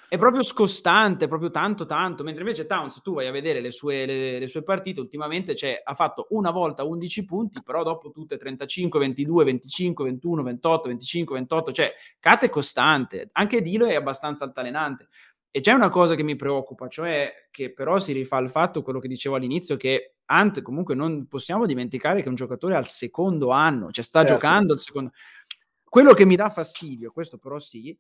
è 0.09 0.19
proprio 0.19 0.43
scostante, 0.43 1.27
proprio 1.27 1.51
tanto 1.51 1.85
tanto, 1.85 2.23
mentre 2.23 2.43
invece 2.43 2.67
Towns, 2.67 3.03
tu 3.03 3.15
vai 3.15 3.27
a 3.27 3.33
vedere 3.33 3.61
le 3.61 3.73
sue, 3.73 4.07
le, 4.07 4.39
le 4.39 4.47
sue 4.47 4.63
partite, 4.63 5.01
ultimamente 5.01 5.57
cioè, 5.57 5.81
ha 5.83 5.95
fatto 5.95 6.29
una 6.31 6.51
volta 6.51 6.85
11 6.85 7.25
punti, 7.25 7.63
però 7.63 7.83
dopo 7.83 8.11
tutte 8.11 8.37
35, 8.37 9.01
22, 9.01 9.45
25, 9.45 10.05
21, 10.05 10.43
28, 10.43 10.89
25, 10.89 11.37
28, 11.37 11.73
cioè 11.73 11.93
Kat 12.21 12.45
è 12.45 12.49
costante, 12.49 13.31
anche 13.33 13.61
Dilo 13.61 13.87
è 13.87 13.97
abbastanza 13.97 14.45
altalenante. 14.45 15.09
E 15.57 15.63
c'è 15.63 15.73
una 15.73 15.89
cosa 15.89 16.15
che 16.15 16.23
mi 16.23 16.37
preoccupa, 16.37 16.87
cioè 16.87 17.33
che 17.51 17.73
però 17.73 17.99
si 17.99 18.13
rifà 18.13 18.37
al 18.37 18.51
fatto, 18.51 18.83
quello 18.83 18.99
che 18.99 19.09
dicevo 19.09 19.37
all'inizio, 19.37 19.79
che 19.79 20.17
Ant 20.27 20.61
comunque 20.61 20.95
non 20.95 21.29
possiamo 21.29 21.65
dimenticare 21.65 22.19
che 22.19 22.27
è 22.27 22.29
un 22.29 22.35
giocatore 22.35 22.75
al 22.75 22.85
secondo 22.85 23.49
anno, 23.49 23.91
cioè 23.91 24.05
sta 24.05 24.19
certo. 24.19 24.35
giocando 24.35 24.75
al 24.75 24.79
secondo... 24.79 25.13
Quello 25.83 26.13
che 26.13 26.27
mi 26.27 26.37
dà 26.37 26.51
fastidio, 26.51 27.11
questo 27.11 27.39
però 27.39 27.59
sì, 27.59 27.99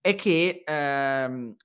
è 0.00 0.14
che 0.14 0.62
ehm, 0.64 1.56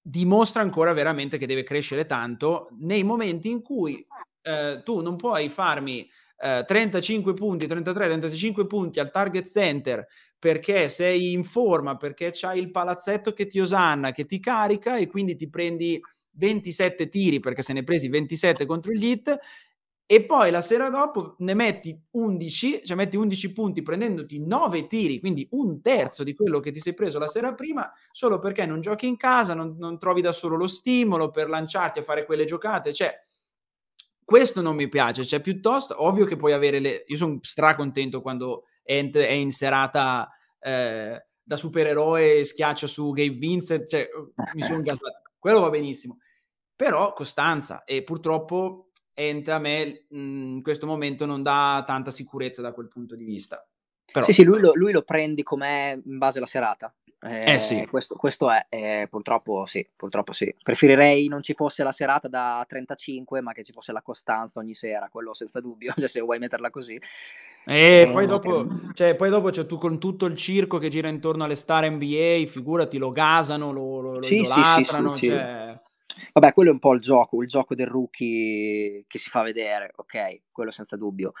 dimostra 0.00 0.62
ancora 0.62 0.92
veramente 0.92 1.38
che 1.38 1.46
deve 1.46 1.62
crescere 1.62 2.04
tanto 2.04 2.66
nei 2.80 3.04
momenti 3.04 3.50
in 3.50 3.62
cui 3.62 4.04
eh, 4.40 4.80
tu 4.84 5.00
non 5.00 5.14
puoi 5.14 5.48
farmi 5.48 6.10
eh, 6.38 6.64
35 6.66 7.34
punti, 7.34 7.68
33, 7.68 8.06
35 8.06 8.66
punti 8.66 8.98
al 8.98 9.12
target 9.12 9.46
center 9.46 10.04
perché 10.42 10.88
sei 10.88 11.30
in 11.30 11.44
forma, 11.44 11.96
perché 11.96 12.30
c'hai 12.32 12.58
il 12.58 12.72
palazzetto 12.72 13.32
che 13.32 13.46
ti 13.46 13.60
osanna, 13.60 14.10
che 14.10 14.26
ti 14.26 14.40
carica 14.40 14.96
e 14.96 15.06
quindi 15.06 15.36
ti 15.36 15.48
prendi 15.48 16.00
27 16.32 17.08
tiri 17.08 17.38
perché 17.38 17.62
se 17.62 17.72
ne 17.72 17.84
presi 17.84 18.08
27 18.08 18.66
contro 18.66 18.90
gli 18.90 19.04
hit 19.04 19.38
e 20.04 20.24
poi 20.24 20.50
la 20.50 20.60
sera 20.60 20.88
dopo 20.88 21.36
ne 21.38 21.54
metti 21.54 21.96
11, 22.10 22.80
cioè 22.84 22.96
metti 22.96 23.16
11 23.16 23.52
punti 23.52 23.82
prendendoti 23.82 24.44
9 24.44 24.88
tiri, 24.88 25.20
quindi 25.20 25.46
un 25.52 25.80
terzo 25.80 26.24
di 26.24 26.34
quello 26.34 26.58
che 26.58 26.72
ti 26.72 26.80
sei 26.80 26.94
preso 26.94 27.20
la 27.20 27.28
sera 27.28 27.54
prima, 27.54 27.88
solo 28.10 28.40
perché 28.40 28.66
non 28.66 28.80
giochi 28.80 29.06
in 29.06 29.16
casa, 29.16 29.54
non, 29.54 29.76
non 29.78 29.96
trovi 30.00 30.22
da 30.22 30.32
solo 30.32 30.56
lo 30.56 30.66
stimolo 30.66 31.30
per 31.30 31.48
lanciarti 31.48 32.00
a 32.00 32.02
fare 32.02 32.24
quelle 32.24 32.46
giocate, 32.46 32.92
cioè 32.92 33.14
questo 34.24 34.60
non 34.60 34.74
mi 34.74 34.88
piace, 34.88 35.24
cioè 35.24 35.40
piuttosto 35.40 36.02
ovvio 36.02 36.24
che 36.24 36.34
puoi 36.34 36.52
avere 36.52 36.80
le... 36.80 37.04
Io 37.06 37.16
sono 37.16 37.38
stracontento 37.42 38.20
quando 38.20 38.64
Ent 38.82 39.16
è 39.16 39.30
in 39.30 39.50
serata 39.50 40.30
eh, 40.60 41.26
da 41.42 41.56
supereroe 41.56 42.44
schiaccia 42.44 42.86
su 42.86 43.10
Gabe 43.12 43.36
Vincent, 43.36 43.86
cioè 43.86 44.08
mi 44.54 44.62
sono 44.62 44.80
gasato, 44.82 45.22
quello 45.38 45.60
va 45.60 45.70
benissimo, 45.70 46.18
però 46.74 47.12
costanza 47.12 47.84
e 47.84 48.02
purtroppo 48.02 48.90
Ent 49.14 49.48
a 49.48 49.58
me 49.58 50.06
mh, 50.08 50.16
in 50.16 50.62
questo 50.62 50.86
momento 50.86 51.26
non 51.26 51.42
dà 51.42 51.82
tanta 51.86 52.10
sicurezza 52.10 52.62
da 52.62 52.72
quel 52.72 52.88
punto 52.88 53.14
di 53.14 53.24
vista. 53.24 53.66
Però... 54.10 54.24
Sì, 54.24 54.32
sì, 54.32 54.44
lui 54.44 54.60
lo, 54.60 54.72
lui 54.74 54.92
lo 54.92 55.02
prendi 55.02 55.42
com'è 55.42 55.98
in 56.04 56.18
base 56.18 56.38
alla 56.38 56.46
serata. 56.46 56.94
Eh, 57.24 57.54
eh 57.54 57.60
sì. 57.60 57.86
Questo, 57.86 58.16
questo 58.16 58.50
è, 58.50 58.66
eh, 58.68 59.06
purtroppo 59.08 59.64
sì, 59.64 59.88
purtroppo 59.94 60.32
sì. 60.32 60.52
Preferirei 60.60 61.28
non 61.28 61.40
ci 61.40 61.54
fosse 61.54 61.84
la 61.84 61.92
serata 61.92 62.26
da 62.26 62.64
35, 62.66 63.40
ma 63.40 63.52
che 63.52 63.62
ci 63.62 63.72
fosse 63.72 63.92
la 63.92 64.02
costanza 64.02 64.58
ogni 64.58 64.74
sera, 64.74 65.08
quello 65.08 65.32
senza 65.32 65.60
dubbio, 65.60 65.94
cioè, 65.96 66.08
se 66.08 66.20
vuoi 66.20 66.38
metterla 66.38 66.70
così. 66.70 67.00
E 67.64 68.02
eh, 68.02 68.10
poi, 68.10 68.26
dopo, 68.26 68.66
cioè, 68.94 69.14
poi 69.14 69.30
dopo 69.30 69.50
c'è 69.50 69.66
tu 69.66 69.78
con 69.78 69.98
tutto 69.98 70.26
il 70.26 70.36
circo 70.36 70.78
che 70.78 70.88
gira 70.88 71.08
intorno 71.08 71.44
alle 71.44 71.54
star 71.54 71.88
NBA, 71.88 72.44
figurati, 72.46 72.98
lo 72.98 73.12
gasano, 73.12 73.72
lo, 73.72 74.00
lo, 74.00 74.12
lo 74.14 74.22
sì, 74.22 74.38
idolatrano, 74.38 75.10
sì, 75.10 75.18
sì, 75.18 75.26
cioè... 75.26 75.80
Vabbè, 76.32 76.52
quello 76.52 76.70
è 76.70 76.72
un 76.72 76.78
po' 76.78 76.92
il 76.94 77.00
gioco, 77.00 77.40
il 77.42 77.48
gioco 77.48 77.74
del 77.74 77.86
rookie 77.86 79.04
che 79.06 79.18
si 79.18 79.30
fa 79.30 79.42
vedere, 79.42 79.92
ok, 79.96 80.42
quello 80.50 80.70
senza 80.70 80.96
dubbio. 80.96 81.32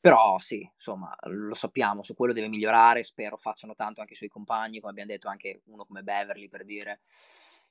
Però 0.00 0.38
sì, 0.38 0.68
insomma, 0.74 1.14
lo 1.22 1.54
sappiamo, 1.54 2.02
su 2.02 2.14
quello 2.14 2.34
deve 2.34 2.48
migliorare, 2.48 3.02
spero 3.02 3.38
facciano 3.38 3.74
tanto 3.74 4.00
anche 4.00 4.12
i 4.12 4.16
suoi 4.16 4.28
compagni, 4.28 4.78
come 4.78 4.92
abbiamo 4.92 5.10
detto 5.10 5.28
anche 5.28 5.62
uno 5.66 5.84
come 5.84 6.02
Beverly 6.02 6.48
per 6.48 6.64
dire 6.64 7.00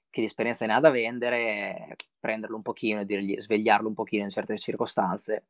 che 0.10 0.20
di 0.20 0.26
esperienza 0.26 0.66
ne 0.66 0.74
ha 0.74 0.80
da 0.80 0.90
vendere, 0.90 1.96
prenderlo 2.20 2.56
un 2.56 2.62
pochino 2.62 3.02
e 3.02 3.06
dirgli, 3.06 3.40
svegliarlo 3.40 3.88
un 3.88 3.94
pochino 3.94 4.24
in 4.24 4.30
certe 4.30 4.58
circostanze. 4.58 5.46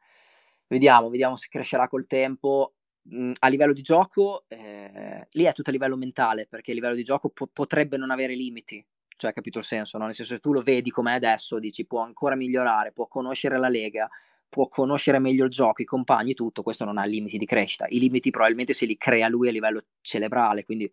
Vediamo, 0.67 1.09
vediamo 1.09 1.35
se 1.35 1.47
crescerà 1.49 1.87
col 1.87 2.07
tempo. 2.07 2.73
Mm, 3.13 3.33
a 3.39 3.47
livello 3.49 3.73
di 3.73 3.81
gioco, 3.81 4.45
eh, 4.47 5.27
lì 5.31 5.43
è 5.43 5.53
tutto 5.53 5.69
a 5.69 5.73
livello 5.73 5.97
mentale, 5.97 6.47
perché 6.47 6.71
a 6.71 6.73
livello 6.73 6.95
di 6.95 7.03
gioco 7.03 7.29
po- 7.29 7.49
potrebbe 7.51 7.97
non 7.97 8.11
avere 8.11 8.33
limiti, 8.33 8.83
cioè, 9.17 9.33
capito 9.33 9.57
il 9.57 9.65
senso, 9.65 9.97
no? 9.97 10.05
Nel 10.05 10.13
senso, 10.13 10.35
se 10.35 10.39
tu 10.39 10.53
lo 10.53 10.61
vedi 10.61 10.89
come 10.89 11.13
adesso, 11.13 11.59
dici 11.59 11.85
può 11.85 12.01
ancora 12.01 12.35
migliorare, 12.35 12.93
può 12.93 13.07
conoscere 13.07 13.59
la 13.59 13.67
lega, 13.67 14.09
può 14.47 14.67
conoscere 14.67 15.19
meglio 15.19 15.45
il 15.45 15.49
gioco, 15.49 15.81
i 15.81 15.85
compagni, 15.85 16.33
tutto, 16.33 16.63
questo 16.63 16.85
non 16.85 16.97
ha 16.97 17.03
limiti 17.03 17.37
di 17.37 17.45
crescita. 17.45 17.85
I 17.89 17.99
limiti 17.99 18.29
probabilmente 18.29 18.73
se 18.73 18.85
li 18.85 18.95
crea 18.95 19.27
lui 19.27 19.49
a 19.49 19.51
livello 19.51 19.83
cerebrale, 19.99 20.63
quindi 20.63 20.89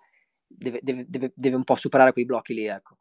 deve, 0.46 0.80
deve, 0.82 1.04
deve, 1.06 1.32
deve 1.34 1.56
un 1.56 1.64
po' 1.64 1.76
superare 1.76 2.12
quei 2.12 2.24
blocchi 2.24 2.54
lì, 2.54 2.66
ecco. 2.66 2.96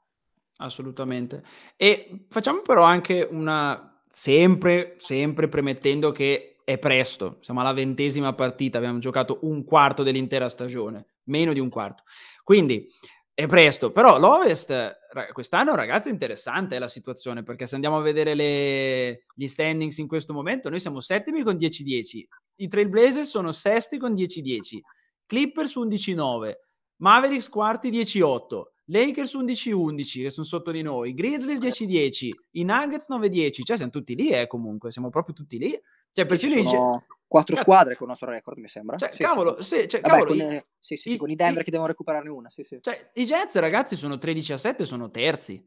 Assolutamente. 0.57 1.41
E 1.77 2.25
facciamo 2.27 2.61
però 2.61 2.83
anche 2.83 3.27
una, 3.29 4.03
sempre, 4.09 4.95
sempre 4.97 5.47
premettendo 5.47 6.11
che 6.11 6.58
è 6.69 6.77
presto, 6.77 7.39
siamo 7.41 7.61
alla 7.61 7.73
ventesima 7.73 8.33
partita, 8.33 8.77
abbiamo 8.77 8.99
giocato 8.99 9.39
un 9.41 9.63
quarto 9.63 10.03
dell'intera 10.03 10.47
stagione, 10.47 11.13
meno 11.23 11.51
di 11.51 11.59
un 11.59 11.67
quarto. 11.67 12.03
Quindi 12.43 12.87
è 13.33 13.47
presto, 13.47 13.91
però 13.91 14.19
l'Ovest 14.19 14.99
quest'anno 15.31 15.73
ragazzi 15.73 16.09
è 16.09 16.11
interessante 16.11 16.77
la 16.77 16.87
situazione 16.87 17.41
perché 17.41 17.65
se 17.65 17.73
andiamo 17.73 17.97
a 17.97 18.01
vedere 18.01 18.35
le, 18.35 19.25
gli 19.33 19.47
standings 19.47 19.97
in 19.97 20.07
questo 20.07 20.31
momento 20.31 20.69
noi 20.69 20.79
siamo 20.79 20.99
settimi 20.99 21.41
con 21.41 21.55
10-10, 21.55 22.23
i 22.57 22.67
Trailblazers 22.67 23.27
sono 23.27 23.51
sesti 23.51 23.97
con 23.97 24.13
10-10, 24.13 24.77
Clippers 25.25 25.75
11-9, 25.75 26.53
Mavericks 26.97 27.49
quarti 27.49 27.89
10-8, 27.89 28.61
Lakers 28.91 29.33
11-11 29.33 30.21
che 30.21 30.29
sono 30.29 30.45
sotto 30.45 30.69
di 30.69 30.83
noi, 30.83 31.15
Grizzlies 31.15 31.59
10-10, 31.59 32.29
i 32.51 32.63
Nuggets 32.63 33.09
9-10, 33.09 33.63
cioè 33.63 33.75
siamo 33.75 33.91
tutti 33.91 34.13
lì 34.13 34.29
eh, 34.29 34.45
comunque, 34.45 34.91
siamo 34.91 35.09
proprio 35.09 35.33
tutti 35.33 35.57
lì. 35.57 35.79
Cioè, 36.11 36.25
persino 36.25 36.51
sì, 36.51 36.67
sono 36.67 37.05
quattro 37.29 37.55
Cazzo. 37.55 37.69
squadre 37.69 37.95
con 37.95 38.03
il 38.03 38.09
nostro 38.09 38.29
record, 38.31 38.57
mi 38.57 38.67
sembra. 38.67 38.97
Cioè, 38.97 39.11
sì, 39.13 39.23
cavolo, 39.23 39.61
sì, 39.61 39.87
cioè, 39.87 40.01
Vabbè, 40.01 40.23
cavolo, 40.23 40.25
con, 40.25 40.51
i, 40.51 40.63
sì, 40.79 40.95
sì, 40.97 41.13
i, 41.13 41.17
con 41.17 41.29
i 41.29 41.35
Denver 41.35 41.61
i, 41.61 41.63
che 41.63 41.71
devono 41.71 41.89
recuperarne 41.89 42.29
una. 42.29 42.49
Sì, 42.49 42.63
sì. 42.63 42.79
Cioè, 42.81 43.11
i 43.13 43.25
Jets, 43.25 43.55
ragazzi, 43.55 43.95
sono 43.95 44.17
13 44.17 44.53
a 44.53 44.57
7, 44.57 44.85
sono 44.85 45.09
terzi. 45.11 45.63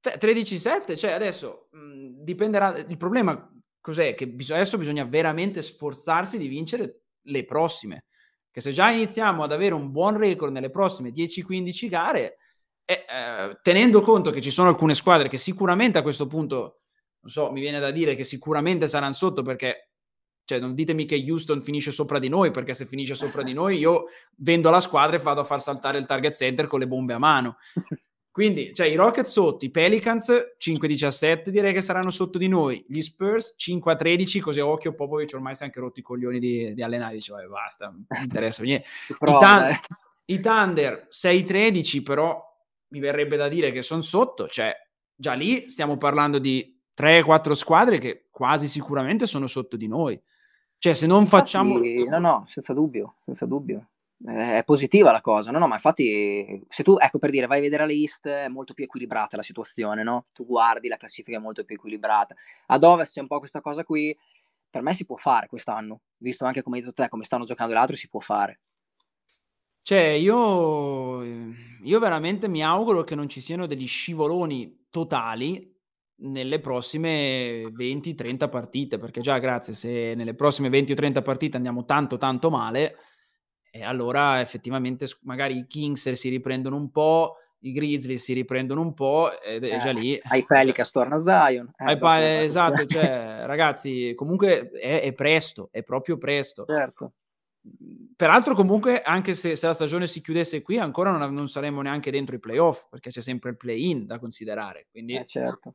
Cioè, 0.00 0.18
13 0.18 0.54
a 0.54 0.58
7, 0.58 0.96
cioè 0.96 1.12
adesso 1.12 1.68
mh, 1.72 2.22
dipenderà. 2.22 2.76
Il 2.76 2.96
problema 2.96 3.50
cos'è? 3.80 4.14
Che 4.14 4.28
bis- 4.28 4.50
adesso 4.50 4.78
bisogna 4.78 5.04
veramente 5.04 5.62
sforzarsi 5.62 6.38
di 6.38 6.48
vincere 6.48 7.00
le 7.22 7.44
prossime. 7.44 8.04
Che 8.50 8.60
se 8.60 8.72
già 8.72 8.90
iniziamo 8.90 9.42
ad 9.42 9.52
avere 9.52 9.74
un 9.74 9.90
buon 9.90 10.16
record 10.16 10.52
nelle 10.52 10.70
prossime 10.70 11.10
10-15 11.10 11.88
gare, 11.88 12.36
eh, 12.84 13.04
eh, 13.08 13.58
tenendo 13.62 14.00
conto 14.00 14.30
che 14.30 14.40
ci 14.40 14.50
sono 14.50 14.68
alcune 14.68 14.94
squadre 14.94 15.28
che 15.28 15.38
sicuramente 15.38 15.98
a 15.98 16.02
questo 16.02 16.26
punto, 16.26 16.79
non 17.20 17.30
so, 17.30 17.52
mi 17.52 17.60
viene 17.60 17.78
da 17.78 17.90
dire 17.90 18.14
che 18.14 18.24
sicuramente 18.24 18.88
saranno 18.88 19.12
sotto 19.12 19.42
perché 19.42 19.90
cioè 20.50 20.58
non 20.58 20.74
ditemi 20.74 21.04
che 21.04 21.24
Houston 21.28 21.62
finisce 21.62 21.92
sopra 21.92 22.18
di 22.18 22.28
noi, 22.28 22.50
perché 22.50 22.74
se 22.74 22.84
finisce 22.84 23.14
sopra 23.14 23.44
di 23.44 23.52
noi 23.52 23.78
io 23.78 24.06
vendo 24.38 24.68
la 24.70 24.80
squadra 24.80 25.16
e 25.16 25.20
vado 25.20 25.42
a 25.42 25.44
far 25.44 25.62
saltare 25.62 25.96
il 25.96 26.06
target 26.06 26.34
center 26.34 26.66
con 26.66 26.80
le 26.80 26.88
bombe 26.88 27.12
a 27.12 27.18
mano. 27.18 27.56
Quindi, 28.32 28.72
cioè, 28.74 28.86
i 28.86 28.94
Rockets 28.94 29.30
sotto, 29.30 29.64
i 29.64 29.70
Pelicans 29.70 30.32
5-17 30.58 31.50
direi 31.50 31.72
che 31.72 31.80
saranno 31.80 32.10
sotto 32.10 32.38
di 32.38 32.48
noi, 32.48 32.84
gli 32.88 33.00
Spurs 33.00 33.54
5-13, 33.58 34.40
così 34.40 34.60
a 34.60 34.66
occhio 34.66 34.94
Popovic 34.94 35.34
ormai 35.34 35.54
si 35.54 35.62
è 35.62 35.66
anche 35.66 35.78
rotto 35.78 36.00
i 36.00 36.02
coglioni 36.02 36.40
di, 36.40 36.74
di 36.74 36.82
allenare, 36.82 37.14
dice, 37.14 37.32
vabbè, 37.32 37.46
basta, 37.46 37.86
non 37.86 38.06
interessa 38.22 38.62
niente. 38.62 38.86
I, 39.08 39.14
Thun- 39.16 39.78
I 40.24 40.40
Thunder 40.40 41.08
6-13, 41.10 42.02
però 42.02 42.42
mi 42.88 42.98
verrebbe 42.98 43.36
da 43.36 43.48
dire 43.48 43.70
che 43.70 43.82
sono 43.82 44.00
sotto, 44.00 44.48
cioè 44.48 44.72
già 45.14 45.34
lì 45.34 45.68
stiamo 45.68 45.96
parlando 45.96 46.38
di 46.38 46.79
3-4 46.96 47.52
squadre 47.52 47.98
che 47.98 48.26
quasi 48.30 48.68
sicuramente 48.68 49.26
sono 49.26 49.46
sotto 49.46 49.76
di 49.76 49.86
noi. 49.86 50.20
Cioè, 50.78 50.94
se 50.94 51.06
non 51.06 51.22
infatti, 51.22 51.42
facciamo... 51.42 51.78
No, 52.08 52.18
no, 52.18 52.44
senza 52.46 52.72
dubbio, 52.72 53.16
senza 53.24 53.46
dubbio 53.46 53.90
è 54.22 54.62
positiva 54.66 55.10
la 55.12 55.22
cosa, 55.22 55.50
no? 55.50 55.58
No, 55.58 55.66
ma 55.66 55.76
infatti, 55.76 56.62
se 56.68 56.82
tu, 56.82 56.96
ecco 56.98 57.18
per 57.18 57.30
dire, 57.30 57.46
vai 57.46 57.58
a 57.58 57.62
vedere 57.62 57.86
la 57.86 57.88
list, 57.88 58.28
è 58.28 58.48
molto 58.48 58.74
più 58.74 58.84
equilibrata 58.84 59.36
la 59.36 59.42
situazione, 59.42 60.02
no? 60.02 60.26
Tu 60.32 60.44
guardi, 60.44 60.88
la 60.88 60.98
classifica 60.98 61.38
è 61.38 61.40
molto 61.40 61.64
più 61.64 61.76
equilibrata. 61.76 62.34
Ad 62.66 62.84
ovest 62.84 63.14
c'è 63.14 63.20
un 63.20 63.26
po' 63.26 63.38
questa 63.38 63.62
cosa 63.62 63.82
qui, 63.82 64.16
per 64.68 64.82
me 64.82 64.92
si 64.92 65.06
può 65.06 65.16
fare 65.16 65.46
quest'anno, 65.46 66.02
visto 66.18 66.44
anche 66.44 66.62
come 66.62 66.76
hai 66.76 66.82
detto 66.82 66.92
te, 66.92 67.08
come 67.08 67.24
stanno 67.24 67.44
giocando 67.44 67.72
le 67.72 67.78
altre, 67.78 67.96
si 67.96 68.08
può 68.08 68.20
fare. 68.20 68.60
Cioè, 69.82 70.00
io, 70.00 71.22
io 71.22 71.98
veramente 71.98 72.46
mi 72.46 72.62
auguro 72.62 73.04
che 73.04 73.14
non 73.14 73.28
ci 73.28 73.40
siano 73.40 73.66
degli 73.66 73.86
scivoloni 73.86 74.86
totali 74.90 75.69
nelle 76.20 76.58
prossime 76.58 77.62
20-30 77.62 78.48
partite, 78.48 78.98
perché 78.98 79.20
già 79.20 79.38
grazie, 79.38 79.72
se 79.72 80.14
nelle 80.14 80.34
prossime 80.34 80.68
20 80.68 80.92
o 80.92 80.94
30 80.94 81.22
partite 81.22 81.56
andiamo 81.56 81.84
tanto 81.84 82.16
tanto 82.16 82.50
male, 82.50 82.96
e 83.70 83.84
allora 83.84 84.40
effettivamente 84.40 85.06
magari 85.22 85.56
i 85.56 85.66
Kings 85.66 86.10
si 86.12 86.28
riprendono 86.28 86.76
un 86.76 86.90
po', 86.90 87.36
i 87.60 87.72
Grizzlies 87.72 88.22
si 88.22 88.32
riprendono 88.32 88.80
un 88.80 88.94
po' 88.94 89.38
ed 89.40 89.64
è 89.64 89.76
eh, 89.76 89.78
già 89.78 89.90
lì. 89.90 90.18
Ai 90.22 90.44
Pelicans 90.44 90.90
torna 90.90 91.18
Zion. 91.18 91.70
Eh, 91.76 91.98
pa- 91.98 92.42
esatto, 92.42 92.86
cioè, 92.86 93.42
ragazzi, 93.46 94.12
comunque 94.14 94.70
è, 94.70 95.02
è, 95.02 95.12
presto, 95.12 95.68
è 95.70 95.82
proprio 95.82 96.18
presto. 96.18 96.64
Certo. 96.66 97.12
Peraltro 98.16 98.54
comunque 98.54 99.02
anche 99.02 99.34
se, 99.34 99.54
se 99.54 99.66
la 99.66 99.74
stagione 99.74 100.06
si 100.06 100.22
chiudesse 100.22 100.62
qui 100.62 100.78
ancora 100.78 101.10
non, 101.10 101.34
non, 101.34 101.46
saremmo 101.46 101.82
neanche 101.82 102.10
dentro 102.10 102.34
i 102.34 102.38
playoff 102.38 102.86
perché 102.88 103.10
c'è 103.10 103.20
sempre 103.20 103.50
il 103.50 103.56
play-in 103.56 104.06
da 104.06 104.18
considerare. 104.18 104.86
Quindi... 104.90 105.16
Eh, 105.16 105.24
certo. 105.24 105.74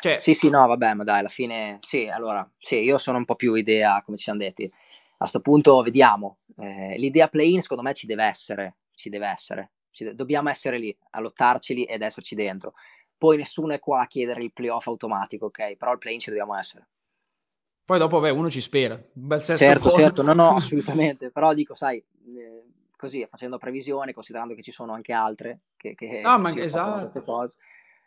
Cioè... 0.00 0.18
Sì, 0.18 0.34
sì, 0.34 0.48
no, 0.48 0.66
vabbè, 0.66 0.94
ma 0.94 1.04
dai, 1.04 1.18
alla 1.20 1.28
fine 1.28 1.78
sì, 1.80 2.08
allora, 2.08 2.48
sì, 2.58 2.76
io 2.76 2.96
sono 2.98 3.18
un 3.18 3.24
po' 3.24 3.36
più 3.36 3.54
idea, 3.54 4.02
come 4.02 4.16
ci 4.16 4.24
siamo 4.24 4.38
detti. 4.38 4.64
A 4.64 5.16
questo 5.18 5.40
punto 5.40 5.82
vediamo, 5.82 6.38
eh, 6.58 6.96
l'idea 6.96 7.28
play-in 7.28 7.60
secondo 7.60 7.82
me 7.82 7.92
ci 7.92 8.06
deve 8.06 8.24
essere, 8.24 8.76
ci 8.94 9.10
deve 9.10 9.28
essere, 9.28 9.72
ci 9.90 10.04
de- 10.04 10.14
dobbiamo 10.14 10.48
essere 10.48 10.78
lì 10.78 10.96
a 11.10 11.20
lottarceli 11.20 11.84
ed 11.84 12.00
esserci 12.00 12.34
dentro. 12.34 12.72
Poi 13.18 13.36
nessuno 13.36 13.74
è 13.74 13.78
qua 13.78 14.00
a 14.00 14.06
chiedere 14.06 14.42
il 14.42 14.52
playoff 14.52 14.86
automatico, 14.86 15.46
ok? 15.46 15.76
Però 15.76 15.92
il 15.92 15.98
play-in 15.98 16.20
ci 16.20 16.30
dobbiamo 16.30 16.56
essere. 16.56 16.88
Poi 17.84 17.98
dopo, 17.98 18.20
beh, 18.20 18.30
uno 18.30 18.48
ci 18.48 18.62
spera. 18.62 18.94
Un 18.94 19.02
bel 19.12 19.40
sesto 19.40 19.64
certo, 19.64 19.82
posto. 19.82 20.00
certo, 20.00 20.22
no, 20.22 20.32
no, 20.32 20.56
assolutamente. 20.56 21.30
Però 21.30 21.52
dico, 21.52 21.74
sai, 21.74 21.98
eh, 21.98 22.62
così, 22.96 23.26
facendo 23.28 23.58
previsione, 23.58 24.14
considerando 24.14 24.54
che 24.54 24.62
ci 24.62 24.72
sono 24.72 24.92
anche 24.92 25.12
altre 25.12 25.60
che, 25.76 25.94
che, 25.94 26.22
no, 26.22 26.38
ma 26.38 26.50
esatto. 26.54 27.00
queste 27.00 27.22
cose. 27.22 27.56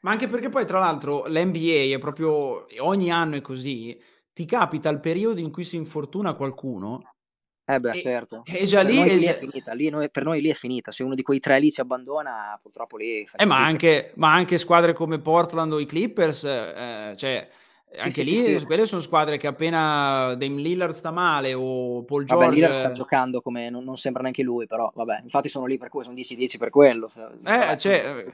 Ma 0.03 0.11
anche 0.11 0.27
perché 0.27 0.49
poi, 0.49 0.65
tra 0.65 0.79
l'altro, 0.79 1.25
l'NBA 1.27 1.93
è 1.93 1.97
proprio, 1.97 2.65
ogni 2.79 3.11
anno 3.11 3.35
è 3.35 3.41
così, 3.41 3.99
ti 4.33 4.45
capita 4.45 4.89
il 4.89 4.99
periodo 4.99 5.39
in 5.39 5.51
cui 5.51 5.63
si 5.63 5.75
infortuna 5.75 6.33
qualcuno 6.33 7.13
eh 7.65 7.79
beh, 7.79 7.91
e, 7.91 8.01
certo. 8.01 8.41
E 8.45 8.65
già 8.65 8.81
lì, 8.81 8.97
è, 8.97 9.15
lì 9.15 9.23
è 9.23 9.33
finita, 9.33 9.71
lì 9.71 9.87
noi, 9.89 10.09
per 10.11 10.23
noi 10.23 10.41
lì 10.41 10.49
è 10.49 10.53
finita. 10.53 10.91
Se 10.91 11.01
uno 11.01 11.15
di 11.15 11.21
quei 11.21 11.39
tre 11.39 11.59
lì 11.59 11.71
ci 11.71 11.79
abbandona, 11.79 12.59
purtroppo 12.61 12.97
lì... 12.97 13.25
Eh, 13.35 13.45
ma 13.45 13.63
anche, 13.63 14.11
ma 14.15 14.33
anche, 14.33 14.57
squadre 14.57 14.93
come 14.93 15.19
Portland 15.19 15.71
o 15.71 15.79
i 15.79 15.85
Clippers, 15.85 16.43
eh, 16.43 17.13
cioè, 17.15 17.47
anche 17.97 18.23
sì, 18.23 18.23
lì 18.23 18.59
sì, 18.59 18.65
quelle 18.65 18.85
sono 18.85 19.01
squadre 19.01 19.37
che 19.37 19.47
appena 19.47 20.35
Dame 20.35 20.61
Lillard 20.61 20.93
sta 20.93 21.11
male 21.11 21.53
o 21.53 22.03
Paul 22.03 22.25
George... 22.25 22.45
Vabbè, 22.45 22.55
Lillard 22.55 22.73
sta 22.73 22.91
giocando 22.91 23.41
come 23.41 23.69
non, 23.69 23.83
non, 23.83 23.97
sembra 23.97 24.21
neanche 24.21 24.43
lui, 24.43 24.65
però 24.67 24.91
vabbè, 24.93 25.21
infatti 25.23 25.49
sono 25.49 25.65
lì 25.65 25.77
per 25.77 25.89
cui 25.89 26.03
sono 26.03 26.15
10-10 26.15 26.57
per 26.57 26.69
quello. 26.69 27.09
Eh, 27.15 27.29
vabbè, 27.41 27.75
cioè, 27.77 28.25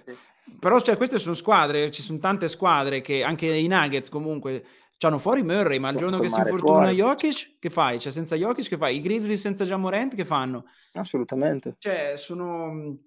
però 0.60 0.80
cioè, 0.80 0.98
queste 0.98 1.18
sono 1.18 1.36
squadre, 1.36 1.92
ci 1.92 2.02
sono 2.02 2.20
tante 2.20 2.48
squadre 2.48 3.02
che 3.02 3.24
anche 3.24 3.48
i 3.48 3.68
Nuggets 3.68 4.10
comunque 4.10 4.64
C'hanno 5.02 5.18
fuori 5.18 5.44
Murray, 5.44 5.80
ma 5.80 5.92
il 5.92 5.96
giorno 5.96 6.20
che 6.20 6.28
si 6.28 6.38
infortuna 6.38 6.80
fuori. 6.80 6.96
Jokic, 6.98 7.52
che 7.58 7.70
fai? 7.70 8.02
Cioè, 8.02 8.12
senza 8.12 8.36
Jokic, 8.36 8.68
che 8.68 8.76
fai? 8.76 8.98
I 8.98 9.00
Grizzlies 9.00 9.40
senza 9.40 9.64
Jamorant, 9.64 10.14
che 10.14 10.26
fanno? 10.26 10.66
Assolutamente. 10.92 11.76
Cioè, 11.78 12.16
sono... 12.18 12.98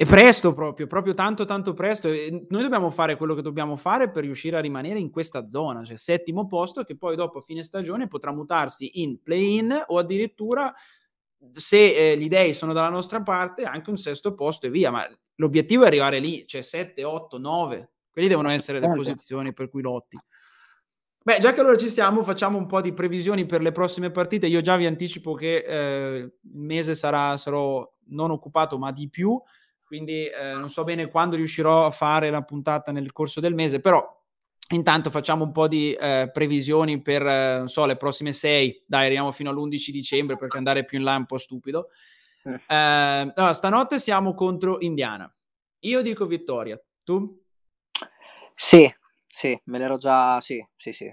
È 0.00 0.06
presto 0.06 0.54
proprio, 0.54 0.86
proprio 0.86 1.12
tanto 1.12 1.44
tanto 1.44 1.74
presto. 1.74 2.08
E 2.08 2.46
noi 2.48 2.62
dobbiamo 2.62 2.88
fare 2.88 3.16
quello 3.16 3.34
che 3.34 3.42
dobbiamo 3.42 3.76
fare 3.76 4.10
per 4.10 4.22
riuscire 4.22 4.56
a 4.56 4.60
rimanere 4.60 4.98
in 4.98 5.10
questa 5.10 5.46
zona, 5.46 5.84
cioè 5.84 5.98
settimo 5.98 6.46
posto 6.46 6.84
che 6.84 6.96
poi 6.96 7.16
dopo 7.16 7.42
fine 7.42 7.62
stagione 7.62 8.08
potrà 8.08 8.32
mutarsi 8.32 9.02
in 9.02 9.22
play-in 9.22 9.78
o 9.88 9.98
addirittura 9.98 10.72
se 11.52 12.12
eh, 12.12 12.16
gli 12.16 12.28
dei 12.28 12.54
sono 12.54 12.72
dalla 12.72 12.88
nostra 12.88 13.20
parte 13.20 13.64
anche 13.64 13.90
un 13.90 13.98
sesto 13.98 14.32
posto 14.32 14.64
e 14.64 14.70
via, 14.70 14.90
ma 14.90 15.06
l'obiettivo 15.34 15.84
è 15.84 15.88
arrivare 15.88 16.18
lì, 16.18 16.46
cioè 16.46 16.62
7, 16.62 17.04
8, 17.04 17.36
9. 17.36 17.90
Quelli 18.10 18.28
devono 18.28 18.48
essere 18.48 18.80
le 18.80 18.90
posizioni 18.94 19.52
per 19.52 19.68
cui 19.68 19.82
lotti. 19.82 20.18
Beh, 21.22 21.40
già 21.40 21.52
che 21.52 21.60
allora 21.60 21.76
ci 21.76 21.90
siamo, 21.90 22.22
facciamo 22.22 22.56
un 22.56 22.64
po' 22.64 22.80
di 22.80 22.94
previsioni 22.94 23.44
per 23.44 23.60
le 23.60 23.70
prossime 23.70 24.10
partite. 24.10 24.46
Io 24.46 24.62
già 24.62 24.76
vi 24.76 24.86
anticipo 24.86 25.34
che 25.34 25.56
eh, 25.58 26.18
il 26.20 26.60
mese 26.62 26.94
sarà, 26.94 27.36
sarò 27.36 27.86
non 28.06 28.30
occupato, 28.30 28.78
ma 28.78 28.90
di 28.92 29.10
più, 29.10 29.38
quindi 29.90 30.24
eh, 30.24 30.52
non 30.52 30.70
so 30.70 30.84
bene 30.84 31.08
quando 31.08 31.34
riuscirò 31.34 31.84
a 31.84 31.90
fare 31.90 32.30
la 32.30 32.42
puntata 32.42 32.92
nel 32.92 33.10
corso 33.10 33.40
del 33.40 33.54
mese, 33.54 33.80
però 33.80 34.08
intanto 34.68 35.10
facciamo 35.10 35.42
un 35.42 35.50
po' 35.50 35.66
di 35.66 35.92
eh, 35.94 36.30
previsioni 36.32 37.02
per, 37.02 37.26
eh, 37.26 37.58
non 37.58 37.68
so, 37.68 37.86
le 37.86 37.96
prossime 37.96 38.30
sei. 38.30 38.84
Dai, 38.86 39.06
arriviamo 39.06 39.32
fino 39.32 39.50
all'11 39.50 39.90
dicembre 39.90 40.36
perché 40.36 40.58
andare 40.58 40.84
più 40.84 40.98
in 40.98 41.02
là 41.02 41.14
è 41.14 41.16
un 41.16 41.26
po' 41.26 41.38
stupido. 41.38 41.88
Eh. 42.44 42.52
Eh, 42.68 43.32
allora, 43.34 43.52
stanotte 43.52 43.98
siamo 43.98 44.32
contro 44.32 44.76
Indiana. 44.78 45.28
Io 45.80 46.02
dico 46.02 46.24
vittoria. 46.24 46.80
Tu? 47.04 47.42
Sì, 48.54 48.88
sì, 49.26 49.60
me 49.64 49.78
l'ero 49.78 49.96
già. 49.96 50.40
Sì, 50.40 50.64
sì, 50.76 50.92
sì. 50.92 51.12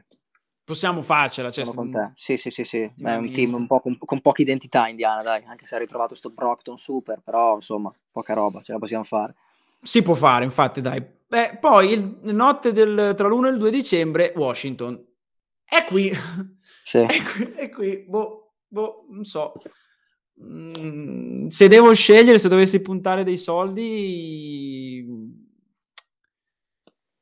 Possiamo 0.68 1.02
farcela. 1.02 1.50
Cioè, 1.50 1.64
con 1.74 1.90
te. 1.90 2.12
Sì, 2.16 2.36
sì, 2.36 2.50
sì, 2.50 2.66
sì. 2.66 2.92
È 3.02 3.16
un 3.16 3.32
team 3.32 3.54
un 3.54 3.68
po' 3.68 3.80
con, 3.80 3.98
con 3.98 4.20
poca 4.20 4.42
identità 4.42 4.90
indiana, 4.90 5.22
dai. 5.22 5.42
Anche 5.46 5.66
se 5.66 5.76
ha 5.76 5.80
ritrovato 5.80 6.14
sto 6.14 6.30
Brockton 6.30 6.78
super, 6.78 7.22
però 7.24 7.56
insomma, 7.56 7.90
poca 8.12 8.34
roba, 8.34 8.60
ce 8.60 8.74
la 8.74 8.78
possiamo 8.78 9.06
fare. 9.06 9.36
Si 9.82 10.02
può 10.02 10.14
fare, 10.14 10.44
infatti, 10.44 10.82
dai. 10.82 11.02
Beh, 11.02 11.58
poi 11.62 11.94
il 11.94 12.20
notte 12.34 12.74
del, 12.74 13.14
tra 13.16 13.30
l'1 13.30 13.46
e 13.46 13.50
il 13.52 13.58
2 13.60 13.72
dicembre, 13.72 14.34
Washington. 14.36 15.02
È 15.64 15.86
qui. 15.88 16.12
Sì. 16.84 17.00
È 17.08 17.24
qui, 17.24 17.52
è 17.54 17.70
qui. 17.70 18.06
Boh, 18.06 18.56
boh, 18.68 19.06
non 19.10 19.24
so. 19.24 19.54
Mm, 20.44 21.48
se 21.48 21.70
devo 21.70 21.94
scegliere, 21.94 22.40
se 22.40 22.50
dovessi 22.50 22.82
puntare 22.82 23.24
dei 23.24 23.38
soldi, 23.38 25.06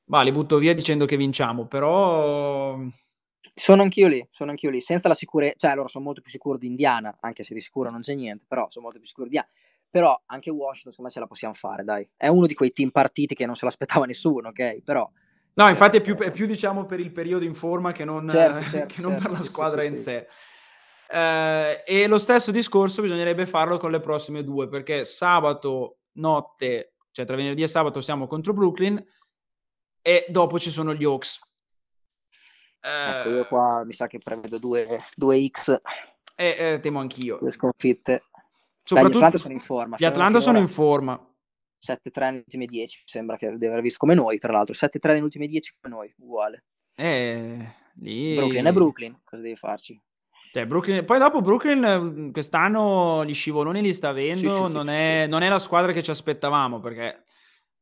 Va, 0.07 0.21
li 0.21 0.31
butto 0.31 0.57
via 0.57 0.73
dicendo 0.73 1.05
che 1.05 1.17
vinciamo, 1.17 1.65
però... 1.67 2.79
Sono 3.57 3.83
anch'io 3.83 4.07
lì, 4.07 4.27
sono 4.31 4.51
anch'io 4.51 4.69
lì, 4.69 4.81
senza 4.81 5.07
la 5.07 5.13
sicurezza, 5.13 5.55
cioè 5.57 5.71
allora 5.71 5.87
sono 5.87 6.03
molto 6.03 6.19
più 6.19 6.29
sicuro 6.29 6.57
di 6.57 6.67
Indiana, 6.67 7.15
anche 7.21 7.41
se 7.41 7.53
di 7.53 7.61
sicuro 7.61 7.89
non 7.89 8.01
c'è 8.01 8.13
niente, 8.13 8.43
però 8.45 8.67
sono 8.69 8.83
molto 8.83 8.99
più 8.99 9.07
sicuro 9.07 9.29
di 9.29 9.35
Indiana. 9.35 9.55
Però 9.89 10.21
anche 10.25 10.49
Washington, 10.49 10.91
secondo 10.91 11.03
me, 11.03 11.09
ce 11.09 11.19
la 11.21 11.27
possiamo 11.27 11.53
fare, 11.53 11.85
dai. 11.85 12.05
È 12.17 12.27
uno 12.27 12.47
di 12.47 12.53
quei 12.53 12.73
team 12.73 12.89
partiti 12.89 13.33
che 13.33 13.45
non 13.45 13.55
se 13.55 13.63
l'aspettava 13.63 14.05
nessuno, 14.05 14.49
ok? 14.49 14.81
Però... 14.83 15.09
No, 15.53 15.69
infatti 15.69 15.97
è 15.97 16.01
più, 16.01 16.17
è 16.17 16.31
più 16.31 16.45
diciamo, 16.45 16.85
per 16.85 16.99
il 16.99 17.13
periodo 17.13 17.45
in 17.45 17.55
forma 17.55 17.93
che 17.93 18.03
non, 18.03 18.27
certo, 18.27 18.59
certo, 18.69 18.93
che 18.93 19.01
non 19.01 19.13
certo, 19.13 19.29
per 19.29 19.37
la 19.39 19.43
squadra 19.45 19.81
sì, 19.83 19.87
in 19.87 19.95
sì, 19.95 20.01
sé. 20.01 20.27
Eh, 21.09 21.83
e 21.85 22.07
lo 22.07 22.17
stesso 22.17 22.51
discorso 22.51 23.01
bisognerebbe 23.01 23.45
farlo 23.45 23.77
con 23.77 23.89
le 23.89 24.01
prossime 24.01 24.43
due, 24.43 24.67
perché 24.67 25.05
sabato 25.05 25.99
notte, 26.15 26.95
cioè 27.11 27.23
tra 27.23 27.37
venerdì 27.37 27.63
e 27.63 27.67
sabato 27.67 28.01
siamo 28.01 28.27
contro 28.27 28.51
Brooklyn, 28.51 29.01
e 30.01 30.25
dopo 30.27 30.59
ci 30.59 30.71
sono 30.71 30.93
gli 30.93 31.05
Hawks. 31.05 31.39
Ecco, 32.87 33.29
io 33.29 33.47
qua 33.47 33.83
mi 33.83 33.93
sa 33.93 34.05
che 34.05 34.19
prevedo 34.19 34.59
due, 34.59 34.99
due 35.15 35.47
X. 35.47 35.81
E 36.35 36.55
eh, 36.57 36.79
temo 36.79 36.99
anch'io. 36.99 37.37
Due 37.39 37.51
sconfitte. 37.51 38.25
Soprattutto 38.83 39.13
Beh, 39.13 39.19
gli 39.19 39.25
Atlanta 39.25 39.37
sono 39.39 39.53
in 39.53 39.59
forma. 39.59 39.95
Gli 39.97 40.05
Atlanta 40.05 40.39
sono 40.39 40.57
in 40.59 40.67
forma. 40.67 41.35
7-3 41.85 41.97
nelle 42.19 42.37
ultime 42.37 42.65
10, 42.65 43.03
sembra 43.05 43.37
che 43.37 43.49
deve 43.51 43.67
aver 43.67 43.81
visto 43.81 43.97
come 43.99 44.13
noi, 44.13 44.37
tra 44.37 44.51
l'altro. 44.51 44.73
7-3 44.73 45.07
nelle 45.07 45.21
ultime 45.21 45.47
10 45.47 45.75
come 45.81 45.95
noi, 45.95 46.13
uguale. 46.19 46.65
Eh, 46.95 47.75
lì... 47.95 48.35
Brooklyn 48.35 48.65
è 48.65 48.73
Brooklyn, 48.73 49.19
cosa 49.23 49.41
devi 49.41 49.55
farci? 49.55 49.99
Cioè, 50.51 50.65
Brooklyn... 50.65 51.05
Poi 51.05 51.19
dopo 51.19 51.41
Brooklyn 51.41 52.29
quest'anno 52.31 53.25
gli 53.25 53.33
scivoloni 53.33 53.81
li 53.81 53.93
sta 53.93 54.09
avendo, 54.09 54.37
sì, 54.37 54.49
sì, 54.49 54.73
non, 54.73 54.85
sì, 54.85 54.91
è, 54.91 55.27
non, 55.27 55.41
è, 55.41 55.49
la 55.49 55.59
squadra 55.59 55.91
che 55.91 56.01
ci 56.01 56.11
aspettavamo, 56.11 56.79
perché 56.79 57.23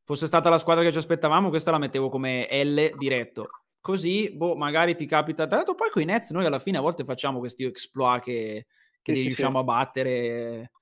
fosse 0.04 0.26
stata 0.26 0.48
la 0.50 0.58
squadra 0.58 0.82
che 0.82 0.92
ci 0.92 0.98
aspettavamo, 0.98 1.48
questa 1.48 1.70
la 1.70 1.78
mettevo 1.78 2.08
come 2.08 2.46
L 2.50 2.96
diretto. 2.96 3.48
Così, 3.84 4.30
boh, 4.34 4.56
magari 4.56 4.96
ti 4.96 5.04
capita. 5.04 5.46
Tra 5.46 5.56
l'altro, 5.56 5.74
poi 5.74 5.90
con 5.90 6.00
i 6.00 6.06
Nets 6.06 6.30
noi 6.30 6.46
alla 6.46 6.58
fine 6.58 6.78
a 6.78 6.80
volte 6.80 7.04
facciamo 7.04 7.38
questi 7.38 7.64
exploit 7.64 8.22
che, 8.22 8.66
che 9.02 9.12
Sì, 9.12 9.20
sì, 9.20 9.26
riusciamo 9.26 9.58
sì. 9.58 9.60
a 9.60 9.62
battere. 9.62 10.72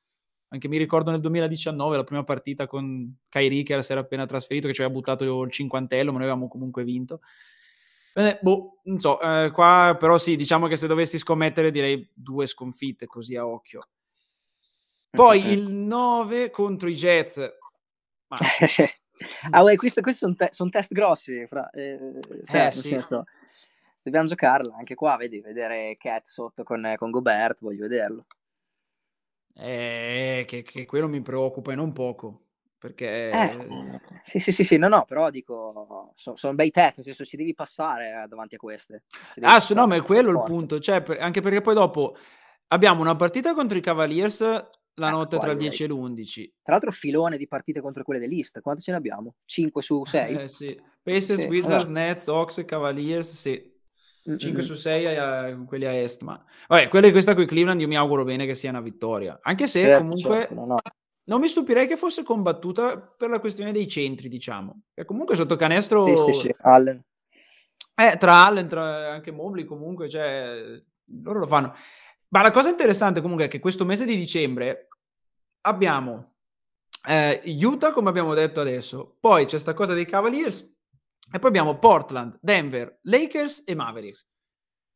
Anche 0.51 0.69
mi 0.69 0.77
ricordo 0.77 1.11
nel 1.11 1.21
2019, 1.21 1.97
la 1.97 2.05
prima 2.05 2.23
partita 2.23 2.69
con 2.69 3.13
Kyrie 3.29 3.65
che 3.65 3.73
era- 3.73 3.83
si 3.83 3.91
era 3.91 4.03
appena 4.03 4.25
trasferito, 4.25 4.69
che 4.69 4.73
ci 4.75 4.83
aveva 4.83 4.95
buttato 4.95 5.43
il 5.43 5.51
cinquantello, 5.51 6.13
ma 6.13 6.19
noi 6.19 6.29
avevamo 6.29 6.47
comunque 6.47 6.85
vinto. 6.85 7.23
Eh, 8.15 8.39
boh, 8.41 8.79
non 8.85 9.01
so, 9.01 9.21
eh, 9.21 9.51
qua 9.51 9.97
però 9.99 10.17
sì, 10.17 10.37
diciamo 10.37 10.69
che 10.69 10.77
se 10.77 10.87
dovessi 10.87 11.19
scommettere 11.19 11.73
direi 11.73 12.09
due 12.15 12.47
sconfitte 12.47 13.07
così 13.07 13.35
a 13.35 13.45
occhio. 13.45 13.89
Poi 15.11 15.43
mm, 15.43 15.51
il 15.51 15.75
9 15.75 16.51
contro 16.51 16.89
i 16.89 16.95
Jets. 16.95 17.39
Ma 18.29 18.37
ah, 19.51 19.63
uè, 19.63 19.77
questi, 19.77 20.01
questi 20.01 20.21
sono, 20.21 20.35
te- 20.35 20.49
son 20.53 20.71
test 20.71 20.93
grossi, 20.93 21.47
fra, 21.47 21.69
eh, 21.71 21.99
cioè, 22.47 22.61
Eh, 22.63 22.65
nel 22.65 22.73
sì. 22.73 22.89
senso, 22.89 23.25
dobbiamo 24.03 24.27
giocarla 24.27 24.77
anche 24.77 24.95
qua, 24.95 25.17
vedi, 25.17 25.41
vedere 25.41 25.97
Cat 25.97 26.27
sotto 26.27 26.63
con, 26.63 26.93
con 26.97 27.11
Gobert, 27.11 27.61
voglio 27.61 27.83
vederlo. 27.83 28.27
eh, 29.55 30.45
che, 30.47 30.63
che 30.63 30.87
quello 30.87 31.09
mi 31.09 31.23
preoccupa 31.23 31.73
e 31.73 31.75
non 31.75 31.93
poco. 31.93 32.47
Perché 32.79 33.07
Eh, 33.35 33.57
sì, 34.25 34.39
sì, 34.39 34.53
sì, 34.53 34.65
sì, 34.65 34.77
no, 34.77 34.89
no, 34.89 35.05
però 35.05 35.31
dico, 35.31 36.13
so- 36.17 36.37
sono 36.37 36.55
bei 36.55 36.71
test, 36.71 36.97
nel 36.97 37.07
senso 37.07 37.25
ci 37.25 37.37
devi 37.37 37.55
passare 37.55 38.25
eh, 38.25 38.27
davanti 38.29 38.57
a 38.57 38.59
queste. 38.59 39.03
Ah, 39.43 39.61
su- 39.61 39.75
no, 39.75 39.87
ma 39.87 39.97
è 39.97 40.03
quello 40.03 40.31
il 40.31 40.37
forza. 40.37 40.51
punto. 40.51 40.81
Cioè, 40.81 41.03
per- 41.03 41.21
anche 41.21 41.41
perché 41.41 41.61
poi 41.61 41.75
dopo 41.75 42.17
abbiamo 42.69 43.01
una 43.01 43.17
partita 43.17 43.55
contro 43.55 43.77
i 43.79 43.81
Cavaliers 43.81 44.41
la 44.95 45.09
Eh, 45.09 45.11
notte 45.11 45.39
tra 45.39 45.51
il 45.53 45.57
direi. 45.57 45.71
10 45.71 45.85
e 45.85 45.87
l'11. 45.89 46.53
Tra 46.63 46.73
l'altro 46.75 46.93
filone 46.93 47.37
di 47.37 47.49
partite 47.49 47.81
contro 47.81 48.03
quelle 48.05 48.21
dell'East, 48.21 48.61
quante 48.61 48.83
ce 48.83 48.91
ne 48.91 48.97
abbiamo? 48.99 49.35
5 49.45 49.83
su 49.83 50.05
6? 50.07 50.35
Eh, 50.37 50.49
sì. 50.49 50.81
Pacers, 51.03 51.41
Sì, 51.41 51.47
Wizards, 51.47 51.89
allora. 51.89 52.05
Nets, 52.07 52.29
Hawks, 52.29 52.63
Cavaliers, 52.65 53.33
sì. 53.35 53.71
Mm, 54.31 54.37
5 54.37 54.63
mm, 54.63 54.65
su 54.65 54.75
6 54.75 55.07
a, 55.17 55.57
quelli 55.67 55.85
a 55.85 55.93
est, 55.93 56.23
ma 56.23 56.41
vabbè, 56.69 56.87
quella 56.89 57.07
di 57.07 57.13
questa 57.13 57.35
qui 57.35 57.45
Cleveland 57.45 57.81
io 57.81 57.89
mi 57.89 57.97
auguro 57.97 58.23
bene 58.23 58.47
che 58.47 58.55
sia 58.55 58.71
una 58.71 58.81
vittoria. 58.81 59.39
Anche 59.43 59.67
se 59.67 59.81
certo, 59.81 59.99
comunque 59.99 60.39
certo, 60.39 60.55
no, 60.55 60.65
no. 60.67 60.77
non 61.25 61.41
mi 61.41 61.49
stupirei 61.49 61.89
che 61.89 61.97
fosse 61.97 62.23
combattuta 62.23 62.99
per 62.99 63.31
la 63.31 63.41
questione 63.41 63.73
dei 63.73 63.89
centri, 63.89 64.29
diciamo. 64.29 64.83
Che 64.95 65.05
comunque 65.05 65.35
sotto 65.35 65.57
canestro 65.57 66.07
Sì, 66.15 66.33
sì, 66.33 66.39
sì, 66.39 66.55
Allen. 66.61 67.03
Eh, 67.97 68.17
tra 68.17 68.47
Allen, 68.47 68.69
tra 68.69 69.11
anche 69.11 69.33
Mobley 69.33 69.65
comunque, 69.65 70.09
cioè, 70.09 70.81
loro 71.21 71.41
lo 71.41 71.47
fanno. 71.49 71.75
Ma 72.33 72.43
la 72.43 72.51
cosa 72.51 72.71
interessante 72.71 73.21
comunque 73.21 73.47
è 73.47 73.49
che 73.49 73.59
questo 73.61 73.85
mese 73.85 74.05
di 74.05 74.17
dicembre 74.17 74.89
abbiamo 75.63 76.37
eh, 77.07 77.43
Utah, 77.45 77.93
come 77.93 78.09
abbiamo 78.09 78.33
detto 78.33 78.61
adesso, 78.61 79.17
poi 79.21 79.45
c'è 79.45 79.59
sta 79.59 79.75
cosa 79.75 79.93
dei 79.93 80.07
Cavaliers 80.07 80.61
e 81.31 81.39
poi 81.39 81.49
abbiamo 81.49 81.79
Portland, 81.79 82.39
Denver, 82.41 83.01
Lakers 83.03 83.65
e 83.67 83.75
Mavericks. 83.75 84.29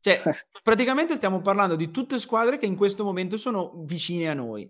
Cioè, 0.01 0.23
praticamente 0.63 1.15
stiamo 1.15 1.43
parlando 1.43 1.77
di 1.77 1.91
tutte 1.91 2.19
squadre 2.19 2.57
che 2.59 2.67
in 2.67 2.77
questo 2.77 3.05
momento 3.05 3.37
sono 3.37 3.83
vicine 3.85 4.29
a 4.29 4.35
noi. 4.35 4.69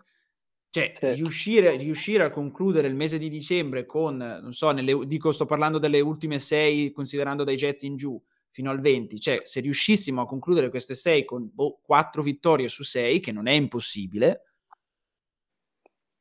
Cioè, 0.71 0.93
Sì. 0.95 1.15
riuscire, 1.15 1.77
riuscire 1.77 2.25
a 2.25 2.31
concludere 2.31 2.89
il 2.89 2.97
mese 2.97 3.19
di 3.19 3.29
dicembre 3.29 3.87
con, 3.87 4.17
non 4.17 4.53
so, 4.53 4.73
nelle, 4.73 5.07
dico, 5.07 5.31
sto 5.33 5.47
parlando 5.47 5.79
delle 5.79 6.01
ultime 6.01 6.39
sei, 6.39 6.91
considerando 6.91 7.45
dai 7.45 7.57
Jets 7.57 7.83
in 7.83 7.97
giù, 7.97 8.21
fino 8.57 8.71
al 8.71 8.81
20. 8.81 9.21
Cioè, 9.21 9.41
se 9.45 9.61
riuscissimo 9.61 10.23
a 10.23 10.27
concludere 10.27 10.71
queste 10.71 10.95
sei 10.95 11.27
con 11.27 11.47
boh, 11.53 11.79
quattro 11.83 12.23
vittorie 12.23 12.69
su 12.69 12.85
sei, 12.85 13.21
che 13.21 13.31
non 13.31 13.49
è 13.49 13.53
impossibile, 13.53 14.45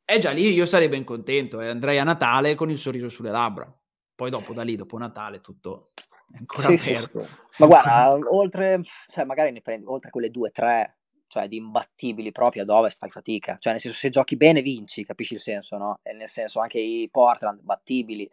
e 0.04 0.18
già 0.18 0.32
lì 0.32 0.52
io 0.52 0.66
sarei 0.66 0.90
ben 0.90 1.02
contento 1.02 1.62
e 1.62 1.68
andrei 1.68 1.98
a 1.98 2.04
Natale 2.04 2.54
con 2.54 2.70
il 2.70 2.78
sorriso 2.78 3.08
sulle 3.08 3.30
labbra. 3.30 3.74
Poi 4.14 4.28
dopo, 4.28 4.52
da 4.52 4.62
lì, 4.62 4.76
dopo 4.76 4.98
Natale, 4.98 5.40
tutto 5.40 5.92
è 6.30 6.36
ancora 6.36 6.68
Sì, 6.68 6.76
sì, 6.76 6.90
aperto. 6.90 7.22
sì. 7.22 7.28
Ma 7.56 7.66
guarda, 7.66 8.18
oltre, 8.30 8.82
cioè 9.08 9.24
magari 9.24 9.50
ne 9.50 9.62
prendi, 9.62 9.86
oltre 9.86 10.10
quelle 10.10 10.28
due, 10.28 10.50
tre, 10.50 10.98
cioè 11.26 11.48
di 11.48 11.56
imbattibili 11.56 12.32
proprio 12.32 12.64
ad 12.64 12.68
ovest 12.68 12.98
fai 12.98 13.10
fatica. 13.10 13.56
Cioè 13.58 13.72
nel 13.72 13.80
senso 13.80 13.98
se 13.98 14.10
giochi 14.10 14.36
bene 14.36 14.60
vinci, 14.60 15.06
capisci 15.06 15.32
il 15.32 15.40
senso, 15.40 15.78
no? 15.78 16.00
E 16.02 16.12
nel 16.12 16.28
senso 16.28 16.60
anche 16.60 16.78
i 16.78 17.08
Portland 17.10 17.62
battibili, 17.62 18.30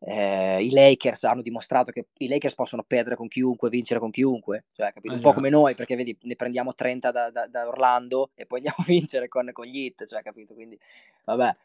eh, 0.00 0.62
i 0.64 0.70
Lakers 0.70 1.24
hanno 1.24 1.42
dimostrato 1.42 1.90
che 1.92 2.06
i 2.18 2.28
Lakers 2.28 2.54
possono 2.54 2.82
perdere 2.84 3.16
con 3.16 3.28
chiunque, 3.28 3.68
vincere 3.68 4.00
con 4.00 4.10
chiunque, 4.10 4.64
cioè 4.74 4.92
capito? 4.92 5.14
Un 5.14 5.20
po' 5.20 5.28
già. 5.30 5.34
come 5.34 5.48
noi, 5.48 5.74
perché 5.74 5.96
vedi, 5.96 6.16
ne 6.22 6.36
prendiamo 6.36 6.74
30 6.74 7.10
da, 7.10 7.30
da- 7.30 7.46
da 7.46 7.66
Orlando 7.68 8.30
e 8.34 8.46
poi 8.46 8.58
andiamo 8.58 8.78
a 8.80 8.84
vincere 8.86 9.28
con, 9.28 9.50
con 9.52 9.64
gli 9.66 9.78
Heat, 9.84 10.06
cioè 10.06 10.22
capito? 10.22 10.54
Quindi 10.54 10.78
vabbè, 11.24 11.56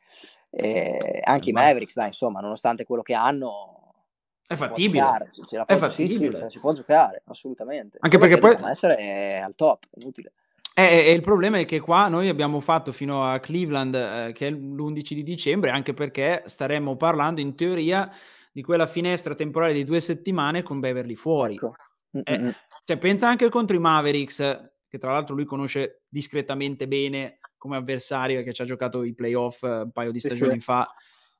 Eh, 0.49 1.21
anche 1.23 1.49
i 1.49 1.53
Ma- 1.53 1.61
Mavericks, 1.61 1.93
dai, 1.95 2.07
insomma, 2.07 2.39
nonostante 2.41 2.83
quello 2.83 3.01
che 3.01 3.13
hanno, 3.13 3.93
È 4.47 4.55
fattibile. 4.55 5.03
giocare, 5.03 5.29
la 5.51 5.65
È 5.65 5.77
può- 5.77 5.89
sì, 5.89 6.07
sì, 6.07 6.13
fattibile. 6.13 6.39
la 6.41 6.49
si 6.49 6.59
può 6.59 6.73
giocare, 6.73 7.21
assolutamente. 7.25 7.97
Anche 8.01 8.17
Solo 8.17 8.29
perché 8.29 8.57
poi- 8.57 8.69
essere 8.69 9.39
al 9.39 9.55
top, 9.55 9.85
inutile. 9.95 10.33
Eh, 10.73 10.83
E, 10.83 11.05
e 11.07 11.11
il 11.11 11.21
problema 11.21 11.59
è 11.59 11.65
che 11.65 11.79
qua 11.79 12.07
noi 12.07 12.29
abbiamo 12.29 12.59
fatto 12.59 12.91
fino 12.91 13.25
a 13.29 13.39
Cleveland, 13.39 13.93
eh, 13.93 14.31
che 14.33 14.47
è 14.47 14.51
l'11 14.51 15.13
di 15.13 15.23
dicembre, 15.23 15.69
anche 15.69 15.93
perché 15.93 16.43
staremmo 16.45 16.95
parlando 16.97 17.41
in 17.41 17.55
teoria 17.55 18.09
di 18.51 18.61
quella 18.61 18.87
finestra 18.87 19.35
temporale 19.35 19.73
di 19.73 19.83
due 19.83 19.99
settimane 19.99 20.63
con 20.63 20.79
Beverly 20.79 21.15
fuori. 21.15 21.55
Ecco. 21.55 21.73
Eh, 22.23 22.37
Mm-mm. 22.37 22.51
cioè, 22.83 22.97
pensa 22.97 23.27
anche 23.27 23.49
contro 23.49 23.75
i 23.75 23.79
Mavericks, 23.79 24.37
che 24.87 24.97
tra 24.97 25.11
l'altro 25.13 25.35
lui 25.35 25.45
conosce 25.45 26.03
discretamente 26.09 26.87
bene 26.87 27.39
come 27.57 27.77
avversario, 27.77 28.37
perché 28.37 28.53
ci 28.53 28.61
ha 28.61 28.65
giocato 28.65 29.03
i 29.03 29.13
playoff 29.13 29.63
eh, 29.63 29.81
un 29.81 29.91
paio 29.91 30.11
di 30.11 30.19
Sì, 30.19 30.27
sì. 30.29 30.35
stagioni 30.35 30.59
fa. 30.59 30.87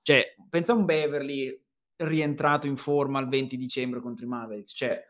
Cioè, 0.02 0.36
pensa 0.50 0.72
a 0.72 0.76
un 0.76 0.86
Beverly 0.86 1.62
rientrato 1.98 2.68
in 2.68 2.76
forma 2.76 3.20
il 3.20 3.28
20 3.28 3.58
dicembre 3.58 4.00
contro 4.00 4.26
i 4.26 4.30
Mavericks. 4.30 4.74
Cioè, 4.76 5.04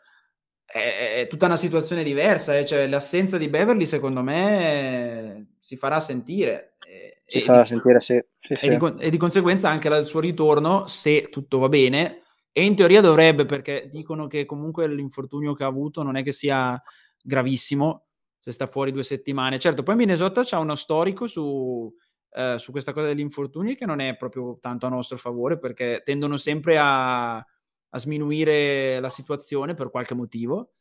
è, 0.71 1.21
è 1.21 1.27
tutta 1.27 1.47
una 1.47 1.57
situazione 1.57 2.03
diversa. 2.03 2.57
eh. 2.57 2.65
Cioè, 2.65 2.87
l'assenza 2.87 3.37
di 3.37 3.49
Beverly, 3.49 3.85
secondo 3.85 4.21
me, 4.21 5.55
si 5.59 5.75
farà 5.75 5.99
sentire. 5.99 6.75
E, 6.87 7.21
Si 7.25 7.37
e 7.39 7.41
farà 7.41 7.61
di- 7.61 7.67
sentire, 7.67 7.99
sì. 7.99 8.23
sì, 8.39 8.53
e 8.53 8.55
sì. 8.55 8.69
di, 8.69 8.93
e 8.99 9.09
di 9.09 9.17
conseguenza 9.17 9.69
anche 9.69 9.87
il 9.87 10.05
suo 10.05 10.19
ritorno, 10.19 10.87
se 10.87 11.29
tutto 11.29 11.59
va 11.59 11.69
bene, 11.69 12.21
e 12.51 12.65
in 12.65 12.75
teoria 12.75 12.99
dovrebbe, 13.01 13.45
perché 13.45 13.87
dicono 13.89 14.27
che 14.27 14.45
comunque 14.45 14.87
l'infortunio 14.87 15.53
che 15.53 15.63
ha 15.63 15.67
avuto 15.67 16.03
non 16.03 16.17
è 16.17 16.23
che 16.23 16.31
sia 16.33 16.81
gravissimo, 17.21 18.07
se 18.37 18.51
sta 18.51 18.65
fuori 18.67 18.91
due 18.91 19.03
settimane. 19.03 19.59
Certo, 19.59 19.83
poi 19.83 19.95
Minnesota 19.95 20.41
c'ha 20.43 20.57
uno 20.59 20.75
storico 20.75 21.27
su, 21.27 21.93
eh, 22.33 22.55
su 22.57 22.71
questa 22.71 22.91
cosa 22.91 23.07
degli 23.07 23.19
infortuni 23.19 23.75
che 23.75 23.85
non 23.85 23.99
è 23.99 24.17
proprio 24.17 24.57
tanto 24.59 24.85
a 24.85 24.89
nostro 24.89 25.17
favore, 25.17 25.59
perché 25.59 26.01
tendono 26.03 26.35
sempre 26.37 26.77
a, 26.77 27.37
a 27.91 27.99
sminuire 27.99 28.99
la 28.99 29.09
situazione 29.09 29.73
per 29.73 29.89
qualche 29.89 30.13
motivo, 30.13 30.71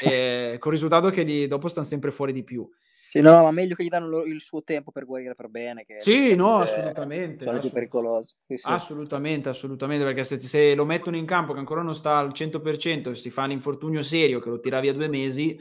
e 0.00 0.56
con 0.58 0.72
il 0.72 0.78
risultato 0.78 1.10
che 1.10 1.24
gli, 1.24 1.46
dopo 1.46 1.68
stanno 1.68 1.86
sempre 1.86 2.10
fuori 2.10 2.32
di 2.32 2.42
più. 2.42 2.68
Sì, 3.10 3.20
no, 3.20 3.42
ma 3.42 3.50
meglio 3.50 3.74
che 3.74 3.82
gli 3.82 3.88
danno 3.88 4.22
il 4.22 4.40
suo 4.40 4.62
tempo 4.62 4.92
per 4.92 5.04
guarire 5.04 5.34
per 5.34 5.48
bene. 5.48 5.84
Che 5.84 6.00
Sì, 6.00 6.36
no, 6.36 6.60
eh, 6.60 6.62
assolutamente, 6.62 7.42
Sono 7.42 7.56
assolut- 7.56 7.74
pericolosi. 7.74 8.34
Sì, 8.46 8.56
sì. 8.56 8.68
Assolutamente, 8.68 9.48
assolutamente, 9.48 10.04
perché 10.04 10.22
se, 10.22 10.38
se 10.38 10.76
lo 10.76 10.84
mettono 10.84 11.16
in 11.16 11.26
campo 11.26 11.52
che 11.52 11.58
ancora 11.58 11.82
non 11.82 11.96
sta 11.96 12.18
al 12.18 12.32
100% 12.32 13.10
e 13.10 13.16
si 13.16 13.30
fa 13.30 13.46
l'infortunio 13.46 14.00
serio 14.00 14.38
che 14.38 14.48
lo 14.48 14.60
tira 14.60 14.78
via 14.78 14.92
due 14.92 15.08
mesi, 15.08 15.58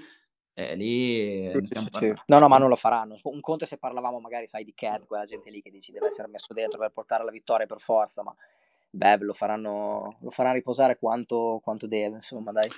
eh, 0.54 0.76
lì 0.76 1.48
eh, 1.48 1.62
Sì, 1.66 1.76
sì, 1.76 1.88
sì. 1.92 2.14
No, 2.28 2.38
no, 2.38 2.48
ma 2.48 2.60
non 2.60 2.70
lo 2.70 2.76
faranno. 2.76 3.16
Un 3.24 3.40
conto 3.40 3.64
è 3.64 3.68
se 3.68 3.80
parlavamo 3.80 4.20
magari, 4.20 4.46
sai, 4.46 4.64
di 4.64 4.76
Cat, 4.76 5.08
quella 5.08 5.24
gente 5.24 5.50
lì 5.50 5.62
che 5.64 5.72
dici 5.72 5.92
deve 5.92 6.06
essere 6.06 6.28
messo 6.28 6.54
dentro 6.54 6.78
per 6.78 6.92
portare 6.92 7.24
la 7.24 7.32
vittoria 7.32 7.66
per 7.66 7.80
forza, 7.80 8.22
ma 8.22 8.36
Bev 8.90 9.22
lo 9.22 9.34
faranno, 9.34 10.18
lo 10.22 10.30
faranno 10.30 10.56
riposare 10.56 10.98
quanto, 10.98 11.60
quanto 11.64 11.88
deve, 11.88 12.18
insomma, 12.18 12.52
dai. 12.52 12.70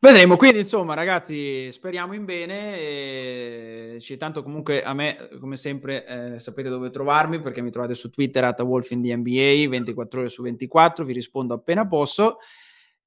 Vedremo, 0.00 0.36
quindi 0.36 0.58
insomma 0.60 0.94
ragazzi 0.94 1.72
speriamo 1.72 2.14
in 2.14 2.24
bene, 2.24 2.78
e 2.78 4.16
tanto 4.16 4.44
comunque 4.44 4.84
a 4.84 4.94
me 4.94 5.28
come 5.40 5.56
sempre 5.56 6.06
eh, 6.06 6.38
sapete 6.38 6.68
dove 6.68 6.90
trovarmi 6.90 7.40
perché 7.40 7.62
mi 7.62 7.72
trovate 7.72 7.94
su 7.94 8.08
Twitter 8.08 8.44
at 8.44 8.60
WolfInDNBA 8.60 9.68
24 9.68 10.20
ore 10.20 10.28
su 10.28 10.42
24, 10.42 11.04
vi 11.04 11.12
rispondo 11.12 11.54
appena 11.54 11.84
posso 11.88 12.38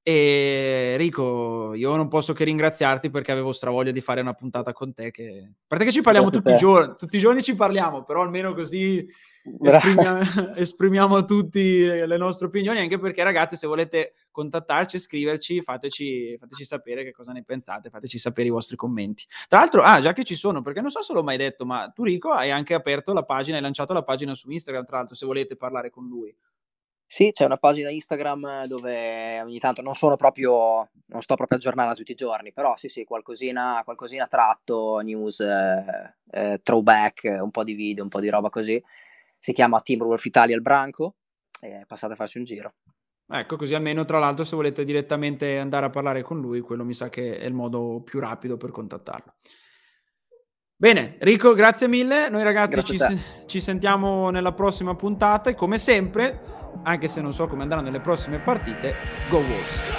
e 0.04 0.96
Rico 0.98 1.74
io 1.76 1.96
non 1.96 2.08
posso 2.08 2.34
che 2.34 2.44
ringraziarti 2.44 3.10
perché 3.10 3.32
avevo 3.32 3.52
stravoglia 3.52 3.92
di 3.92 4.02
fare 4.02 4.22
una 4.22 4.34
puntata 4.34 4.74
con 4.74 4.94
te 4.94 5.12
che... 5.12 5.48
a 5.48 5.64
parte 5.68 5.86
che 5.86 5.92
ci 5.92 6.02
parliamo 6.02 6.30
Grazie 6.30 6.40
a 6.40 6.42
tutti 6.44 6.56
i 6.56 6.68
giorni, 6.68 6.96
tutti 6.98 7.18
i 7.18 7.20
giorni 7.20 7.44
ci 7.44 7.56
parliamo 7.56 8.04
però 8.04 8.22
almeno 8.22 8.54
così 8.54 9.08
esprimiamo, 9.62 10.20
esprimiamo 10.56 11.26
tutti 11.26 11.84
le 11.84 12.18
nostre 12.18 12.48
opinioni, 12.48 12.80
anche 12.80 13.00
perché 13.00 13.24
ragazzi 13.24 13.56
se 13.56 13.68
volete 13.68 14.14
contattarci, 14.32 15.00
scriverci, 15.00 15.62
fateci, 15.62 16.38
fateci 16.40 16.64
sapere 16.64 17.04
che 17.04 17.12
cosa 17.12 17.32
ne 17.32 17.44
pensate, 17.44 17.90
fateci 17.90 18.18
sapere 18.18 18.48
i 18.48 18.52
vostri 18.52 18.76
commenti. 18.76 19.26
Tra 19.48 19.60
l'altro, 19.60 19.82
ah, 19.82 20.00
già 20.00 20.14
che 20.14 20.24
ci 20.24 20.36
sono, 20.36 20.62
perché 20.62 20.82
non 20.82 20.90
so 20.90 21.02
se 21.02 21.14
l'ho 21.14 21.24
mai 21.24 21.38
detto, 21.38 21.66
ma 21.66 21.90
tu 21.90 22.04
Rico 22.04 22.32
hai 22.32 22.52
anche 22.52 22.74
aperto 22.74 23.14
la 23.14 23.24
pagina, 23.24 23.58
hai 23.58 23.64
lanciato 23.64 23.94
la 23.94 24.04
pagina 24.04 24.36
su 24.36 24.50
Instagram, 24.50 24.86
tra 24.86 24.98
l'altro, 24.98 25.16
se 25.16 25.26
volete 25.26 25.56
parlare 25.56 25.90
con 25.90 26.08
lui. 26.08 26.34
Sì, 27.14 27.32
c'è 27.34 27.44
una 27.44 27.58
pagina 27.58 27.90
Instagram 27.90 28.68
dove 28.68 29.42
ogni 29.42 29.60
tanto 29.60 29.82
non 29.82 29.96
sono 29.96 30.16
proprio, 30.16 30.92
non 31.08 31.22
sto 31.22 31.36
proprio 31.36 31.58
aggiornata 31.58 31.94
tutti 31.94 32.14
i 32.14 32.16
giorni, 32.16 32.54
però 32.54 32.78
sì, 32.78 32.88
sì, 32.88 33.04
qualcosina, 33.04 33.82
qualcosina 33.84 34.28
tratto, 34.28 35.00
news, 35.00 35.42
eh, 35.42 36.16
eh, 36.32 36.62
throwback, 36.64 37.40
un 37.42 37.52
po' 37.52 37.66
di 37.66 37.74
video, 37.74 38.04
un 38.04 38.10
po' 38.10 38.22
di 38.22 38.30
roba 38.30 38.50
così. 38.50 38.82
Si 39.38 39.52
chiama 39.52 39.82
Timberwolf 39.82 40.24
Italia 40.24 40.56
il 40.56 40.62
branco 40.62 41.16
e 41.60 41.84
passate 41.86 42.14
a 42.14 42.16
farci 42.16 42.38
un 42.38 42.46
giro. 42.46 42.76
Ecco, 43.28 43.58
così 43.58 43.76
almeno 43.76 44.06
tra 44.06 44.18
l'altro 44.18 44.46
se 44.46 44.56
volete 44.56 44.86
direttamente 44.86 45.58
andare 45.58 45.88
a 45.88 45.90
parlare 45.90 46.22
con 46.22 46.40
lui, 46.40 46.62
quello 46.62 46.86
mi 46.86 46.94
sa 46.94 47.10
che 47.10 47.38
è 47.38 47.46
il 47.46 47.54
modo 47.54 48.02
più 48.06 48.22
rapido 48.22 48.56
per 48.56 48.72
contattarlo. 48.72 49.34
Bene, 50.82 51.14
Rico, 51.20 51.54
grazie 51.54 51.88
mille. 51.88 52.28
Noi 52.30 52.42
ragazzi 52.42 52.82
ci, 52.82 52.98
ci, 53.46 53.60
sentiamo 53.60 54.32
nella 54.32 54.52
prossima 54.52 54.96
puntata 54.96 55.52
e 55.52 55.54
come 55.54 55.78
sempre, 55.78 56.42
anche 56.82 57.08
se 57.08 57.22
non 57.22 57.34
so 57.34 57.46
come 57.46 57.62
andranno 57.62 57.92
le 57.92 58.00
prossime 58.00 58.40
partite, 58.40 58.96
go 59.30 59.38
Wolves! 59.38 59.90